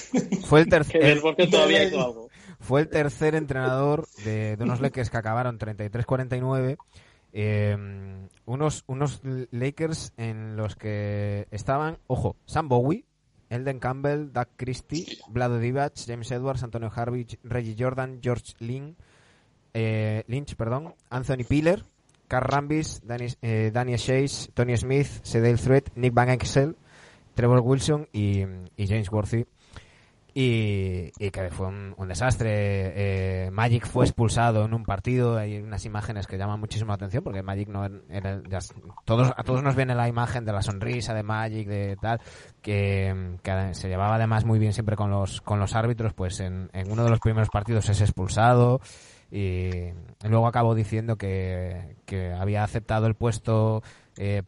fue 0.46 0.62
el 0.62 0.70
tercer, 0.70 1.02
del 1.04 1.20
bosque 1.22 1.48
todavía 1.48 1.84
hizo 1.84 2.00
algo. 2.00 2.30
fue 2.60 2.82
el 2.82 2.90
tercer 2.90 3.36
entrenador 3.36 4.08
de, 4.24 4.56
de 4.58 4.64
unos 4.64 4.82
Lakers 4.82 5.10
que 5.10 5.18
acabaron 5.18 5.58
33-49. 5.58 6.78
eh, 7.34 7.78
unos, 8.46 8.84
unos 8.88 9.22
Lakers 9.52 10.14
en 10.18 10.56
los 10.58 10.76
que 10.76 11.48
estaban, 11.52 11.98
ojo, 12.08 12.36
Sam 12.46 12.68
Bowie, 12.68 13.06
Elden 13.50 13.80
Campbell, 13.80 14.32
Doug 14.32 14.48
Christie, 14.58 15.06
Vlado 15.30 15.60
Divac, 15.60 15.94
James 16.06 16.30
Edwards, 16.32 16.64
Antonio 16.64 16.92
Harvey, 16.96 17.26
Reggie 17.44 17.76
Jordan, 17.78 18.20
George 18.22 18.54
Lynn, 18.60 18.96
eh, 19.74 20.24
Lynch, 20.28 20.56
perdón, 20.56 20.94
Anthony 21.10 21.44
Piller, 21.48 21.86
Carl 22.28 22.46
Rambis, 22.48 23.02
Danny, 23.06 23.28
eh, 23.42 23.72
Danny 23.74 23.96
Chase, 23.96 24.52
Tony 24.54 24.78
Smith, 24.78 25.08
Sedale 25.24 25.58
Threat, 25.58 25.90
Nick 25.96 26.14
Van 26.14 26.30
Exel, 26.30 26.76
Trevor 27.34 27.62
Wilson 27.62 28.08
y, 28.12 28.44
James 28.78 29.12
Worthy. 29.12 29.46
Y, 30.34 31.10
que 31.32 31.50
fue 31.50 31.68
un, 31.68 31.96
un 31.98 32.08
desastre. 32.08 32.50
Eh, 33.46 33.52
Magic 33.52 33.86
fue 33.88 34.06
expulsado 34.06 34.64
en 34.64 34.74
un 34.74 34.84
partido. 34.86 35.38
Hay 35.38 35.58
unas 35.58 35.84
imágenes 35.86 36.28
que 36.28 36.38
llaman 36.38 36.60
muchísimo 36.60 36.90
la 36.90 36.96
atención 36.96 37.24
porque 37.24 37.42
Magic 37.42 37.68
no 37.68 37.84
era. 38.10 38.42
ya- 38.48 38.60
todos, 39.06 39.32
a 39.36 39.44
todos 39.44 39.64
nos 39.64 39.76
viene 39.76 39.96
la 39.96 40.08
imagen 40.08 40.46
de 40.46 40.54
la 40.54 40.62
sonrisa 40.62 41.14
de 41.14 41.24
Magic, 41.24 41.68
de 41.68 41.98
tal, 42.00 42.22
que, 42.62 43.38
que 43.42 43.74
se 43.74 43.90
llevaba 43.90 44.16
además 44.16 44.46
muy 44.46 44.60
bien 44.60 44.72
siempre 44.72 44.96
con 44.96 45.10
los, 45.10 45.42
con 45.42 45.60
los 45.60 45.76
árbitros. 45.76 46.14
Pues 46.14 46.40
en, 46.40 46.70
en 46.74 46.92
uno 46.92 47.04
de 47.04 47.10
los 47.10 47.20
primeros 47.20 47.50
partidos 47.50 47.90
es 47.90 48.00
expulsado. 48.00 48.80
Y 49.32 49.92
luego 50.28 50.48
acabó 50.48 50.74
diciendo 50.76 51.16
que, 51.18 51.96
que 52.06 52.34
había 52.34 52.64
aceptado 52.64 53.06
el 53.08 53.14
puesto 53.16 53.84
eh, 54.18 54.44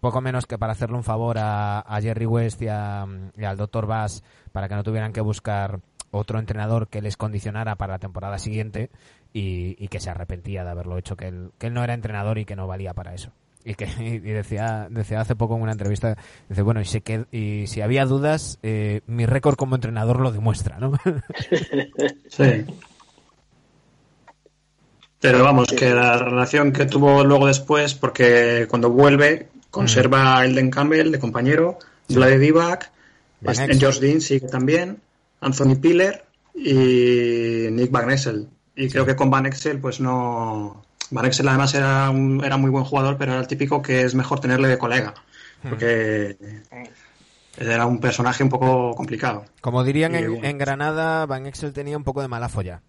poco 0.00 0.20
menos 0.20 0.46
que 0.46 0.58
para 0.58 0.72
hacerle 0.72 0.96
un 0.96 1.04
favor 1.04 1.38
a, 1.38 1.80
a 1.80 2.00
Jerry 2.00 2.26
West 2.26 2.60
y, 2.62 2.68
a- 2.68 3.06
y 3.36 3.44
al 3.44 3.56
Dr. 3.56 3.86
Bass 3.86 4.22
para 4.52 4.68
que 4.68 4.74
no 4.74 4.82
tuvieran 4.82 5.12
que 5.12 5.20
buscar 5.20 5.80
otro 6.10 6.38
entrenador 6.38 6.88
que 6.88 7.00
les 7.02 7.16
condicionara 7.16 7.76
para 7.76 7.94
la 7.94 7.98
temporada 7.98 8.38
siguiente 8.38 8.90
y, 9.32 9.76
y 9.82 9.88
que 9.88 10.00
se 10.00 10.10
arrepentía 10.10 10.64
de 10.64 10.70
haberlo 10.70 10.98
hecho, 10.98 11.16
que 11.16 11.28
él, 11.28 11.52
que 11.58 11.68
él 11.68 11.74
no 11.74 11.82
era 11.84 11.94
entrenador 11.94 12.38
y 12.38 12.44
que 12.44 12.56
no 12.56 12.66
valía 12.66 12.92
para 12.94 13.14
eso. 13.14 13.30
Y 13.64 13.74
que 13.76 13.86
y 13.98 14.18
decía, 14.18 14.88
decía 14.90 15.20
hace 15.20 15.36
poco 15.36 15.54
en 15.56 15.62
una 15.62 15.72
entrevista, 15.72 16.16
dice, 16.48 16.62
bueno, 16.62 16.80
y, 16.80 16.84
si, 16.84 17.00
que, 17.00 17.26
y 17.30 17.66
si 17.68 17.80
había 17.80 18.04
dudas, 18.06 18.58
eh, 18.62 19.02
mi 19.06 19.24
récord 19.24 19.54
como 19.56 19.74
entrenador 19.76 20.20
lo 20.20 20.32
demuestra, 20.32 20.78
¿no? 20.78 20.92
Sí. 22.28 22.64
Pero 25.22 25.44
vamos, 25.44 25.68
que 25.68 25.94
la 25.94 26.18
relación 26.18 26.72
que 26.72 26.84
tuvo 26.84 27.22
luego 27.22 27.46
después, 27.46 27.94
porque 27.94 28.66
cuando 28.68 28.90
vuelve, 28.90 29.46
conserva 29.70 30.38
a 30.38 30.44
Elden 30.44 30.68
Campbell 30.68 31.12
de 31.12 31.20
compañero, 31.20 31.78
Vlade 32.08 32.40
Divac. 32.40 32.90
Josh 33.80 34.00
Dean 34.00 34.20
sigue 34.20 34.48
también, 34.48 35.00
Anthony 35.40 35.76
Piller 35.80 36.24
y 36.56 37.68
Nick 37.70 37.92
Van 37.92 38.10
Exel. 38.10 38.48
Y 38.74 38.88
creo 38.88 39.06
que 39.06 39.14
con 39.14 39.30
Van 39.30 39.46
Exel, 39.46 39.78
pues 39.78 40.00
no. 40.00 40.84
Van 41.10 41.24
Exel 41.24 41.46
además 41.46 41.72
era 41.74 42.10
un 42.10 42.42
era 42.44 42.56
muy 42.56 42.70
buen 42.70 42.84
jugador, 42.84 43.16
pero 43.16 43.32
era 43.32 43.40
el 43.40 43.46
típico 43.46 43.80
que 43.80 44.02
es 44.02 44.16
mejor 44.16 44.40
tenerle 44.40 44.66
de 44.66 44.78
colega. 44.78 45.14
Porque 45.62 46.36
era 47.56 47.86
un 47.86 48.00
personaje 48.00 48.42
un 48.42 48.48
poco 48.48 48.92
complicado. 48.96 49.44
Como 49.60 49.84
dirían 49.84 50.14
Y 50.14 50.18
en, 50.18 50.32
bueno. 50.32 50.48
en 50.48 50.58
Granada, 50.58 51.26
Van 51.26 51.46
Exel 51.46 51.72
tenía 51.72 51.96
un 51.96 52.02
poco 52.02 52.22
de 52.22 52.26
mala 52.26 52.48
folla. 52.48 52.82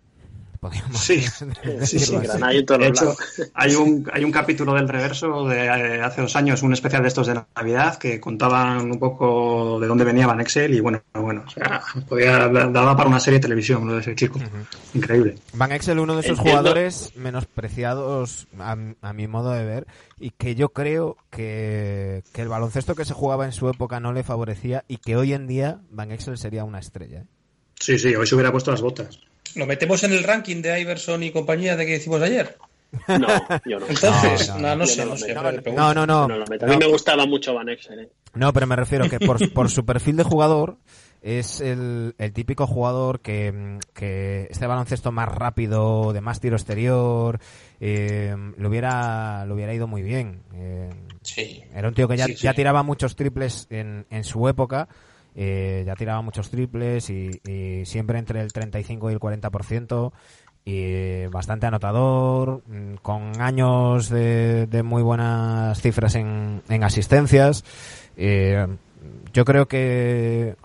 Podríamos 0.64 0.98
Sí, 0.98 1.20
sí, 1.84 2.00
sí, 2.00 2.16
así. 2.16 2.18
Granada 2.18 2.54
y 2.54 2.58
en 2.60 2.66
todos 2.66 2.80
De 2.80 2.88
hecho, 2.88 3.16
hay 3.54 3.76
un, 3.76 4.10
hay 4.14 4.24
un 4.24 4.32
capítulo 4.32 4.74
del 4.74 4.88
reverso 4.88 5.46
de 5.48 5.66
eh, 5.66 6.02
hace 6.02 6.22
dos 6.22 6.36
años, 6.38 6.64
un 6.64 6.72
especial 6.72 7.02
de 7.02 7.10
estos 7.10 7.28
de 7.28 7.42
Navidad, 7.56 7.98
que 7.98 8.22
contaban 8.22 8.90
un 8.90 8.98
poco 8.98 9.78
de 9.82 9.88
dónde 9.88 10.06
venía 10.06 10.26
Van 10.26 10.40
Excel 10.40 10.74
y 10.74 10.80
bueno, 10.80 11.02
bueno, 11.14 11.44
o 11.46 11.50
sea, 11.50 11.82
podía, 12.08 12.48
daba 12.48 12.96
para 12.96 13.10
una 13.10 13.20
serie 13.20 13.40
de 13.40 13.44
televisión 13.44 13.86
lo 13.86 13.96
de 13.96 14.00
ese 14.02 14.16
chico. 14.16 14.40
Increíble. 14.94 15.36
Van 15.54 15.74
Exel, 15.74 16.00
uno 16.00 16.16
de 16.16 16.22
esos 16.22 16.38
Entiendo. 16.38 16.60
jugadores 16.62 17.12
menospreciados 17.18 18.48
a, 18.58 18.78
a 19.02 19.14
mi 19.14 19.28
modo 19.28 19.52
de 19.52 19.66
ver 19.66 19.88
y 20.18 20.30
que 20.32 20.56
yo 20.56 20.70
creo 20.70 21.18
que, 21.30 22.24
que 22.32 22.42
el 22.42 22.48
baloncesto 22.48 22.96
que 22.96 23.04
se 23.04 23.14
jugaba 23.14 23.46
en 23.46 23.52
su 23.52 23.68
época 23.68 24.00
no 24.00 24.14
le 24.14 24.24
favorecía 24.24 24.86
y 24.88 24.98
que 24.98 25.18
hoy 25.18 25.34
en 25.34 25.48
día 25.48 25.82
Van 25.92 26.12
Exel 26.12 26.38
sería 26.38 26.64
una 26.64 26.80
estrella. 26.80 27.20
¿eh? 27.20 27.26
Sí, 27.80 28.00
sí, 28.00 28.16
hoy 28.16 28.26
se 28.26 28.36
hubiera 28.36 28.52
puesto 28.52 28.72
las 28.72 28.82
botas. 28.82 29.20
¿Lo 29.56 29.66
metemos 29.66 30.04
en 30.04 30.14
el 30.14 30.24
ranking 30.24 30.62
de 30.62 30.80
Iverson 30.82 31.24
y 31.24 31.32
compañía 31.32 31.76
de 31.76 31.86
que 31.86 31.96
hicimos 31.98 32.22
ayer? 32.22 32.58
No, 33.08 33.28
yo 33.66 33.80
no. 33.80 33.88
Entonces, 33.88 34.50
No, 34.50 34.56
no, 34.56 34.62
no, 34.62 34.76
no, 34.76 34.82
yo 34.86 34.88
sé, 34.88 35.04
no 35.06 35.12
no, 35.12 35.18
sé. 35.18 35.34
No. 35.34 35.88
A 35.88 35.94
mí 35.94 36.74
no. 36.74 36.78
me 36.78 36.88
gustaba 36.88 37.26
mucho 37.26 37.54
Van 37.56 37.70
Exel. 37.70 38.00
¿eh? 38.02 38.10
No, 38.36 38.54
pero 38.54 38.68
me 38.68 38.76
refiero 38.76 39.10
que 39.10 39.20
por, 39.20 39.38
por 39.54 39.70
su 39.72 39.84
perfil 39.86 40.18
de 40.18 40.24
jugador 40.24 40.78
es 41.24 41.60
el, 41.62 42.14
el 42.18 42.34
típico 42.34 42.68
jugador 42.68 43.22
que, 43.22 43.80
que 43.94 44.48
este 44.52 44.68
baloncesto 44.68 45.12
más 45.12 45.30
rápido, 45.30 46.14
de 46.14 46.22
más 46.22 46.40
tiro 46.40 46.56
exterior, 46.56 47.40
eh, 47.80 48.36
lo 48.58 48.70
hubiera 48.70 49.46
lo 49.46 49.56
hubiera 49.56 49.74
ido 49.74 49.88
muy 49.88 50.02
bien. 50.04 50.44
Eh, 50.54 50.90
Sí. 51.24 51.64
Era 51.74 51.88
un 51.88 51.94
tío 51.94 52.08
que 52.10 52.18
ya, 52.18 52.26
Sí, 52.26 52.34
sí. 52.36 52.44
ya 52.44 52.54
tiraba 52.54 52.84
muchos 52.84 53.16
triples 53.16 53.66
en, 53.70 54.06
en 54.10 54.24
su 54.26 54.48
época, 54.50 54.90
eh, 55.36 55.84
ya 55.86 55.96
tiraba 55.96 56.22
muchos 56.22 56.50
triples 56.50 57.10
y, 57.10 57.42
y 57.48 57.86
siempre 57.86 58.20
entre 58.20 58.42
el 58.42 58.54
35 58.54 59.10
y 59.10 59.14
el 59.14 59.20
40%, 59.20 60.12
y 60.66 61.26
bastante 61.28 61.66
anotador, 61.66 62.64
mm, 62.68 62.96
con 63.02 63.42
años 63.42 64.10
de, 64.10 64.68
de 64.68 64.84
muy 64.84 65.02
buenas 65.04 65.82
cifras 65.82 66.16
en, 66.16 66.62
en 66.70 66.84
asistencias. 66.84 67.64
Eh, 68.16 68.66
yo 69.34 69.44
creo 69.44 69.68
que, 69.68 70.56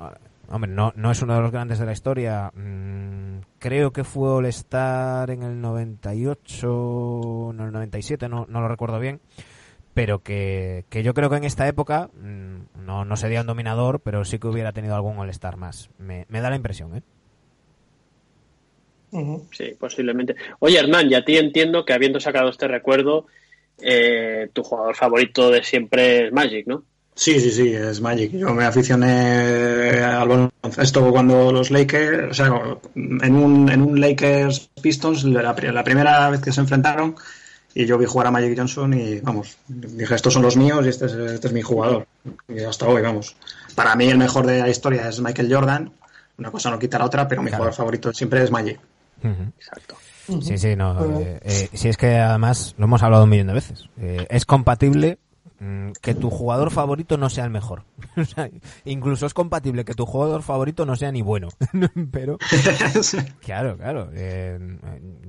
hombre, 0.49 0.71
no, 0.71 0.93
no 0.95 1.11
es 1.11 1.21
uno 1.23 1.35
de 1.35 1.41
los 1.41 1.51
grandes 1.51 1.79
de 1.79 1.87
la 1.87 1.93
historia. 1.93 2.53
mm, 2.55 3.41
creo 3.59 3.93
que 3.93 4.05
fue 4.05 4.31
All-Star 4.31 5.31
en 5.31 5.43
el 5.43 5.61
98, 5.61 7.53
no 7.55 7.64
el 7.64 7.73
97, 7.73 8.29
no, 8.29 8.47
no 8.49 8.61
lo 8.61 8.69
recuerdo 8.69 9.01
bien 9.01 9.21
pero 9.99 10.22
que, 10.22 10.84
que 10.90 11.03
yo 11.03 11.12
creo 11.12 11.28
que 11.28 11.38
en 11.38 11.42
esta 11.42 11.66
época 11.66 12.09
mm, 12.14 12.84
no, 12.86 13.05
no 13.05 13.16
sería 13.16 13.40
un 13.40 13.49
dominador, 13.49 13.99
pero 13.99 14.24
sí 14.24 14.38
que 14.38 14.46
hubiera 14.46 14.70
tenido 14.70 14.94
algún 14.94 15.18
All-Star 15.18 15.57
más. 15.57 15.90
Me, 15.99 16.24
me 16.28 16.40
da 16.40 16.51
la 16.51 16.55
impresión, 16.55 16.96
¿eh? 16.96 17.03
Sí, 19.51 19.74
posiblemente. 19.76 20.36
Oye, 20.61 20.78
Hernán, 20.78 21.11
y 21.11 21.16
a 21.16 21.24
ti 21.24 21.36
entiendo 21.36 21.84
que 21.84 21.94
habiendo 21.94 22.20
sacado 22.20 22.49
este 22.49 22.68
recuerdo, 22.68 23.26
eh, 23.82 24.49
tu 24.53 24.62
jugador 24.62 24.94
favorito 24.94 25.51
de 25.51 25.64
siempre 25.64 26.26
es 26.26 26.32
Magic, 26.32 26.68
¿no? 26.68 26.84
Sí, 27.16 27.40
sí, 27.40 27.51
sí, 27.51 27.72
es 27.72 28.01
Magic. 28.01 28.30
Yo 28.30 28.55
me 28.55 28.66
aficioné 28.66 30.01
al 30.05 30.28
baloncesto 30.28 31.11
cuando 31.11 31.51
los 31.51 31.72
Lakers, 31.72 32.30
o 32.30 32.34
sea, 32.34 32.78
en 32.94 33.34
un, 33.34 33.68
en 33.68 33.82
un 33.82 34.01
Lakers 34.01 34.70
Pistons, 34.80 35.24
la 35.24 35.57
primera 35.57 36.30
vez 36.30 36.40
que 36.40 36.53
se 36.53 36.61
enfrentaron, 36.61 37.16
y 37.81 37.87
yo 37.87 37.97
vi 37.97 38.07
jugar 38.07 38.26
a 38.26 38.31
Magic 38.33 38.59
Johnson 38.59 38.93
y, 38.93 39.20
vamos, 39.20 39.57
dije, 39.68 40.12
estos 40.16 40.33
son 40.35 40.43
los 40.43 40.57
míos 40.57 40.85
y 40.85 40.89
este 40.89 41.07
es, 41.07 41.12
este 41.12 41.47
es 41.47 41.53
mi 41.53 41.62
jugador. 41.62 42.09
Y 42.49 42.59
hasta 42.64 42.87
hoy, 42.87 43.03
vamos. 43.03 43.37
Para 43.76 43.95
mí 43.95 44.09
el 44.09 44.18
mejor 44.18 44.45
de 44.47 44.59
la 44.59 44.68
historia 44.68 45.09
es 45.09 45.20
Michael 45.20 45.55
Jordan, 45.55 45.93
una 46.39 46.51
cosa 46.51 46.70
no 46.72 46.79
quita 46.81 46.99
la 46.99 47.05
otra, 47.05 47.29
pero 47.29 47.41
mi 47.41 47.49
Claro. 47.51 47.62
jugador 47.62 47.76
favorito 47.76 48.12
siempre 48.12 48.43
es 48.43 48.51
Magic. 48.51 48.81
Exacto. 49.22 49.95
Sí, 50.43 50.59
sí, 50.59 50.74
no. 50.76 51.20
eh, 51.20 51.39
eh, 51.45 51.68
si 51.72 51.89
es 51.89 51.97
que 51.97 52.16
además 52.18 52.74
lo 52.79 52.85
hemos 52.87 53.03
hablado 53.03 53.22
un 53.24 53.31
millón 53.31 53.47
de 53.47 53.53
veces. 53.55 53.89
Eh, 54.01 54.26
es 54.29 54.45
compatible 54.45 55.18
que 56.01 56.15
tu 56.15 56.31
jugador 56.31 56.71
favorito 56.71 57.17
no 57.17 57.29
sea 57.31 57.45
el 57.45 57.51
mejor. 57.51 57.85
O 58.17 58.25
sea, 58.25 58.49
incluso 58.85 59.27
es 59.27 59.35
compatible 59.35 59.85
que 59.85 59.95
tu 59.95 60.07
jugador 60.07 60.43
favorito 60.43 60.85
no 60.87 60.97
sea 60.97 61.11
ni 61.13 61.23
bueno. 61.23 61.49
Pero 62.13 62.39
Claro, 63.41 63.77
claro. 63.77 64.11
Eh, 64.15 64.59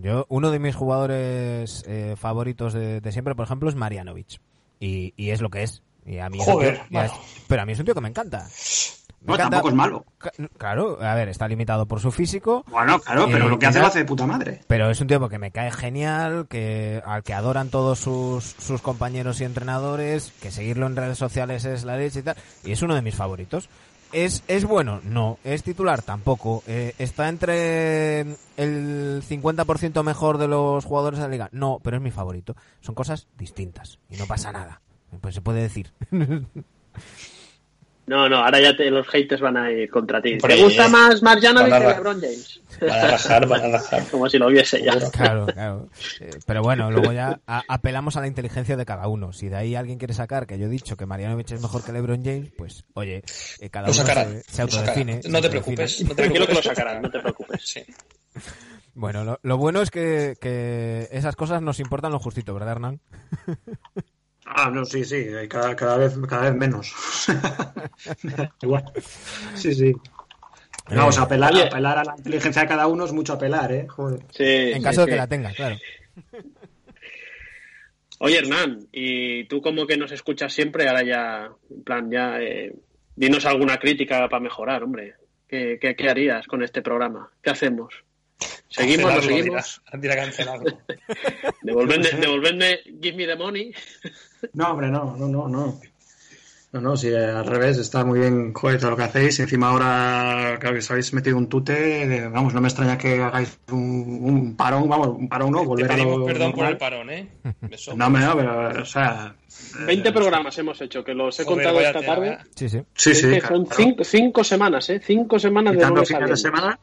yo, 0.02 0.26
uno 0.30 0.52
de 0.52 0.60
mis 0.60 0.76
jugadores 0.76 1.84
eh, 1.88 2.16
favoritos 2.18 2.74
de, 2.74 3.02
de 3.02 3.12
siempre, 3.12 3.36
por 3.36 3.46
ejemplo, 3.46 3.70
es 3.70 3.76
Marianovic. 3.76 4.40
Y, 4.80 5.14
y 5.18 5.32
es 5.32 5.42
lo 5.42 5.50
que 5.50 5.64
es. 5.64 5.82
Y 6.06 6.20
a 6.20 6.30
mí 6.30 6.40
es 6.40 6.48
es- 7.06 7.12
pero 7.48 7.62
a 7.62 7.66
mí 7.66 7.74
es 7.74 7.80
un 7.80 7.86
tío 7.86 7.94
que 7.96 8.02
me 8.02 8.10
encanta. 8.10 8.48
Me 9.22 9.28
No, 9.28 9.34
encanta- 9.36 9.50
tampoco 9.58 9.70
es 9.70 9.76
malo. 9.76 10.06
Claro, 10.58 10.98
a 11.02 11.14
ver, 11.16 11.28
está 11.30 11.48
limitado 11.48 11.86
por 11.86 12.00
su 12.00 12.12
físico. 12.12 12.64
Bueno, 12.70 13.00
claro, 13.00 13.28
pero 13.32 13.48
Eh, 13.48 13.50
lo 13.50 13.60
que 13.60 13.66
hace 13.66 13.80
lo 13.80 13.88
hace 13.88 14.00
de 14.00 14.06
puta 14.06 14.26
madre. 14.26 14.62
Pero 14.68 14.90
es 14.90 15.02
un 15.02 15.08
tipo 15.08 15.28
que 15.30 15.40
me 15.40 15.52
cae 15.52 15.72
genial, 15.72 16.48
que 16.50 17.02
al 17.06 17.24
que 17.24 17.34
adoran 17.34 17.70
todos 17.70 18.00
sus, 18.00 18.44
sus 18.60 18.82
compañeros 18.82 19.42
y 19.42 19.44
entrenadores, 19.44 20.32
que 20.42 20.52
seguirlo 20.52 20.88
en 20.88 20.96
redes 20.96 21.18
sociales 21.18 21.66
es 21.66 21.84
la 21.84 21.98
leche 21.98 22.20
y 22.20 22.24
tal, 22.24 22.38
y 22.64 22.72
es 22.72 22.82
uno 22.82 22.96
de 22.96 23.02
mis 23.02 23.16
favoritos. 23.16 23.70
¿Es, 24.12 24.44
es 24.48 24.66
bueno? 24.66 25.02
No. 25.04 25.38
¿Es 25.44 25.62
titular? 25.64 26.02
Tampoco. 26.02 26.64
Eh, 26.66 26.96
¿Está 26.98 27.30
entre 27.30 28.22
el 28.58 29.22
50% 29.28 30.02
mejor 30.04 30.40
de 30.40 30.48
los 30.48 30.84
jugadores 30.84 31.20
de 31.20 31.26
la 31.26 31.32
liga? 31.32 31.50
No, 31.52 31.80
pero 31.84 31.98
es 31.98 32.02
mi 32.02 32.10
favorito. 32.10 32.56
Son 32.82 32.96
cosas 32.96 33.28
distintas 33.38 34.00
y 34.10 34.18
no 34.18 34.26
pasa 34.26 34.52
nada. 34.52 34.82
Pues 35.22 35.36
se 35.36 35.42
puede 35.42 35.62
decir. 35.62 35.92
No, 38.10 38.28
no, 38.28 38.38
ahora 38.38 38.60
ya 38.60 38.76
te, 38.76 38.90
los 38.90 39.08
haters 39.08 39.40
van 39.40 39.56
a 39.56 39.72
ir 39.72 39.88
contra 39.90 40.20
ti. 40.20 40.34
Hombre, 40.34 40.56
¿Te 40.56 40.64
gusta 40.64 40.88
eh, 40.88 40.90
más 40.90 41.22
Marjanovic 41.22 41.70
van 41.70 41.84
a 41.84 41.88
que 41.88 41.94
LeBron 41.94 42.20
James? 42.22 42.62
Van 42.82 42.90
a 42.90 43.08
rajar, 43.12 43.48
van 43.48 43.62
a 43.66 43.68
rajar. 43.78 44.04
Como 44.12 44.28
si 44.30 44.38
lo 44.40 44.48
viese 44.48 44.82
ya. 44.84 44.94
Claro, 45.12 45.46
claro. 45.46 45.90
Eh, 46.20 46.32
Pero 46.46 46.64
bueno, 46.64 46.90
luego 46.90 47.12
ya 47.14 47.40
a- 47.46 47.62
apelamos 47.68 48.18
a 48.18 48.22
la 48.22 48.28
inteligencia 48.28 48.76
de 48.76 48.86
cada 48.86 49.08
uno. 49.08 49.32
Si 49.32 49.48
de 49.48 49.58
ahí 49.58 49.76
alguien 49.76 50.00
quiere 50.00 50.16
sacar 50.16 50.48
que 50.48 50.58
yo 50.58 50.66
he 50.66 50.70
dicho 50.70 50.98
que 50.98 51.06
Marianovic 51.06 51.52
es 51.52 51.62
mejor 51.62 51.84
que 51.84 51.92
LeBron 51.92 52.24
James, 52.26 52.52
pues 52.58 52.84
oye, 52.96 53.22
eh, 53.60 53.70
cada 53.70 53.88
Lo 53.88 53.94
uno 53.94 54.02
sacarán. 54.02 54.42
se, 54.42 54.52
se 54.54 54.62
autodefine. 54.64 55.22
se 55.22 55.30
No 55.30 55.40
te 55.42 55.50
preocupes. 55.52 56.02
No 56.04 56.10
te 56.10 56.16
Tranquilo 56.24 56.48
que 56.48 56.54
lo 56.56 56.60
preocupes. 56.62 56.78
sacarán, 56.78 57.02
no 57.04 57.12
te 57.12 57.20
preocupes. 57.20 57.62
Sí. 57.64 57.84
Bueno, 58.96 59.24
lo, 59.24 59.40
lo 59.44 59.58
bueno 59.58 59.82
es 59.82 59.92
que, 59.92 60.36
que 60.42 61.08
esas 61.12 61.38
cosas 61.38 61.62
nos 61.62 61.80
importan 61.80 62.12
lo 62.12 62.20
justito, 62.20 62.54
¿verdad, 62.54 62.72
Hernán? 62.74 63.00
Ah, 64.52 64.72
no, 64.74 64.84
sí, 64.84 65.06
sí, 65.06 65.28
cada, 65.48 65.76
cada 65.76 65.98
vez, 65.98 66.18
cada 66.28 66.50
vez 66.50 66.56
menos. 66.56 66.92
Igual. 68.64 68.84
Sí, 69.54 69.74
sí. 69.76 69.94
Vamos, 70.90 71.18
Eh, 71.18 71.22
apelar, 71.22 71.54
apelar 71.56 72.00
a 72.00 72.04
la 72.04 72.16
inteligencia 72.18 72.64
de 72.64 72.68
cada 72.68 72.88
uno 72.88 73.06
es 73.06 73.12
mucho 73.14 73.34
apelar, 73.34 73.72
¿eh? 73.72 73.88
Joder. 73.88 74.22
Sí, 74.32 74.44
En 74.72 74.78
sí, 74.80 74.82
caso 74.84 75.02
de 75.02 75.06
sí. 75.06 75.12
que 75.12 75.18
la 75.18 75.28
tenga, 75.28 75.52
claro. 75.54 75.76
Oye, 78.22 78.38
Hernán, 78.40 78.88
y 78.92 79.46
tú 79.46 79.62
como 79.62 79.86
que 79.88 79.98
nos 79.98 80.12
escuchas 80.12 80.52
siempre, 80.52 80.88
ahora 80.90 81.04
ya, 81.04 81.52
en 81.70 81.84
plan, 81.84 82.10
ya, 82.12 82.42
eh, 82.42 82.74
dinos 83.16 83.46
alguna 83.46 83.78
crítica 83.78 84.28
para 84.28 84.42
mejorar, 84.42 84.84
hombre. 84.84 85.14
¿Qué, 85.48 85.78
qué, 85.82 85.96
qué 85.96 86.10
harías 86.10 86.46
con 86.48 86.62
este 86.64 86.82
programa? 86.82 87.32
¿Qué 87.42 87.50
hacemos? 87.52 87.94
¿Seguimos, 88.70 89.14
no 89.14 89.22
seguimos? 89.22 89.82
Dirá 90.00 90.16
cancelarlo. 90.16 90.80
Devolvedme, 91.62 92.10
devolvedme, 92.20 92.80
give 93.02 93.18
me 93.18 93.26
the 93.26 93.36
money. 93.36 93.74
No, 94.54 94.72
hombre, 94.72 94.88
no, 94.90 95.16
no, 95.18 95.28
no, 95.28 95.48
no. 95.48 95.80
No, 96.72 96.82
no, 96.82 96.96
sí, 96.96 97.12
al 97.12 97.48
revés, 97.48 97.80
está 97.80 98.06
muy 98.06 98.20
bien, 98.20 98.54
joder, 98.54 98.80
todo 98.80 98.92
lo 98.92 98.98
que 98.98 99.02
hacéis. 99.02 99.40
Encima 99.40 99.70
ahora, 99.70 100.56
claro, 100.60 100.76
que 100.76 100.80
os 100.82 100.92
habéis 100.92 101.12
metido 101.16 101.36
un 101.36 101.50
tute, 101.50 102.04
eh, 102.04 102.28
vamos, 102.30 102.54
no 102.54 102.62
me 102.62 102.68
extraña 102.68 102.96
que 102.96 103.20
hagáis 103.20 103.58
un, 103.72 104.20
un 104.22 104.56
parón, 104.56 104.88
vamos, 104.88 105.08
un 105.18 105.28
parón 105.28 105.50
no, 105.52 105.62
Te 105.62 105.66
volver 105.66 105.92
a 105.92 105.96
pedimos 105.96 106.20
lo 106.20 106.26
perdón 106.28 106.52
por 106.52 106.58
normal. 106.60 106.72
el 106.74 106.78
parón, 106.78 107.10
¿eh? 107.10 107.28
Eso. 107.72 107.96
No, 107.96 108.08
no, 108.12 108.38
pero, 108.38 108.84
o 108.84 108.86
sea... 108.86 109.36
eh, 109.80 109.86
20 109.88 110.12
programas 110.12 110.56
hemos 110.60 110.80
hecho, 110.82 111.04
que 111.04 111.16
los 111.16 111.40
he 111.40 111.44
Joder, 111.44 111.66
contado 111.66 111.82
esta 111.82 112.00
tela, 112.02 112.14
tarde. 112.14 112.30
¿eh? 112.34 112.38
Sí, 112.56 112.70
sí. 112.70 112.82
Sí, 112.94 113.16
sí, 113.16 113.30
que 113.32 113.42
son 113.42 113.66
claro. 113.66 113.84
cinco, 113.84 114.04
cinco 114.04 114.44
semanas, 114.44 114.90
¿eh? 114.92 115.02
Cinco 115.04 115.40
semanas 115.40 115.76
de 115.76 115.84
lunes 115.88 116.12
a 116.12 116.14
de 116.14 116.20
viernes. 116.20 116.42
semana, 116.42 116.80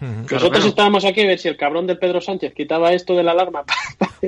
Nosotros 0.00 0.64
estábamos 0.64 1.04
aquí 1.04 1.22
a 1.22 1.26
ver 1.26 1.38
si 1.38 1.48
el 1.48 1.56
cabrón 1.56 1.86
de 1.86 1.96
Pedro 1.96 2.20
Sánchez 2.20 2.52
quitaba 2.54 2.92
esto 2.92 3.14
de 3.14 3.22
la 3.22 3.32
alarma 3.32 3.64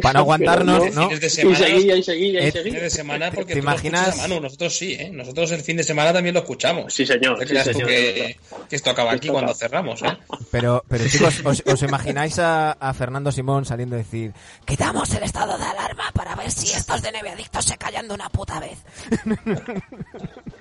Para 0.03 0.21
aguantarnos, 0.21 0.81
pero 0.81 0.95
¿no? 0.95 1.05
Fines 1.09 1.21
de 1.21 1.27
Y 1.27 1.31
semana, 1.31 1.59
seguía, 1.59 1.97
y 1.97 2.03
seguía, 2.03 2.41
y 2.43 2.47
Eh, 2.49 2.53
seguía. 2.53 2.81
de 2.81 2.91
semana 2.91 3.31
porque 3.31 3.53
¿Te 3.55 3.59
imaginas? 3.59 4.17
Manu, 4.17 4.41
nosotros 4.41 4.77
sí, 4.77 4.95
¿eh? 4.95 5.11
Nosotros 5.13 5.51
el 5.53 5.61
fin 5.61 5.77
de 5.77 5.85
semana 5.85 6.13
también 6.13 6.35
lo 6.35 6.41
escuchamos. 6.41 6.93
Sí, 6.93 7.05
señor, 7.07 7.39
No 7.41 7.47
sí, 7.47 7.57
señor, 7.73 7.87
que, 7.89 8.37
que 8.69 8.77
esto 8.77 8.91
acaba 8.91 9.13
aquí 9.13 9.27
Esto 9.29 9.33
cuando 9.33 9.53
acaba. 9.53 9.59
cerramos, 9.69 10.03
¿eh? 10.03 10.17
Pero, 10.51 10.85
pero 10.89 11.05
chicos, 11.09 11.41
¿os, 11.45 11.63
os 11.67 11.83
imagináis 11.83 12.39
a, 12.39 12.73
a 12.73 12.95
Fernando 12.95 13.33
Simón 13.33 13.65
saliendo 13.65 13.97
a 13.97 13.99
decir 13.99 14.33
quitamos 14.65 15.13
el 15.15 15.23
estado 15.23 15.57
de 15.59 15.65
alarma 15.65 16.11
para 16.15 16.35
ver 16.37 16.51
si 16.51 16.75
estos 16.75 17.03
de 17.03 17.09
adictos 17.09 17.65
se 17.65 17.77
callan 17.77 18.09
de 18.09 18.15
una 18.15 18.29
puta 18.31 18.61
vez? 18.61 18.79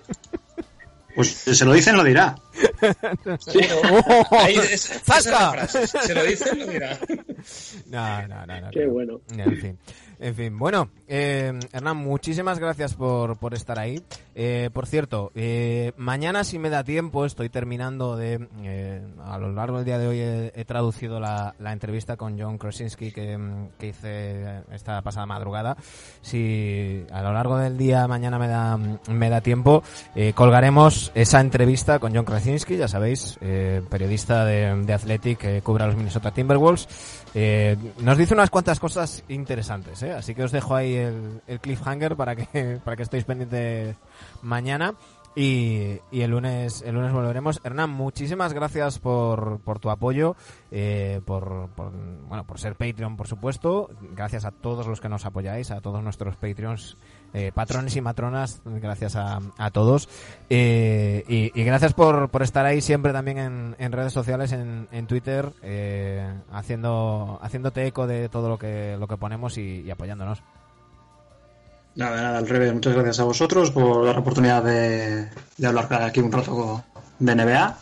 pues 1.18 1.30
si 1.30 1.56
se 1.56 1.66
lo 1.66 1.74
dicen, 1.74 1.98
lo 1.98 2.04
dirá. 2.04 2.36
Ahí 4.30 4.56
es, 4.56 4.72
esa 4.72 4.94
es 4.94 5.02
¡Zasca! 5.04 5.52
frase. 5.52 5.88
Se 5.88 6.14
lo 6.14 6.24
dicen, 6.24 6.60
lo 6.60 6.68
dirá. 6.68 7.00
No, 7.88 8.28
no, 8.28 8.46
no, 8.46 8.62
no. 8.62 8.70
Qué 8.70 8.86
no. 8.86 8.94
bueno. 8.94 9.22
En 9.36 9.58
fin. 9.58 9.80
En 10.20 10.34
fin, 10.34 10.58
bueno, 10.58 10.90
eh, 11.08 11.54
Hernán, 11.72 11.98
muchísimas 11.98 12.58
gracias 12.58 12.96
por, 12.96 13.38
por 13.38 13.54
estar 13.54 13.78
ahí. 13.78 14.02
Eh, 14.34 14.72
por 14.74 14.88
cierto, 14.88 15.32
eh, 15.36 15.92
mañana 15.96 16.44
si 16.44 16.58
me 16.58 16.72
da 16.72 16.84
tiempo, 16.84 17.26
estoy 17.26 17.50
terminando 17.50 18.16
de... 18.16 18.48
eh, 18.64 19.02
a 19.24 19.38
lo 19.38 19.52
largo 19.52 19.78
del 19.78 19.86
día 19.86 20.00
de 20.00 20.08
hoy 20.08 20.20
he, 20.20 20.66
traducido 20.66 21.20
la, 21.20 21.54
la 21.60 21.72
entrevista 21.72 22.18
con 22.18 22.40
John 22.40 22.58
Krasinski 22.58 23.12
que, 23.12 23.38
mm, 23.38 23.70
que 23.78 23.88
hice 23.88 24.64
esta 24.72 25.02
pasada 25.04 25.28
madrugada. 25.28 25.78
Si 26.22 27.06
a 27.12 27.22
lo 27.22 27.32
largo 27.34 27.58
del 27.58 27.78
día 27.78 28.08
mañana 28.08 28.40
me 28.40 28.48
da, 28.48 28.78
me 29.10 29.30
da 29.30 29.42
tiempo, 29.42 29.84
eh, 30.16 30.34
colgaremos 30.34 31.12
esa 31.14 31.42
entrevista 31.42 32.00
con 32.00 32.16
John 32.16 32.26
Krasinski, 32.26 32.76
ya 32.76 32.88
sabéis, 32.88 33.38
eh, 33.42 33.84
periodista 33.88 34.46
de, 34.46 34.84
de 34.84 34.94
Athletic 34.94 35.38
que 35.38 35.62
cubre 35.62 35.84
a 35.84 35.88
los 35.88 35.96
Minnesota 35.96 36.32
Timberwolves. 36.32 36.88
Eh, 37.40 37.78
nos 38.00 38.18
dice 38.18 38.34
unas 38.34 38.50
cuantas 38.50 38.80
cosas 38.80 39.24
interesantes, 39.28 40.02
¿eh? 40.02 40.12
así 40.12 40.34
que 40.34 40.42
os 40.42 40.52
dejo 40.52 40.76
ahí 40.76 40.96
el, 40.96 41.40
el 41.46 41.60
cliffhanger 41.60 42.16
para 42.16 42.36
que 42.36 42.80
para 42.84 42.98
que 42.98 43.04
estéis 43.04 43.26
pendientes 43.26 43.96
mañana 44.42 44.96
y, 45.38 46.00
y 46.12 46.22
el 46.22 46.32
lunes 46.32 46.82
el 46.82 46.96
lunes 46.96 47.14
volveremos. 47.14 47.62
Hernán, 47.64 47.92
muchísimas 47.92 48.54
gracias 48.54 48.98
por, 48.98 49.60
por 49.60 49.78
tu 49.78 49.92
apoyo, 49.92 50.36
eh, 50.72 51.22
por, 51.26 51.70
por 51.76 51.92
bueno 52.28 52.44
por 52.46 52.60
ser 52.60 52.76
Patreon, 52.76 53.16
por 53.16 53.28
supuesto. 53.28 53.92
Gracias 54.16 54.46
a 54.46 54.52
todos 54.52 54.88
los 54.88 55.00
que 55.00 55.10
nos 55.10 55.26
apoyáis, 55.26 55.70
a 55.70 55.80
todos 55.80 56.04
nuestros 56.04 56.36
Patreons, 56.38 56.98
eh, 57.34 57.52
patrones 57.54 57.96
y 57.96 58.02
matronas, 58.02 58.62
gracias 58.66 59.16
a, 59.16 59.40
a 59.58 59.70
todos. 59.70 60.10
Eh, 60.50 61.24
y, 61.28 61.52
y 61.60 61.64
gracias 61.64 61.94
por, 61.94 62.30
por 62.30 62.42
estar 62.42 62.66
ahí 62.66 62.82
siempre 62.82 63.14
también 63.14 63.38
en, 63.38 63.76
en 63.78 63.92
redes 63.92 64.14
sociales, 64.14 64.52
en, 64.54 64.88
en 64.92 65.06
Twitter, 65.06 65.54
eh, 65.62 66.34
haciendo 66.52 67.40
haciéndote 67.44 67.86
eco 67.86 68.08
de 68.08 68.28
todo 68.30 68.50
lo 68.50 68.58
que 68.58 68.98
lo 69.00 69.08
que 69.08 69.18
ponemos 69.18 69.60
y, 69.60 69.82
y 69.82 69.92
apoyándonos. 69.92 70.42
Nada, 71.98 72.22
nada, 72.22 72.38
al 72.38 72.48
revés. 72.48 72.74
Muchas 72.74 72.94
gracias 72.94 73.20
a 73.20 73.24
vosotros 73.26 73.72
por 73.72 74.06
dar 74.06 74.14
la 74.16 74.22
oportunidad 74.22 74.64
de, 74.64 75.28
de 75.58 75.68
hablar 75.68 75.92
aquí 76.04 76.20
un 76.20 76.32
rato 76.32 76.84
de 77.20 77.36
NBA. 77.36 77.78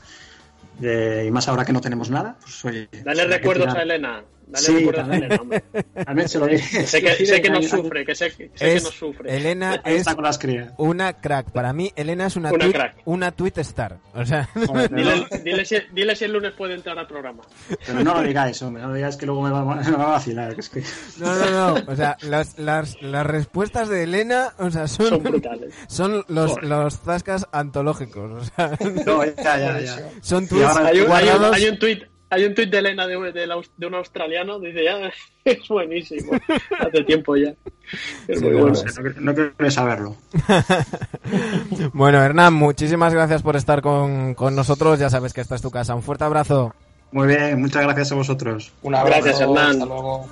De- 0.79 1.25
y 1.27 1.31
más 1.31 1.47
ahora 1.47 1.63
que 1.65 1.73
no 1.73 1.81
tenemos 1.81 2.09
nada. 2.09 2.35
Pues, 2.41 2.65
oye, 2.65 2.89
Dale 3.03 3.25
recuerdos 3.25 3.65
tirar. 3.67 3.77
a 3.77 3.83
Elena. 3.83 4.23
Dale 4.47 4.65
Sí, 4.65 4.87
también. 4.93 5.23
Elena, 5.23 5.41
hombre. 5.41 5.63
También 6.05 6.29
se 6.29 6.39
lo 6.39 6.45
dije. 6.47 6.85
Sé 6.85 7.01
que, 7.01 7.25
sé 7.25 7.41
que 7.41 7.49
no 7.49 7.61
sufre, 7.63 8.05
que 8.05 8.13
sé, 8.15 8.29
sé 8.29 8.49
que 8.51 8.75
Es- 8.75 8.83
no 8.83 8.91
sufre. 8.91 9.35
Elena 9.35 9.81
es 9.83 9.97
está 10.01 10.13
con 10.15 10.23
las 10.23 10.37
crías. 10.37 10.71
una 10.77 11.13
crack. 11.13 11.51
Para 11.51 11.73
mí, 11.73 11.91
Elena 11.95 12.27
es 12.27 12.35
una, 12.35 12.49
Una 12.49 12.59
tweet, 12.59 12.73
crack. 12.73 12.95
una 13.05 13.31
tweet 13.31 13.53
star. 13.57 13.97
O 14.13 14.23
sea, 14.25 14.47
Joder, 14.67 14.93
Dile, 14.93 15.25
dile 15.43 15.65
si, 15.65 15.77
dile 15.93 16.15
si 16.15 16.25
el 16.25 16.33
lunes 16.33 16.51
puede 16.53 16.75
entrar 16.75 16.97
al 16.99 17.07
programa. 17.07 17.41
pero 17.85 18.03
no 18.03 18.13
lo 18.15 18.21
digáis, 18.21 18.61
hombre. 18.61 18.81
No 18.83 18.89
lo 18.89 18.93
digáis 18.95 19.15
que 19.17 19.25
luego 19.25 19.41
me 19.41 19.49
va, 19.49 19.63
me 19.63 19.91
va 19.91 20.03
a 20.03 20.07
vacilar. 20.11 20.53
que 20.53 20.61
es 20.61 20.69
que... 20.69 20.83
no, 21.17 21.35
no, 21.35 21.49
no. 21.79 21.91
O 21.91 21.95
sea, 21.95 22.15
las, 22.21 22.59
las, 22.59 23.01
las 23.01 23.25
respuestas 23.25 23.89
de 23.89 24.03
Elena, 24.03 24.53
o 24.59 24.69
sea, 24.69 24.87
son, 24.87 25.07
Son 25.09 25.23
brutales. 25.23 25.73
son 25.87 26.23
los, 26.27 26.51
Joder. 26.51 26.63
los 26.65 26.99
zascas 26.99 27.47
antológicos. 27.51 28.31
O 28.31 28.43
sea, 28.45 28.77
No, 29.05 29.23
ya, 29.25 29.33
ya, 29.57 29.79
ya. 29.79 30.09
son 30.21 30.47
tweets 30.47 30.77
Hay 30.77 30.99
un, 31.01 31.11
hay 31.11 31.29
un, 31.29 31.43
hay 31.53 31.67
un 31.67 31.79
tuit 31.79 32.03
hay 32.35 32.45
un 32.45 32.53
tuit 32.55 32.69
de 32.69 32.77
Elena 32.79 33.07
de, 33.07 33.31
de, 33.31 33.47
la- 33.47 33.61
de 33.77 33.87
un 33.87 33.95
australiano, 33.95 34.59
dice 34.59 34.83
ya, 34.83 35.11
es 35.45 35.67
buenísimo. 35.67 36.33
Hace 36.79 37.03
tiempo 37.03 37.35
ya. 37.35 37.53
Es 38.27 38.39
Sí, 38.39 38.45
muy 38.45 38.53
bueno. 38.53 38.73
No, 38.77 39.01
quiero- 39.01 39.21
no 39.21 39.33
quiero 39.33 39.71
saberlo. 39.71 40.15
Bueno, 41.93 42.21
Hernán, 42.21 42.53
muchísimas 42.53 43.13
gracias 43.13 43.41
por 43.41 43.55
estar 43.55 43.81
con, 43.81 44.33
con 44.35 44.55
nosotros. 44.55 44.99
Ya 44.99 45.09
sabes 45.09 45.33
que 45.33 45.41
esta 45.41 45.55
es 45.55 45.61
tu 45.61 45.71
casa. 45.71 45.95
Un 45.95 46.03
fuerte 46.03 46.23
abrazo. 46.23 46.73
Muy 47.11 47.27
bien, 47.27 47.59
muchas 47.59 47.83
gracias 47.83 48.11
a 48.11 48.15
vosotros. 48.15 48.71
Un 48.83 48.95
abrazo. 48.95 49.23
Gracias, 49.23 49.41
Hernán. 49.41 49.71
Hasta 49.71 49.85
luego. 49.85 50.27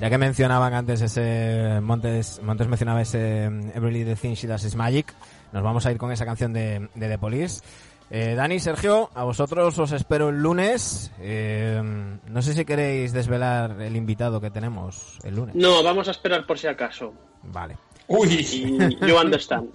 Ya 0.00 0.10
que 0.10 0.18
mencionaban 0.18 0.74
antes 0.74 1.00
ese 1.00 1.80
Montes, 1.80 2.40
Montes 2.42 2.68
mencionaba 2.68 3.00
ese 3.02 3.44
Everly 3.44 4.04
the 4.04 4.16
Thing 4.16 4.34
She 4.34 4.46
Does 4.46 4.64
Is 4.64 4.74
Magic, 4.76 5.14
nos 5.52 5.62
vamos 5.62 5.86
a 5.86 5.92
ir 5.92 5.98
con 5.98 6.12
esa 6.12 6.26
canción 6.26 6.52
de, 6.52 6.88
de 6.94 7.08
The 7.08 7.18
Police. 7.18 7.62
Eh, 8.10 8.34
Dani, 8.34 8.60
Sergio, 8.60 9.10
a 9.14 9.24
vosotros 9.24 9.78
os 9.78 9.92
espero 9.92 10.28
el 10.28 10.42
lunes. 10.42 11.12
Eh, 11.18 11.82
no 12.26 12.42
sé 12.42 12.52
si 12.52 12.64
queréis 12.64 13.12
desvelar 13.12 13.80
el 13.80 13.96
invitado 13.96 14.40
que 14.40 14.50
tenemos 14.50 15.18
el 15.24 15.36
lunes. 15.36 15.54
No, 15.54 15.82
vamos 15.82 16.08
a 16.08 16.10
esperar 16.10 16.46
por 16.46 16.58
si 16.58 16.66
acaso. 16.66 17.12
Vale. 17.42 17.76
Uy. 18.06 18.28
Y 18.28 19.06
you 19.06 19.16
understand. 19.16 19.68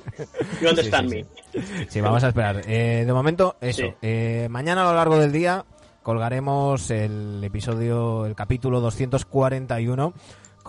You 0.61 0.69
understand 0.69 1.09
Sí, 1.09 1.25
sí, 1.51 1.59
me. 1.59 1.89
Sí, 1.89 2.01
vamos 2.01 2.23
a 2.23 2.27
esperar. 2.29 2.61
Eh, 2.67 3.03
de 3.05 3.13
momento, 3.13 3.57
eso. 3.59 3.81
Sí. 3.81 3.93
Eh, 4.01 4.47
mañana 4.49 4.83
a 4.83 4.91
lo 4.91 4.95
largo 4.95 5.17
del 5.17 5.31
día 5.31 5.65
colgaremos 6.03 6.89
el 6.91 7.43
episodio, 7.43 8.25
el 8.25 8.35
capítulo 8.35 8.79
241 8.79 10.13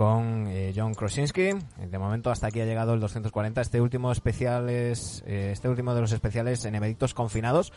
con 0.01 0.47
eh, 0.49 0.73
John 0.75 0.95
Krasinski. 0.95 1.51
De 1.77 1.99
momento 1.99 2.31
hasta 2.31 2.47
aquí 2.47 2.59
ha 2.63 2.65
llegado 2.65 2.95
el 2.95 3.01
240. 3.01 3.61
Este 3.61 3.83
último 3.83 4.11
especial 4.11 4.71
es, 4.71 5.23
eh, 5.27 5.51
este 5.53 5.69
último 5.69 5.95
de 5.95 6.01
los 6.01 6.13
especiales 6.13 6.65
en 6.65 6.75
Emeritos 6.75 7.13
Confinados. 7.13 7.71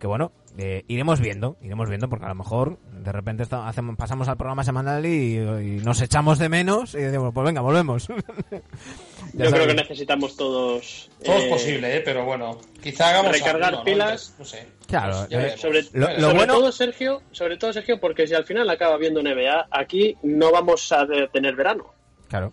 Que 0.00 0.06
bueno, 0.06 0.32
eh, 0.56 0.84
iremos 0.88 1.20
viendo, 1.20 1.56
iremos 1.62 1.88
viendo, 1.88 2.08
porque 2.08 2.24
a 2.24 2.28
lo 2.30 2.34
mejor 2.34 2.78
de 2.90 3.12
repente 3.12 3.44
hacemos, 3.50 3.96
pasamos 3.96 4.28
al 4.28 4.36
programa 4.38 4.64
semanal 4.64 5.04
y, 5.04 5.36
y 5.36 5.80
nos 5.84 6.00
echamos 6.00 6.38
de 6.38 6.48
menos 6.48 6.94
y 6.94 6.98
decimos, 6.98 7.32
pues 7.34 7.44
venga, 7.44 7.60
volvemos. 7.60 8.08
Yo 9.34 9.50
creo 9.50 9.66
que 9.66 9.74
necesitamos 9.74 10.36
todos. 10.36 11.10
Todo 11.24 11.36
es 11.36 11.44
eh, 11.44 11.48
posible, 11.50 11.96
¿eh? 11.96 12.00
Pero 12.04 12.24
bueno, 12.24 12.58
quizá 12.82 13.10
hagamos 13.10 13.32
recargar 13.32 13.84
pilas. 13.84 14.30
Entonces, 14.30 14.38
No 14.38 14.44
sé. 14.44 14.68
Claro, 14.86 15.28
Ya 15.28 15.46
eh. 15.48 15.56
Sobre, 15.58 15.82
Lo- 15.92 16.08
Ya 16.08 16.14
lo 16.14 16.20
sobre 16.20 16.34
bueno- 16.34 16.54
todo 16.54 16.72
Sergio, 16.72 17.22
sobre 17.30 17.56
todo 17.58 17.72
Sergio, 17.72 18.00
porque 18.00 18.26
si 18.26 18.34
al 18.34 18.44
final 18.44 18.68
acaba 18.70 18.96
viendo 18.96 19.20
NBA, 19.22 19.68
aquí 19.70 20.16
no 20.22 20.50
vamos 20.50 20.90
a 20.92 21.06
tener 21.32 21.54
verano. 21.54 21.84
Claro. 22.28 22.52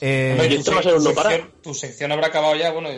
Eh, 0.00 0.60
tu, 0.64 0.72
no 0.72 0.82
sección, 0.82 1.50
tu 1.62 1.74
sección 1.74 2.12
habrá 2.12 2.26
acabado 2.26 2.54
ya, 2.54 2.70
bueno, 2.72 2.88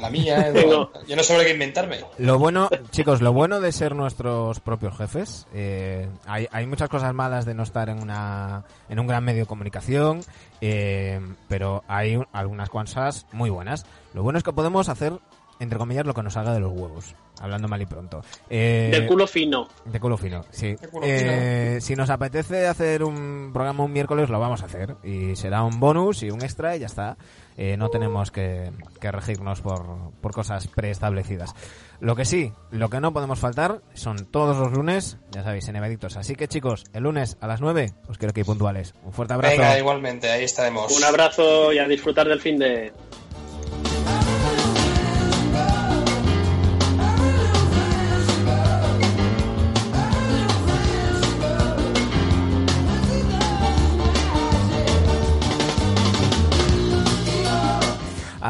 la 0.00 0.10
mía, 0.10 0.50
eh, 0.54 0.66
yo 1.08 1.16
no 1.16 1.22
sé 1.22 1.36
qué 1.44 1.50
inventarme. 1.52 2.00
Lo 2.18 2.38
bueno, 2.38 2.68
chicos, 2.90 3.22
lo 3.22 3.32
bueno 3.32 3.60
de 3.60 3.72
ser 3.72 3.94
nuestros 3.94 4.60
propios 4.60 4.96
jefes, 4.96 5.46
eh, 5.54 6.08
hay, 6.26 6.46
hay 6.52 6.66
muchas 6.66 6.88
cosas 6.88 7.14
malas 7.14 7.44
de 7.46 7.54
no 7.54 7.62
estar 7.62 7.88
en 7.88 8.02
una 8.02 8.64
en 8.88 8.98
un 9.00 9.06
gran 9.06 9.24
medio 9.24 9.40
de 9.40 9.46
comunicación, 9.46 10.20
eh, 10.60 11.20
pero 11.48 11.82
hay 11.88 12.16
un- 12.16 12.26
algunas 12.32 12.68
cosas 12.68 13.26
muy 13.32 13.48
buenas. 13.50 13.86
Lo 14.12 14.22
bueno 14.22 14.36
es 14.38 14.44
que 14.44 14.52
podemos 14.52 14.88
hacer, 14.90 15.14
entre 15.62 15.78
comillas, 15.78 16.04
lo 16.04 16.12
que 16.14 16.22
nos 16.22 16.32
salga 16.34 16.52
de 16.52 16.60
los 16.60 16.72
huevos, 16.72 17.14
hablando 17.40 17.68
mal 17.68 17.80
y 17.80 17.86
pronto. 17.86 18.20
Eh, 18.50 18.90
De 18.92 19.06
culo 19.06 19.26
fino. 19.26 19.68
de 19.84 20.00
culo 20.00 20.16
fino, 20.16 20.44
sí. 20.50 20.74
Culo 20.90 21.06
Eh, 21.06 21.78
si 21.80 21.94
nos 21.96 22.10
apetece 22.10 22.66
hacer 22.66 23.04
un 23.04 23.50
programa 23.52 23.84
un 23.84 23.92
miércoles, 23.92 24.28
lo 24.28 24.38
vamos 24.40 24.62
a 24.62 24.66
hacer. 24.66 24.96
Y 25.04 25.36
será 25.36 25.62
un 25.62 25.80
bonus 25.80 26.22
y 26.22 26.30
un 26.30 26.42
extra 26.42 26.76
y 26.76 26.80
ya 26.80 26.86
está. 26.86 27.16
Eh, 27.56 27.76
no 27.76 27.90
tenemos 27.90 28.30
que, 28.30 28.72
que 29.00 29.12
regirnos 29.12 29.60
por, 29.60 29.84
por 30.20 30.32
cosas 30.32 30.66
preestablecidas. 30.68 31.54
Lo 32.00 32.16
que 32.16 32.24
sí, 32.24 32.52
lo 32.70 32.88
que 32.90 32.98
no 33.00 33.12
podemos 33.12 33.38
faltar 33.38 33.82
son 33.94 34.24
todos 34.26 34.56
los 34.56 34.72
lunes, 34.72 35.18
ya 35.30 35.44
sabéis, 35.44 35.68
en 35.68 35.76
Evaditos. 35.76 36.16
Así 36.16 36.34
que 36.34 36.48
chicos, 36.48 36.84
el 36.92 37.04
lunes 37.04 37.36
a 37.40 37.46
las 37.46 37.60
9 37.60 37.92
os 38.08 38.18
quiero 38.18 38.32
que 38.34 38.40
ir 38.40 38.46
puntuales. 38.46 38.94
Un 39.04 39.12
fuerte 39.12 39.34
abrazo. 39.34 39.56
Venga, 39.58 39.78
igualmente, 39.78 40.30
ahí 40.30 40.44
estaremos. 40.44 40.96
Un 40.96 41.04
abrazo 41.04 41.72
y 41.72 41.78
a 41.78 41.86
disfrutar 41.86 42.26
del 42.26 42.40
fin 42.40 42.58
de. 42.58 42.92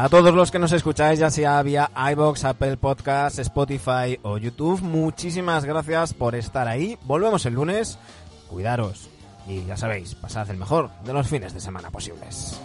A 0.03 0.09
todos 0.09 0.33
los 0.33 0.51
que 0.51 0.59
nos 0.59 0.73
escucháis, 0.73 1.19
ya 1.19 1.29
sea 1.29 1.63
vía 1.63 1.89
iBox, 2.11 2.43
Apple 2.43 2.75
Podcasts, 2.75 3.39
Spotify 3.39 4.19
o 4.23 4.37
YouTube, 4.37 4.81
muchísimas 4.81 5.63
gracias 5.63 6.13
por 6.13 6.35
estar 6.35 6.67
ahí. 6.67 6.97
Volvemos 7.05 7.45
el 7.45 7.53
lunes. 7.53 7.97
Cuidaros 8.49 9.09
y 9.47 9.63
ya 9.63 9.77
sabéis, 9.77 10.13
pasad 10.15 10.49
el 10.49 10.57
mejor 10.57 10.89
de 11.05 11.13
los 11.13 11.29
fines 11.29 11.53
de 11.53 11.61
semana 11.61 11.89
posibles. 11.89 12.59